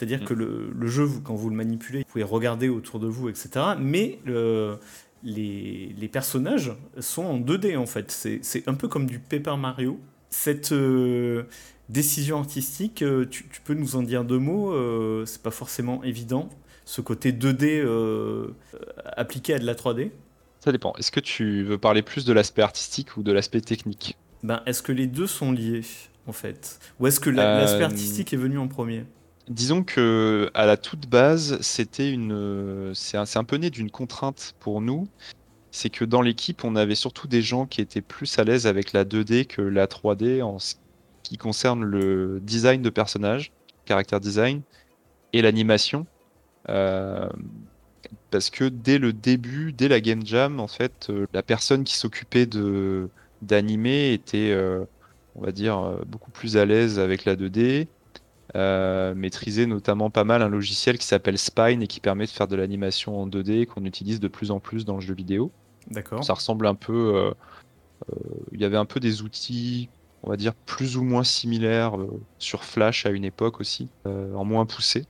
C'est-à-dire 0.00 0.22
mm. 0.22 0.24
que 0.24 0.34
le, 0.34 0.86
jeu, 0.86 1.06
quand 1.22 1.34
vous 1.34 1.50
le 1.50 1.56
manipulez, 1.56 1.98
vous 1.98 2.04
pouvez 2.06 2.24
regarder 2.24 2.70
autour 2.70 3.00
de 3.00 3.06
vous, 3.06 3.28
etc. 3.28 3.50
Mais 3.78 4.18
les, 5.22 5.94
les, 5.94 6.08
personnages 6.08 6.72
sont 7.00 7.24
en 7.24 7.38
2D 7.38 7.76
en 7.76 7.84
fait. 7.84 8.10
C'est 8.10 8.66
un 8.66 8.72
peu 8.72 8.88
comme 8.88 9.04
du 9.04 9.18
Paper 9.18 9.56
Mario. 9.58 10.00
Cette 10.30 10.72
décision 11.90 12.38
artistique, 12.38 13.04
tu, 13.30 13.48
tu, 13.48 13.60
peux 13.62 13.74
nous 13.74 13.96
en 13.96 14.02
dire 14.02 14.24
deux 14.24 14.38
mots 14.38 14.74
C'est 15.26 15.42
pas 15.42 15.50
forcément 15.50 16.02
évident. 16.02 16.48
Ce 16.86 17.02
côté 17.02 17.32
2D 17.32 17.86
appliqué 19.04 19.52
à 19.52 19.58
de 19.58 19.66
la 19.66 19.74
3D 19.74 20.12
Ça 20.60 20.72
dépend. 20.72 20.94
Est-ce 20.94 21.12
que 21.12 21.20
tu 21.20 21.62
veux 21.62 21.76
parler 21.76 22.00
plus 22.00 22.24
de 22.24 22.32
l'aspect 22.32 22.62
artistique 22.62 23.18
ou 23.18 23.22
de 23.22 23.32
l'aspect 23.32 23.60
technique? 23.60 24.16
Ben, 24.42 24.62
Est-ce 24.64 24.82
que 24.82 24.92
les 24.92 25.06
deux 25.06 25.26
sont 25.26 25.52
liés 25.52 25.84
en 26.26 26.32
fait? 26.32 26.78
Ou 27.00 27.06
est-ce 27.06 27.20
que 27.20 27.28
l'aspect 27.28 27.84
artistique 27.84 28.32
est 28.32 28.38
venu 28.38 28.56
en 28.56 28.66
premier? 28.66 29.04
Disons 29.50 29.82
que 29.82 30.48
à 30.54 30.64
la 30.64 30.76
toute 30.76 31.08
base, 31.08 31.60
c'était 31.60 32.08
une, 32.12 32.92
c'est 32.94 33.16
un, 33.16 33.44
peu 33.44 33.56
né 33.56 33.68
d'une 33.70 33.90
contrainte 33.90 34.54
pour 34.60 34.80
nous. 34.80 35.08
C'est 35.72 35.90
que 35.90 36.04
dans 36.04 36.22
l'équipe, 36.22 36.62
on 36.64 36.76
avait 36.76 36.94
surtout 36.94 37.26
des 37.26 37.42
gens 37.42 37.66
qui 37.66 37.80
étaient 37.80 38.00
plus 38.00 38.38
à 38.38 38.44
l'aise 38.44 38.68
avec 38.68 38.92
la 38.92 39.04
2D 39.04 39.46
que 39.46 39.60
la 39.60 39.88
3D 39.88 40.40
en 40.40 40.60
ce 40.60 40.76
qui 41.24 41.36
concerne 41.36 41.82
le 41.82 42.38
design 42.40 42.80
de 42.80 42.90
personnages, 42.90 43.50
caractère 43.86 44.20
design 44.20 44.62
et 45.32 45.42
l'animation. 45.42 46.06
Euh, 46.68 47.28
parce 48.30 48.50
que 48.50 48.64
dès 48.68 48.98
le 48.98 49.12
début, 49.12 49.72
dès 49.72 49.88
la 49.88 50.00
game 50.00 50.24
jam, 50.24 50.60
en 50.60 50.68
fait, 50.68 51.08
euh, 51.10 51.26
la 51.32 51.42
personne 51.42 51.82
qui 51.82 51.96
s'occupait 51.96 52.46
d'animer 53.42 54.12
était, 54.12 54.52
euh, 54.52 54.84
on 55.34 55.42
va 55.42 55.50
dire, 55.50 55.98
beaucoup 56.06 56.30
plus 56.30 56.56
à 56.56 56.64
l'aise 56.64 57.00
avec 57.00 57.24
la 57.24 57.34
2D 57.34 57.88
euh, 58.56 59.14
maîtriser 59.14 59.66
notamment 59.66 60.10
pas 60.10 60.24
mal 60.24 60.42
un 60.42 60.48
logiciel 60.48 60.98
qui 60.98 61.06
s'appelle 61.06 61.38
Spine 61.38 61.82
et 61.82 61.86
qui 61.86 62.00
permet 62.00 62.24
de 62.24 62.30
faire 62.30 62.48
de 62.48 62.56
l'animation 62.56 63.20
en 63.20 63.28
2D 63.28 63.66
qu'on 63.66 63.84
utilise 63.84 64.20
de 64.20 64.28
plus 64.28 64.50
en 64.50 64.60
plus 64.60 64.84
dans 64.84 64.96
le 64.96 65.00
jeu 65.00 65.14
vidéo. 65.14 65.52
D'accord. 65.90 66.24
Ça 66.24 66.34
ressemble 66.34 66.66
un 66.66 66.74
peu. 66.74 67.14
Euh, 67.14 67.30
euh, 68.10 68.16
il 68.52 68.60
y 68.60 68.64
avait 68.64 68.76
un 68.76 68.84
peu 68.84 68.98
des 68.98 69.22
outils, 69.22 69.88
on 70.22 70.30
va 70.30 70.36
dire, 70.36 70.54
plus 70.54 70.96
ou 70.96 71.02
moins 71.02 71.24
similaires 71.24 71.96
sur 72.38 72.64
Flash 72.64 73.06
à 73.06 73.10
une 73.10 73.24
époque 73.24 73.60
aussi, 73.60 73.88
en 74.04 74.44
moins 74.44 74.66
poussé. 74.66 75.04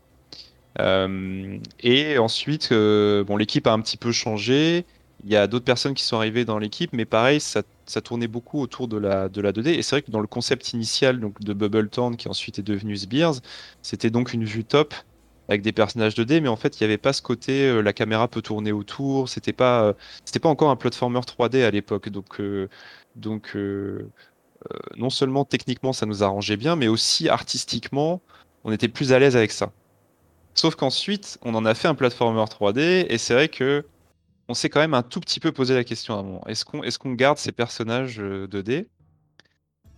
et 0.78 2.18
ensuite, 2.18 2.72
bon, 2.72 3.36
l'équipe 3.36 3.66
a 3.66 3.72
un 3.72 3.80
petit 3.80 3.96
peu 3.96 4.12
changé. 4.12 4.84
Il 5.24 5.30
y 5.30 5.36
a 5.36 5.46
d'autres 5.46 5.64
personnes 5.64 5.94
qui 5.94 6.04
sont 6.04 6.16
arrivées 6.16 6.44
dans 6.44 6.58
l'équipe, 6.58 6.92
mais 6.92 7.04
pareil, 7.04 7.40
ça, 7.40 7.62
tournait 8.02 8.28
beaucoup 8.28 8.60
autour 8.60 8.88
de 8.88 8.96
la, 8.96 9.28
de 9.28 9.40
la 9.40 9.52
2D. 9.52 9.68
Et 9.68 9.82
c'est 9.82 9.96
vrai 9.96 10.02
que 10.02 10.10
dans 10.10 10.20
le 10.20 10.26
concept 10.26 10.72
initial 10.72 11.20
donc, 11.20 11.40
de 11.40 11.52
Bubble 11.52 11.90
Town, 11.90 12.16
qui 12.16 12.28
ensuite 12.28 12.58
est 12.58 12.62
devenu 12.62 12.96
Sbears, 12.96 13.40
c'était 13.82 14.10
donc 14.10 14.32
une 14.32 14.44
vue 14.44 14.64
top 14.64 14.94
avec 15.50 15.62
des 15.62 15.72
personnages 15.72 16.14
2D, 16.14 16.40
mais 16.40 16.48
en 16.48 16.56
fait, 16.56 16.78
il 16.78 16.84
n'y 16.84 16.86
avait 16.86 16.98
pas 16.98 17.12
ce 17.12 17.22
côté 17.22 17.66
euh, 17.66 17.82
la 17.82 17.92
caméra 17.92 18.28
peut 18.28 18.40
tourner 18.40 18.70
autour. 18.70 19.28
C'était 19.28 19.52
pas, 19.52 19.82
euh, 19.82 19.92
pas 20.40 20.48
encore 20.48 20.70
un 20.70 20.76
platformer 20.76 21.18
3D 21.18 21.64
à 21.64 21.70
l'époque. 21.72 22.08
Donc, 22.08 22.40
euh, 22.40 22.68
donc 23.16 23.56
non 24.96 25.10
seulement 25.10 25.44
techniquement, 25.44 25.92
ça 25.92 26.06
nous 26.06 26.22
arrangeait 26.22 26.56
bien, 26.56 26.76
mais 26.76 26.86
aussi 26.88 27.28
artistiquement, 27.28 28.20
on 28.64 28.72
était 28.72 28.88
plus 28.88 29.12
à 29.12 29.18
l'aise 29.18 29.36
avec 29.36 29.50
ça. 29.50 29.72
Sauf 30.54 30.74
qu'ensuite, 30.76 31.38
on 31.42 31.54
en 31.54 31.64
a 31.64 31.74
fait 31.74 31.88
un 31.88 31.94
platformer 31.94 32.44
3D, 32.44 33.06
et 33.08 33.18
c'est 33.18 33.34
vrai 33.34 33.48
que 33.48 33.84
on 34.50 34.54
s'est 34.54 34.68
quand 34.68 34.80
même 34.80 34.94
un 34.94 35.02
tout 35.02 35.20
petit 35.20 35.38
peu 35.38 35.52
posé 35.52 35.74
la 35.74 35.84
question 35.84 36.16
à 36.16 36.18
un 36.18 36.22
moment. 36.24 36.44
Est-ce 36.48 36.98
qu'on 36.98 37.12
garde 37.12 37.38
ces 37.38 37.52
personnages 37.52 38.18
2D 38.18 38.70
euh, 38.70 38.84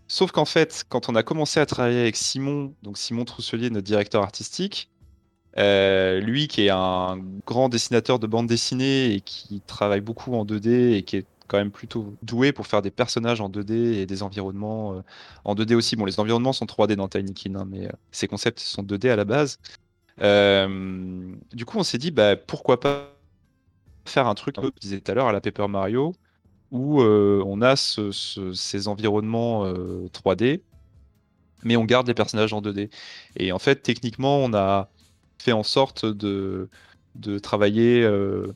Sauf 0.09 0.31
qu'en 0.31 0.45
fait, 0.45 0.85
quand 0.91 1.09
on 1.09 1.15
a 1.15 1.23
commencé 1.23 1.59
à 1.59 1.65
travailler 1.65 2.01
avec 2.01 2.17
Simon, 2.17 2.75
donc 2.83 2.99
Simon 2.99 3.25
Trousselier, 3.25 3.71
notre 3.71 3.87
directeur 3.87 4.23
artistique, 4.23 4.91
euh, 5.57 6.21
lui 6.21 6.49
qui 6.49 6.67
est 6.67 6.71
un 6.71 7.19
grand 7.47 7.71
dessinateur 7.71 8.19
de 8.19 8.27
bande 8.27 8.47
dessinée 8.47 9.15
et 9.15 9.21
qui 9.23 9.63
travaille 9.67 10.03
beaucoup 10.03 10.35
en 10.35 10.45
2D 10.45 10.97
et 10.97 11.03
qui 11.03 11.17
est 11.17 11.27
quand 11.49 11.57
même 11.57 11.71
plutôt 11.71 12.15
doué 12.23 12.53
pour 12.53 12.67
faire 12.67 12.83
des 12.83 12.91
personnages 12.91 13.41
en 13.41 13.49
2D 13.49 13.73
et 13.73 14.07
des 14.07 14.23
environnements 14.23 14.97
euh, 14.97 15.01
en 15.47 15.55
2D 15.55 15.75
aussi. 15.75 15.97
Bon, 15.97 16.05
les 16.05 16.21
environnements 16.21 16.53
sont 16.53 16.67
3D 16.67 16.97
dans 16.97 17.09
Tiny 17.09 17.33
hein, 17.55 17.67
mais 17.67 17.89
ces 18.11 18.29
concepts 18.29 18.59
sont 18.59 18.83
2D 18.83 19.09
à 19.09 19.17
la 19.17 19.25
base. 19.25 19.59
du 20.19 21.65
coup, 21.65 21.79
on 21.79 21.85
s'est 21.85 21.99
dit, 21.99 22.11
bah, 22.11 22.37
pourquoi 22.37 22.79
pas 22.79 23.12
faire 24.05 24.27
un 24.27 24.35
truc, 24.35 24.57
comme 24.57 24.71
je 24.77 24.81
disais 24.81 25.01
tout 25.01 25.11
à 25.11 25.15
l'heure, 25.15 25.29
à 25.29 25.33
la 25.33 25.41
Paper 25.41 25.69
Mario, 25.69 26.15
où 26.71 27.03
euh, 27.03 27.43
on 27.47 27.61
a 27.63 27.77
ces 27.77 28.89
environnements 28.89 29.65
3D, 29.65 30.55
euh, 30.55 30.63
mais 31.65 31.77
on 31.77 31.85
garde 31.85 32.09
les 32.09 32.15
personnages 32.15 32.53
en 32.53 32.63
2D. 32.63 32.91
Et 33.37 33.53
en 33.53 33.59
fait, 33.59 33.83
techniquement, 33.83 34.39
on 34.39 34.55
a 34.55 34.91
fait 35.39 35.53
en 35.53 35.63
sorte 35.63 36.07
de, 36.07 36.69
de 37.15 37.39
travailler 37.39 38.03
euh, 38.03 38.53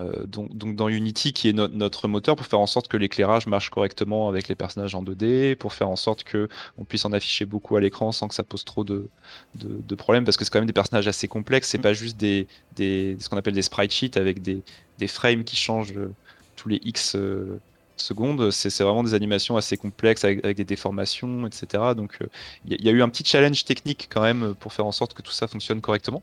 euh, 0.00 0.26
donc, 0.26 0.74
dans 0.74 0.88
Unity, 0.88 1.32
qui 1.32 1.48
est 1.48 1.52
notre 1.52 2.08
moteur, 2.08 2.34
pour 2.34 2.46
faire 2.46 2.58
en 2.58 2.66
sorte 2.66 2.88
que 2.88 2.96
l'éclairage 2.96 3.46
marche 3.46 3.70
correctement 3.70 4.28
avec 4.28 4.48
les 4.48 4.54
personnages 4.54 4.94
en 4.94 5.04
2D, 5.04 5.54
pour 5.54 5.72
faire 5.72 5.88
en 5.88 5.96
sorte 5.96 6.24
qu'on 6.24 6.84
puisse 6.84 7.04
en 7.04 7.12
afficher 7.12 7.44
beaucoup 7.44 7.76
à 7.76 7.80
l'écran 7.80 8.10
sans 8.10 8.26
que 8.26 8.34
ça 8.34 8.42
pose 8.42 8.64
trop 8.64 8.82
de, 8.82 9.08
de, 9.54 9.94
problèmes, 9.94 10.24
parce 10.24 10.36
que 10.36 10.44
c'est 10.44 10.50
quand 10.50 10.58
même 10.58 10.66
des 10.66 10.72
personnages 10.72 11.06
assez 11.06 11.28
complexes, 11.28 11.68
c'est 11.68 11.78
mm. 11.78 11.82
pas 11.82 11.92
juste 11.92 12.16
des, 12.16 12.48
des 12.74 13.16
ce 13.20 13.28
qu'on 13.28 13.36
appelle 13.36 13.54
des 13.54 13.62
sprite 13.62 13.92
sheets 13.92 14.18
avec 14.18 14.42
des, 14.42 14.62
des, 14.98 15.06
frames 15.06 15.44
qui 15.44 15.54
changent 15.54 15.96
euh, 15.96 16.12
tous 16.56 16.68
les 16.68 16.80
X 16.84 17.14
euh, 17.14 17.60
secondes, 17.96 18.50
c'est 18.50 18.82
vraiment 18.82 19.04
des 19.04 19.14
animations 19.14 19.56
assez 19.56 19.76
complexes 19.76 20.24
avec, 20.24 20.56
des 20.56 20.64
déformations, 20.64 21.46
etc. 21.46 21.94
Donc 21.96 22.18
il 22.66 22.84
y, 22.84 22.88
a 22.88 22.92
eu 22.92 23.02
un 23.02 23.08
petit 23.08 23.24
challenge 23.24 23.64
technique 23.64 24.08
quand 24.12 24.22
même 24.22 24.56
pour 24.58 24.72
faire 24.72 24.86
en 24.86 24.90
sorte 24.90 25.14
que 25.14 25.22
tout 25.22 25.30
ça 25.30 25.46
fonctionne 25.46 25.80
correctement. 25.80 26.20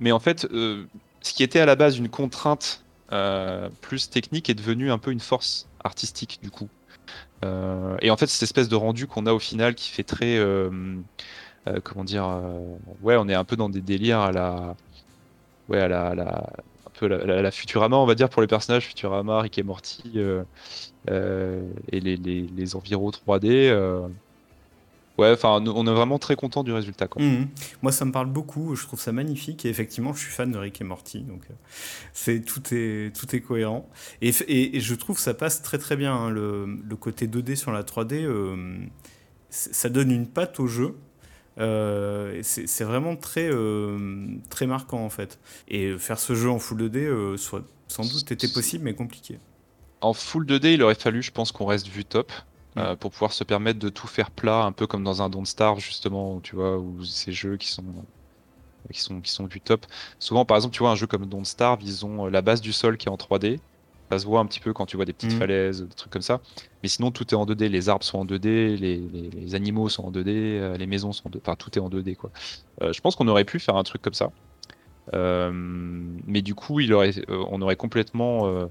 Mais 0.00 0.10
en 0.10 0.18
fait, 0.18 0.48
ce 1.22 1.32
qui 1.32 1.42
était 1.42 1.60
à 1.60 1.66
la 1.66 1.76
base 1.76 1.98
une 1.98 2.08
contrainte 2.08 2.84
euh, 3.12 3.68
plus 3.80 4.08
technique 4.08 4.50
est 4.50 4.54
devenu 4.54 4.90
un 4.90 4.98
peu 4.98 5.10
une 5.10 5.20
force 5.20 5.68
artistique 5.82 6.38
du 6.42 6.50
coup. 6.50 6.68
Euh, 7.44 7.96
et 8.00 8.10
en 8.10 8.16
fait, 8.16 8.26
cette 8.26 8.42
espèce 8.42 8.68
de 8.68 8.76
rendu 8.76 9.06
qu'on 9.06 9.26
a 9.26 9.32
au 9.32 9.38
final 9.38 9.74
qui 9.74 9.90
fait 9.90 10.04
très. 10.04 10.36
Euh, 10.36 10.70
comment 11.82 12.04
dire 12.04 12.28
Ouais, 13.02 13.16
on 13.16 13.28
est 13.28 13.34
un 13.34 13.44
peu 13.44 13.56
dans 13.56 13.68
des 13.68 13.80
délires 13.80 14.20
à 14.20 14.32
la. 14.32 14.76
Ouais, 15.68 15.80
à 15.80 15.88
la, 15.88 16.10
un 16.86 16.90
peu 16.94 17.06
la, 17.06 17.50
Futurama, 17.50 17.96
on 17.96 18.06
va 18.06 18.14
dire, 18.14 18.28
pour 18.28 18.42
les 18.42 18.48
personnages 18.48 18.86
Futurama, 18.86 19.40
Rick 19.40 19.58
et 19.58 19.62
Morty, 19.62 20.18
et 21.08 22.00
les, 22.00 22.16
les, 22.16 22.42
les 22.42 22.76
environs 22.76 23.10
3D. 23.10 24.10
Ouais, 25.20 25.32
enfin, 25.32 25.62
on 25.66 25.86
est 25.86 25.92
vraiment 25.92 26.18
très 26.18 26.34
content 26.34 26.64
du 26.64 26.72
résultat. 26.72 27.06
Quoi. 27.06 27.20
Mhm. 27.20 27.48
Moi, 27.82 27.92
ça 27.92 28.06
me 28.06 28.12
parle 28.12 28.28
beaucoup. 28.28 28.74
Je 28.74 28.86
trouve 28.86 28.98
ça 28.98 29.12
magnifique. 29.12 29.66
Et 29.66 29.68
effectivement, 29.68 30.14
je 30.14 30.20
suis 30.20 30.32
fan 30.32 30.50
de 30.50 30.56
Rick 30.56 30.80
et 30.80 30.84
Morty. 30.84 31.20
Donc, 31.20 31.42
euh, 31.50 31.54
c'est 32.14 32.40
tout 32.40 32.62
est 32.72 33.14
tout 33.14 33.36
est 33.36 33.42
cohérent. 33.42 33.86
Et, 34.22 34.30
et, 34.48 34.80
je 34.80 34.94
trouve 34.94 35.16
que 35.16 35.22
ça 35.22 35.34
passe 35.34 35.60
très 35.60 35.76
très 35.76 35.96
bien. 35.96 36.14
Hein, 36.14 36.30
le, 36.30 36.78
le, 36.82 36.96
côté 36.96 37.26
2D 37.26 37.56
sur 37.56 37.70
la 37.70 37.82
3D, 37.82 38.24
euh, 38.24 38.78
ça 39.50 39.90
donne 39.90 40.10
une 40.10 40.26
patte 40.26 40.58
au 40.58 40.66
jeu. 40.66 40.96
Euh, 41.58 42.40
c'est 42.42 42.84
vraiment 42.84 43.14
très, 43.14 43.50
très 44.48 44.66
marquant 44.66 45.04
en 45.04 45.10
fait. 45.10 45.38
Et 45.68 45.98
faire 45.98 46.18
ce 46.18 46.34
jeu 46.34 46.48
en 46.48 46.58
full 46.58 46.80
2D, 46.80 47.36
soit, 47.36 47.62
sans 47.88 48.10
doute 48.10 48.32
était 48.32 48.48
possible, 48.48 48.84
mais 48.84 48.94
compliqué. 48.94 49.38
En 50.00 50.14
full 50.14 50.46
2D, 50.46 50.72
il 50.72 50.82
aurait 50.82 50.94
fallu, 50.94 51.22
je 51.22 51.30
pense, 51.30 51.52
qu'on 51.52 51.66
reste 51.66 51.88
vu 51.88 52.06
top. 52.06 52.32
Euh, 52.76 52.94
pour 52.94 53.10
pouvoir 53.10 53.32
se 53.32 53.42
permettre 53.42 53.80
de 53.80 53.88
tout 53.88 54.06
faire 54.06 54.30
plat, 54.30 54.62
un 54.62 54.70
peu 54.70 54.86
comme 54.86 55.02
dans 55.02 55.22
un 55.22 55.28
Don't 55.28 55.44
Starve 55.44 55.80
justement, 55.80 56.38
tu 56.40 56.54
vois, 56.54 56.78
ou 56.78 57.04
ces 57.04 57.32
jeux 57.32 57.56
qui 57.56 57.68
sont 57.68 57.84
qui 58.92 59.00
sont 59.00 59.20
qui 59.20 59.32
sont 59.32 59.46
du 59.46 59.60
top. 59.60 59.86
Souvent, 60.20 60.44
par 60.44 60.56
exemple, 60.56 60.74
tu 60.74 60.80
vois 60.80 60.90
un 60.90 60.94
jeu 60.94 61.06
comme 61.08 61.26
Don't 61.26 61.44
Starve, 61.44 61.80
ils 61.82 62.06
ont 62.06 62.26
euh, 62.26 62.30
la 62.30 62.42
base 62.42 62.60
du 62.60 62.72
sol 62.72 62.96
qui 62.96 63.08
est 63.08 63.10
en 63.10 63.16
3D. 63.16 63.58
Ça 64.10 64.18
se 64.18 64.24
voit 64.26 64.40
un 64.40 64.46
petit 64.46 64.60
peu 64.60 64.72
quand 64.72 64.86
tu 64.86 64.96
vois 64.96 65.04
des 65.04 65.12
petites 65.12 65.34
mm. 65.34 65.38
falaises, 65.38 65.82
des 65.82 65.94
trucs 65.94 66.12
comme 66.12 66.22
ça. 66.22 66.40
Mais 66.82 66.88
sinon, 66.88 67.10
tout 67.10 67.26
est 67.28 67.36
en 67.36 67.44
2D. 67.44 67.68
Les 67.68 67.88
arbres 67.88 68.04
sont 68.04 68.18
en 68.18 68.24
2D, 68.24 68.76
les, 68.76 69.54
animaux 69.54 69.88
sont 69.88 70.04
en 70.04 70.10
2D, 70.10 70.26
euh, 70.28 70.76
les 70.76 70.86
maisons 70.86 71.12
sont 71.12 71.28
en 71.28 71.30
2D. 71.30 71.40
Enfin, 71.42 71.56
tout 71.56 71.76
est 71.76 71.82
en 71.82 71.88
2D, 71.88 72.16
quoi. 72.16 72.30
je 72.80 73.00
pense 73.00 73.16
qu'on 73.16 73.28
aurait 73.28 73.44
pu 73.44 73.58
faire 73.58 73.76
un 73.76 73.84
truc 73.84 74.02
comme 74.02 74.14
ça. 74.14 74.30
mais 75.12 76.42
du 76.42 76.54
coup, 76.54 76.78
il 76.80 76.92
aurait, 76.92 77.12
on 77.28 77.62
aurait 77.62 77.76
complètement 77.76 78.68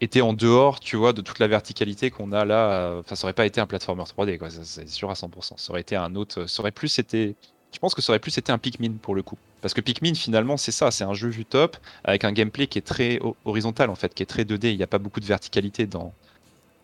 était 0.00 0.20
en 0.20 0.32
dehors, 0.32 0.80
tu 0.80 0.96
vois, 0.96 1.12
de 1.12 1.20
toute 1.20 1.38
la 1.38 1.46
verticalité 1.46 2.10
qu'on 2.10 2.32
a 2.32 2.44
là. 2.44 2.96
Enfin, 3.00 3.14
ça 3.14 3.24
aurait 3.24 3.32
pas 3.32 3.46
été 3.46 3.60
un 3.60 3.66
platformer 3.66 4.02
3D, 4.02 4.38
quoi. 4.38 4.48
C'est 4.50 4.88
sûr 4.88 5.10
à 5.10 5.14
100%. 5.14 5.54
Ça 5.56 5.70
aurait 5.70 5.80
été 5.80 5.96
un 5.96 6.14
autre. 6.14 6.46
Ça 6.46 6.60
aurait 6.60 6.72
plus 6.72 6.98
été. 6.98 7.34
Je 7.72 7.78
pense 7.78 7.94
que 7.94 8.02
ça 8.02 8.12
aurait 8.12 8.20
plus 8.20 8.36
été 8.38 8.52
un 8.52 8.58
Pikmin 8.58 8.94
pour 9.00 9.14
le 9.14 9.22
coup. 9.22 9.38
Parce 9.60 9.74
que 9.74 9.80
Pikmin, 9.80 10.14
finalement, 10.14 10.56
c'est 10.56 10.72
ça. 10.72 10.90
C'est 10.90 11.04
un 11.04 11.14
jeu 11.14 11.28
vu 11.28 11.44
top 11.44 11.76
avec 12.04 12.24
un 12.24 12.32
gameplay 12.32 12.66
qui 12.66 12.78
est 12.78 12.86
très 12.86 13.20
horizontal, 13.44 13.90
en 13.90 13.94
fait, 13.94 14.14
qui 14.14 14.22
est 14.22 14.26
très 14.26 14.44
2D. 14.44 14.70
Il 14.70 14.76
n'y 14.76 14.82
a 14.82 14.86
pas 14.86 14.98
beaucoup 14.98 15.20
de 15.20 15.26
verticalité 15.26 15.86
dans. 15.86 16.12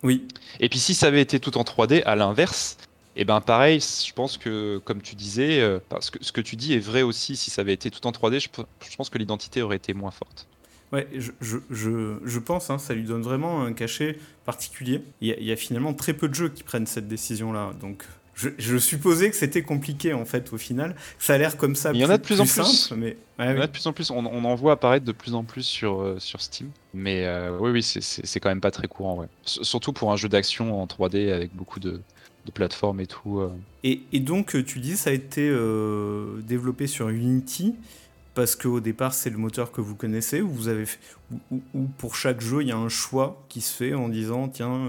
Oui. 0.02 0.26
Et 0.58 0.68
puis, 0.68 0.78
si 0.78 0.94
ça 0.94 1.06
avait 1.06 1.22
été 1.22 1.38
tout 1.38 1.56
en 1.58 1.62
3D, 1.62 2.02
à 2.04 2.16
l'inverse, 2.16 2.76
et 3.14 3.20
eh 3.20 3.24
ben 3.26 3.42
pareil, 3.42 3.78
je 3.80 4.12
pense 4.14 4.38
que, 4.38 4.78
comme 4.84 5.02
tu 5.02 5.14
disais, 5.14 5.60
euh, 5.60 5.80
parce 5.90 6.08
que 6.08 6.24
ce 6.24 6.32
que 6.32 6.40
tu 6.40 6.56
dis 6.56 6.72
est 6.72 6.78
vrai 6.78 7.02
aussi. 7.02 7.36
Si 7.36 7.50
ça 7.50 7.60
avait 7.60 7.74
été 7.74 7.90
tout 7.90 8.06
en 8.06 8.10
3D, 8.10 8.40
je 8.40 8.96
pense 8.96 9.10
que 9.10 9.18
l'identité 9.18 9.60
aurait 9.60 9.76
été 9.76 9.92
moins 9.92 10.10
forte. 10.10 10.48
Ouais, 10.92 11.08
je, 11.16 11.30
je, 11.40 11.56
je, 11.70 12.18
je 12.22 12.38
pense, 12.38 12.68
hein, 12.68 12.78
ça 12.78 12.92
lui 12.94 13.04
donne 13.04 13.22
vraiment 13.22 13.62
un 13.62 13.72
cachet 13.72 14.18
particulier. 14.44 15.02
Il 15.20 15.28
y, 15.28 15.32
a, 15.32 15.36
il 15.38 15.46
y, 15.46 15.52
a, 15.52 15.56
finalement 15.56 15.94
très 15.94 16.12
peu 16.12 16.28
de 16.28 16.34
jeux 16.34 16.50
qui 16.50 16.62
prennent 16.62 16.86
cette 16.86 17.08
décision-là. 17.08 17.72
Donc, 17.80 18.04
je, 18.34 18.78
supposais 18.78 19.30
que 19.30 19.36
c'était 19.36 19.62
compliqué 19.62 20.14
en 20.14 20.24
fait 20.24 20.52
au 20.52 20.58
final. 20.58 20.96
Ça 21.18 21.34
a 21.34 21.38
l'air 21.38 21.56
comme 21.56 21.76
ça. 21.76 21.92
Il 21.92 22.00
y 22.00 22.04
en 22.04 22.10
a 22.10 22.18
de 22.18 22.22
plus, 22.22 22.40
en 22.40 22.46
plus. 22.46 22.92
mais 22.96 23.16
il 23.38 23.44
y 23.44 23.48
en 23.48 23.60
a 23.60 23.66
de 23.66 23.72
plus 23.72 23.86
en 23.86 23.92
plus. 23.92 24.10
On, 24.10 24.24
en 24.24 24.54
voit 24.54 24.72
apparaître 24.72 25.04
de 25.04 25.12
plus 25.12 25.34
en 25.34 25.44
plus 25.44 25.62
sur, 25.62 26.00
euh, 26.00 26.18
sur 26.18 26.40
Steam. 26.40 26.70
Mais 26.94 27.26
euh, 27.26 27.56
oui, 27.60 27.70
oui, 27.70 27.82
c'est 27.82 28.40
quand 28.40 28.48
même 28.48 28.60
pas 28.60 28.70
très 28.70 28.88
courant. 28.88 29.16
Ouais. 29.16 29.26
surtout 29.44 29.92
pour 29.92 30.12
un 30.12 30.16
jeu 30.16 30.28
d'action 30.28 30.80
en 30.80 30.86
3D 30.86 31.32
avec 31.32 31.54
beaucoup 31.54 31.78
de, 31.78 32.00
de 32.46 32.50
plateformes 32.52 33.00
et 33.00 33.06
tout. 33.06 33.40
Euh. 33.40 33.50
Et, 33.84 34.02
et, 34.12 34.20
donc, 34.20 34.56
tu 34.64 34.80
dis 34.80 34.96
ça 34.96 35.10
a 35.10 35.12
été 35.12 35.48
développé 36.42 36.86
sur 36.86 37.08
Unity 37.10 37.74
parce 38.34 38.56
qu'au 38.56 38.80
départ 38.80 39.14
c'est 39.14 39.30
le 39.30 39.38
moteur 39.38 39.72
que 39.72 39.80
vous 39.80 39.94
connaissez 39.94 40.40
ou 40.40 40.48
vous 40.48 40.68
avez 40.68 40.84
ou, 41.50 41.60
pour 41.98 42.16
chaque 42.16 42.40
jeu 42.40 42.62
il 42.62 42.68
y 42.68 42.72
a 42.72 42.76
un 42.76 42.88
choix 42.88 43.44
qui 43.48 43.60
se 43.60 43.74
fait 43.74 43.94
en 43.94 44.08
disant 44.08 44.48
tiens 44.48 44.88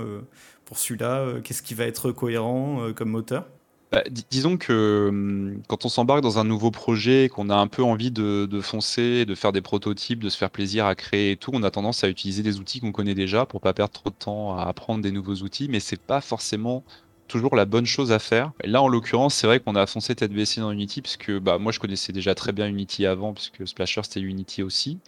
pour 0.65 0.77
celui-là 0.77 1.19
euh, 1.19 1.41
Qu'est-ce 1.41 1.61
qui 1.61 1.73
va 1.73 1.85
être 1.85 2.11
cohérent 2.11 2.81
euh, 2.81 2.93
comme 2.93 3.09
moteur? 3.09 3.45
Bah, 3.91 4.01
disons 4.31 4.57
que 4.57 5.09
hum, 5.09 5.61
quand 5.67 5.85
on 5.85 5.89
s'embarque 5.89 6.21
dans 6.21 6.39
un 6.39 6.43
nouveau 6.43 6.71
projet, 6.71 7.29
qu'on 7.29 7.51
a 7.51 7.55
un 7.55 7.67
peu 7.67 7.83
envie 7.83 8.09
de, 8.09 8.47
foncer, 8.61 9.25
de 9.25 9.35
faire 9.35 9.51
des 9.51 9.61
prototypes, 9.61 10.23
de 10.23 10.29
se 10.29 10.37
faire 10.37 10.49
plaisir 10.49 10.87
à 10.87 10.95
créer 10.95 11.31
et 11.31 11.37
tout, 11.37 11.51
on 11.53 11.61
a 11.61 11.69
tendance 11.69 12.03
à 12.03 12.09
utiliser 12.09 12.41
des 12.41 12.59
outils 12.59 12.79
qu'on 12.79 12.91
connaît 12.91 13.13
déjà 13.13 13.45
pour 13.45 13.61
pas 13.61 13.73
perdre 13.73 13.93
trop 13.93 14.09
de 14.09 14.15
temps 14.15 14.57
à 14.57 14.63
apprendre 14.63 15.03
des 15.03 15.11
nouveaux 15.11 15.35
outils, 15.35 15.67
mais 15.69 15.79
c'est 15.79 16.01
pas 16.01 16.21
forcément 16.21 16.83
toujours 17.27 17.55
la 17.55 17.65
bonne 17.65 17.85
chose 17.85 18.11
à 18.11 18.19
faire. 18.19 18.51
là, 18.63 18.81
en 18.81 18.87
l'occurrence, 18.87 19.35
c'est 19.35 19.47
vrai 19.47 19.59
qu'on 19.59 19.75
a 19.75 19.85
foncé 19.85 20.15
tête 20.15 20.33
baissée 20.33 20.61
dans 20.61 20.71
Unity, 20.71 21.01
puisque 21.01 21.31
bah, 21.39 21.57
moi 21.57 21.71
je 21.71 21.79
connaissais 21.79 22.13
déjà 22.13 22.35
très 22.35 22.51
bien 22.51 22.67
Unity 22.67 23.05
avant, 23.05 23.33
puisque 23.33 23.67
Splasher 23.67 24.01
c'était 24.03 24.21
Unity 24.21 24.63
aussi. 24.63 24.99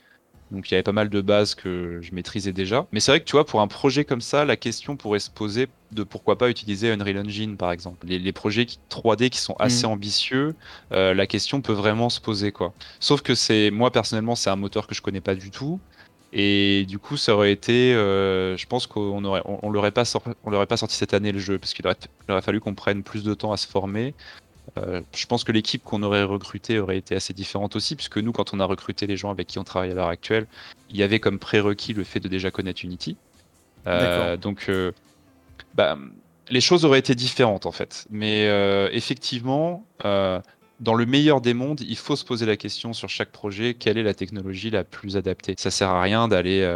Donc 0.51 0.69
il 0.69 0.73
y 0.73 0.75
avait 0.75 0.83
pas 0.83 0.91
mal 0.91 1.09
de 1.09 1.21
bases 1.21 1.55
que 1.55 1.99
je 2.01 2.13
maîtrisais 2.13 2.53
déjà. 2.53 2.85
Mais 2.91 2.99
c'est 2.99 3.11
vrai 3.11 3.19
que 3.19 3.25
tu 3.25 3.31
vois, 3.31 3.45
pour 3.45 3.61
un 3.61 3.67
projet 3.67 4.05
comme 4.05 4.21
ça, 4.21 4.45
la 4.45 4.55
question 4.55 4.95
pourrait 4.95 5.19
se 5.19 5.31
poser 5.31 5.67
de 5.91 6.03
pourquoi 6.03 6.37
pas 6.37 6.49
utiliser 6.49 6.91
Unreal 6.91 7.17
Engine 7.17 7.57
par 7.57 7.71
exemple. 7.71 8.05
Les, 8.05 8.31
projets 8.31 8.67
3D 8.89 9.29
qui 9.29 9.39
sont 9.39 9.55
assez 9.57 9.87
mm. 9.87 9.91
ambitieux, 9.91 10.55
euh, 10.91 11.13
la 11.13 11.25
question 11.25 11.61
peut 11.61 11.73
vraiment 11.73 12.09
se 12.09 12.21
poser 12.21 12.51
quoi. 12.51 12.73
Sauf 12.99 13.21
que 13.21 13.33
c'est 13.33 13.71
moi 13.71 13.91
personnellement, 13.91 14.35
c'est 14.35 14.49
un 14.49 14.55
moteur 14.55 14.85
que 14.87 14.93
je 14.93 15.01
connais 15.01 15.21
pas 15.21 15.35
du 15.35 15.49
tout. 15.49 15.79
Et 16.37 16.85
du 16.85 16.99
coup, 16.99 17.15
ça 17.15 17.33
aurait 17.33 17.53
été, 17.53 17.93
euh, 17.93 18.57
je 18.57 18.67
pense 18.67 18.87
qu'on 18.87 19.23
aurait, 19.23 19.41
on, 19.45 19.69
l'aurait 19.69 19.91
pas, 19.91 20.03
on 20.43 20.49
l'aurait 20.49 20.65
pas 20.65 20.75
sorti 20.75 20.97
cette 20.97 21.13
année 21.13 21.31
le 21.31 21.39
jeu, 21.39 21.57
parce 21.57 21.73
qu'il 21.73 21.87
aurait, 21.87 21.95
aurait, 22.27 22.41
fallu 22.41 22.59
qu'on 22.59 22.75
prenne 22.75 23.03
plus 23.03 23.23
de 23.23 23.33
temps 23.33 23.53
à 23.53 23.57
se 23.57 23.65
former. 23.65 24.13
Euh, 24.77 24.99
je 25.15 25.25
pense 25.27 25.45
que 25.45 25.53
l'équipe 25.53 25.81
qu'on 25.81 26.03
aurait 26.03 26.23
recrutée 26.23 26.77
aurait 26.77 26.97
été 26.97 27.15
assez 27.15 27.33
différente 27.33 27.77
aussi, 27.77 27.95
puisque 27.95 28.17
nous, 28.17 28.33
quand 28.33 28.53
on 28.53 28.59
a 28.59 28.65
recruté 28.65 29.07
les 29.07 29.15
gens 29.15 29.31
avec 29.31 29.47
qui 29.47 29.59
on 29.59 29.63
travaille 29.63 29.91
à 29.91 29.93
l'heure 29.93 30.09
actuelle, 30.09 30.45
il 30.89 30.97
y 30.97 31.03
avait 31.03 31.21
comme 31.21 31.39
prérequis 31.39 31.93
le 31.93 32.03
fait 32.03 32.19
de 32.19 32.27
déjà 32.27 32.51
connaître 32.51 32.83
Unity. 32.83 33.15
Euh, 33.87 34.35
donc, 34.35 34.65
euh, 34.67 34.91
bah, 35.73 35.97
les 36.49 36.59
choses 36.59 36.83
auraient 36.83 36.99
été 36.99 37.15
différentes 37.15 37.65
en 37.65 37.71
fait. 37.71 38.07
Mais 38.09 38.45
effectivement, 38.91 39.85
dans 40.79 40.93
le 40.93 41.05
meilleur 41.05 41.41
des 41.41 41.53
mondes, 41.53 41.81
il 41.81 41.97
faut 41.97 42.15
se 42.15 42.25
poser 42.25 42.45
la 42.45 42.57
question 42.57 42.93
sur 42.93 43.09
chaque 43.09 43.31
projet 43.31 43.73
quelle 43.73 43.97
est 43.97 44.03
la 44.03 44.13
technologie 44.13 44.69
la 44.69 44.83
plus 44.83 45.17
adaptée? 45.17 45.55
Ça 45.57 45.71
sert 45.71 45.89
à 45.89 46.01
rien 46.01 46.27
d'aller 46.27 46.67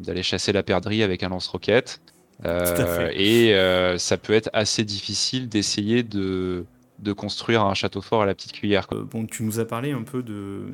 d'aller 0.00 0.22
chasser 0.22 0.52
la 0.52 0.62
perdrix 0.62 1.02
avec 1.02 1.22
un 1.22 1.28
lance-roquette. 1.28 2.00
et 2.44 3.54
ça 3.98 4.16
peut 4.16 4.32
être 4.32 4.50
assez 4.52 4.84
difficile 4.84 5.48
d'essayer 5.48 6.02
de 6.02 6.64
de 6.98 7.12
construire 7.12 7.62
un 7.62 7.74
château 7.74 8.00
fort 8.00 8.22
à 8.22 8.26
la 8.26 8.34
petite 8.34 8.52
cuillère. 8.52 8.86
Euh, 8.92 9.04
bon, 9.04 9.26
tu 9.26 9.42
nous 9.42 9.58
as 9.60 9.64
parlé 9.64 9.92
un 9.92 10.02
peu 10.02 10.22
de, 10.22 10.66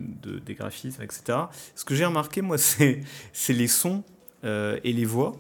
des 0.45 0.55
graphismes, 0.55 1.03
etc. 1.03 1.39
Ce 1.75 1.85
que 1.85 1.95
j'ai 1.95 2.05
remarqué, 2.05 2.43
moi, 2.43 2.57
c'est 2.59 3.03
les 3.49 3.69
sons 3.69 4.05
euh, 4.45 4.79
et 4.85 4.93
les 4.93 5.05
voix. 5.05 5.37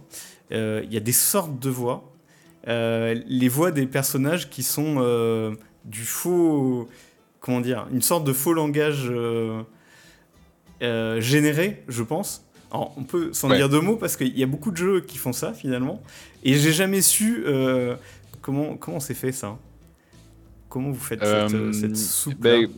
Euh, 0.52 0.82
il 0.84 0.92
y 0.92 0.96
a 0.96 1.00
des 1.00 1.12
sortes 1.12 1.58
de 1.58 1.70
voix. 1.70 2.12
les 2.66 3.48
voix 3.48 3.70
des 3.70 3.86
personnages 3.86 4.50
qui 4.50 4.62
sont 4.62 5.56
du 5.84 6.02
faux. 6.02 6.88
Comment 7.40 7.60
dire 7.60 7.86
Une 7.92 8.02
sorte 8.02 8.24
de 8.24 8.32
faux 8.32 8.52
langage 8.52 9.10
généré, 10.80 11.82
je 11.88 12.02
pense. 12.02 12.44
Alors, 12.70 12.94
on 12.96 13.02
peut 13.02 13.32
s'en 13.32 13.48
dire 13.48 13.68
deux 13.68 13.80
mots 13.80 13.96
parce 13.96 14.16
qu'il 14.16 14.38
y 14.38 14.42
a 14.42 14.46
beaucoup 14.46 14.70
de 14.70 14.76
jeux 14.76 15.00
qui 15.00 15.18
font 15.18 15.32
ça 15.32 15.52
finalement. 15.52 16.02
Et 16.44 16.56
j'ai 16.56 16.72
jamais 16.72 17.00
su 17.00 17.44
comment 18.40 18.76
comment 18.76 19.00
c'est 19.00 19.14
fait 19.14 19.32
ça. 19.32 19.58
Comment 20.70 20.90
vous 20.90 21.00
faites 21.00 21.20
cette, 21.20 21.52
euh, 21.52 21.94
soupe 21.94 22.38
ben, 22.38 22.68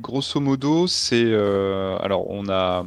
Grosso 0.00 0.40
modo, 0.40 0.86
c'est 0.86 1.24
euh, 1.26 1.98
alors 1.98 2.30
on 2.30 2.48
a 2.48 2.86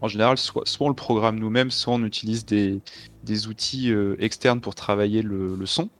en 0.00 0.08
général 0.08 0.38
soit, 0.38 0.62
soit 0.66 0.86
on 0.86 0.88
le 0.88 0.94
programme 0.94 1.38
nous-mêmes, 1.38 1.72
soit 1.72 1.94
on 1.94 2.04
utilise 2.04 2.46
des, 2.46 2.80
des 3.24 3.48
outils 3.48 3.92
euh, 3.92 4.14
externes 4.20 4.60
pour 4.60 4.76
travailler 4.76 5.22
le, 5.22 5.58
son. 5.66 5.90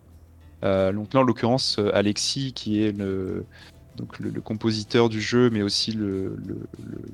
donc 0.63 1.15
là, 1.15 1.21
en 1.21 1.23
l'occurrence, 1.23 1.81
Alexis, 1.93 2.53
qui 2.53 2.83
est 2.83 2.97
le, 2.97 3.45
donc 3.97 4.18
le, 4.18 4.40
compositeur 4.40 5.09
du 5.09 5.20
jeu, 5.20 5.51
mais 5.51 5.62
aussi 5.62 5.93
le, 5.93 6.36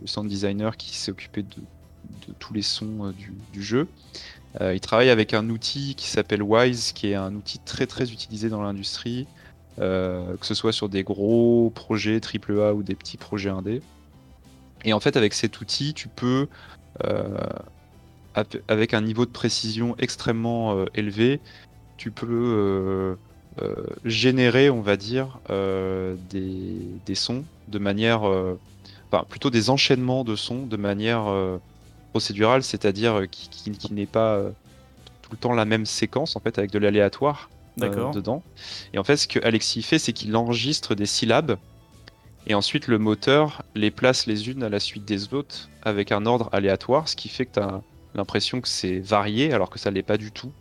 sound 0.05 0.29
designer 0.29 0.77
qui 0.77 0.97
s'est 0.97 1.11
occupé 1.11 1.43
de, 1.43 1.57
tous 2.39 2.55
les 2.55 2.63
sons 2.63 3.11
du, 3.11 3.33
du 3.53 3.63
jeu. 3.63 3.89
il 4.61 4.81
travaille 4.81 5.11
avec 5.11 5.35
un 5.35 5.49
outil 5.51 5.95
qui 5.95 6.09
s'appelle 6.09 6.43
Wise, 6.43 6.93
qui 6.93 7.09
est 7.09 7.15
un 7.15 7.35
outil 7.35 7.59
très 7.59 7.87
très 7.87 8.13
utilisé 8.13 8.49
dans 8.49 8.63
l'industrie, 8.63 9.27
euh, 9.81 10.37
que 10.37 10.47
ce 10.47 10.55
soit 10.55 10.73
sur 10.73 10.89
des 10.89 11.05
gros 11.05 11.71
projets 11.73 12.21
AAA 12.21 12.75
ou 12.75 12.83
des 12.83 12.97
petits 12.97 13.17
projets 13.17 13.51
indés. 13.51 13.81
Et 14.85 14.93
en 14.93 14.99
fait, 14.99 15.17
avec 15.17 15.35
cet 15.35 15.61
outil, 15.61 15.95
tu 15.95 16.09
peux, 16.09 16.49
euh, 17.05 17.39
avec 18.67 18.95
un 18.95 19.01
niveau 19.01 19.25
de 19.25 19.31
précision 19.31 19.95
extrêmement 19.99 20.77
euh, 20.77 20.87
élevé, 20.95 21.41
tu 21.97 22.11
peux 22.11 23.17
générer, 24.05 24.71
on 24.71 24.81
va 24.81 24.97
dire, 24.97 25.39
des, 25.49 27.15
sons 27.15 27.45
de 27.69 27.79
manière, 27.79 28.23
enfin 29.11 29.25
plutôt 29.29 29.51
des 29.51 29.71
enchaînements 29.71 30.25
de 30.25 30.37
sons 30.37 30.67
de 30.67 30.77
manière 30.77 31.27
procédurale, 32.11 32.63
c'est-à-dire 32.63 33.23
qui, 33.31 33.49
qui 33.49 33.93
n'est 33.93 34.07
pas 34.07 34.43
tout 35.23 35.31
le 35.33 35.37
temps 35.37 35.53
la 35.53 35.65
même 35.65 35.87
séquence 35.87 36.37
en 36.37 36.41
fait 36.41 36.59
avec 36.59 36.71
de 36.71 36.79
l'aléatoire. 36.79 37.51
Euh, 37.83 38.13
dedans. 38.13 38.43
Et 38.93 38.99
en 38.99 39.05
fait, 39.05 39.17
ce 39.17 39.29
que 39.29 39.39
Alexis 39.45 39.83
fait, 39.83 39.99
c'est 39.99 40.13
qu'il 40.13 40.35
enregistre 40.37 40.95
des 40.95 41.07
syllabes 41.07 41.59
et 42.47 42.55
ensuite 42.55 42.87
le 42.87 42.99
moteur 42.99 43.63
les 43.75 43.91
place 43.91 44.27
les 44.27 44.49
unes 44.49 44.63
à 44.63 44.69
la 44.69 44.81
suite 44.81 45.05
des 45.05 45.35
autres 45.35 45.69
avec 45.83 46.13
un 46.13 46.27
ordre 46.27 46.49
aléatoire, 46.53 47.09
ce 47.09 47.17
qui 47.17 47.29
fait 47.29 47.47
que 47.47 47.55
tu 47.55 47.61
as 47.61 47.83
l'impression 48.15 48.61
que 48.61 48.69
c'est 48.69 48.99
varié 49.01 49.53
alors 49.53 49.71
que 49.71 49.79
ça 49.79 49.91
l'est 49.91 50.03
pas 50.03 50.17
du 50.17 50.33
tout. 50.33 50.53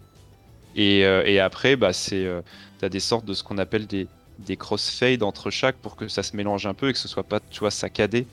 Et, 0.76 1.06
euh, 1.06 1.44
après, 1.44 1.76
bah, 1.76 1.92
c'est, 1.92 2.24
euh, 2.24 2.42
tu 2.80 2.86
as 2.86 2.90
des 2.90 3.00
sortes 3.00 3.26
de 3.26 3.34
ce 3.34 3.44
qu'on 3.44 3.58
appelle 3.58 3.88
des, 3.88 4.08
des 4.40 4.58
crossfades 4.58 5.24
entre 5.24 5.50
chaque 5.50 5.78
pour 5.78 5.96
que 5.96 6.08
ça 6.08 6.24
se 6.24 6.36
mélange 6.36 6.66
un 6.66 6.74
peu 6.74 6.90
et 6.90 6.94
que 6.94 7.00
ce 7.00 7.08
soit 7.08 7.24
pas 7.24 7.40
tu 7.50 7.60
vois, 7.60 7.72
saccadé. 7.72 8.28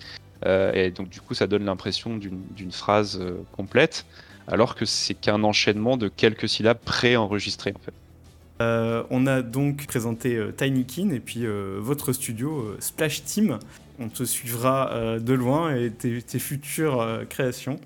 et 0.44 0.90
donc 0.90 1.08
du 1.08 1.20
coup, 1.20 1.34
ça 1.34 1.46
donne 1.46 1.64
l'impression 1.64 2.16
d'une 2.16 2.72
phrase 2.72 3.20
complète 3.52 4.04
alors 4.46 4.74
que 4.74 4.84
c'est 4.84 5.14
qu'un 5.14 5.42
enchaînement 5.42 5.96
de 5.96 6.08
quelques 6.08 6.48
syllabes 6.48 6.78
pré-enregistrées 6.84 7.74
en 7.74 7.80
fait. 7.80 7.94
Euh, 8.60 9.02
on 9.10 9.26
a 9.26 9.42
donc 9.42 9.86
présenté 9.86 10.36
euh, 10.36 10.52
Tinykin 10.52 11.10
et 11.10 11.18
puis 11.18 11.44
euh, 11.44 11.78
votre 11.80 12.12
studio 12.12 12.76
Splash 12.78 13.24
Team. 13.24 13.58
On 13.98 14.08
te 14.08 14.24
suivra 14.24 15.18
de 15.20 15.32
loin 15.34 15.76
et 15.76 15.88
tes, 15.92 16.38
futures 16.40 17.22
créations. 17.30 17.78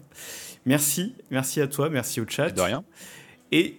Merci, 0.64 1.14
merci 1.30 1.60
à 1.60 1.66
toi, 1.66 1.90
merci 1.90 2.18
au 2.22 2.26
chat. 2.26 2.48
De 2.48 2.62
rien. 2.62 2.82
Et 3.52 3.76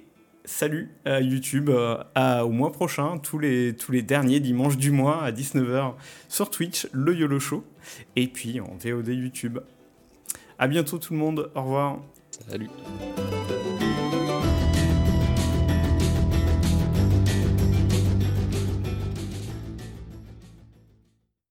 salut 0.49 0.89
à 1.05 1.21
YouTube 1.21 1.69
à, 2.15 2.45
au 2.45 2.49
mois 2.49 2.71
prochain, 2.71 3.19
tous 3.19 3.37
les, 3.37 3.75
tous 3.75 3.91
les 3.91 4.01
derniers 4.01 4.39
dimanches 4.39 4.77
du 4.77 4.91
mois 4.91 5.23
à 5.23 5.31
19h 5.31 5.93
sur 6.27 6.49
Twitch, 6.49 6.87
le 6.91 7.15
YOLO 7.15 7.39
Show, 7.39 7.63
et 8.15 8.27
puis 8.27 8.59
en 8.59 8.75
VOD 8.83 9.09
YouTube. 9.09 9.59
À 10.57 10.67
bientôt 10.67 10.97
tout 10.97 11.13
le 11.13 11.19
monde, 11.19 11.51
au 11.55 11.61
revoir. 11.61 11.99
Salut. 12.49 12.69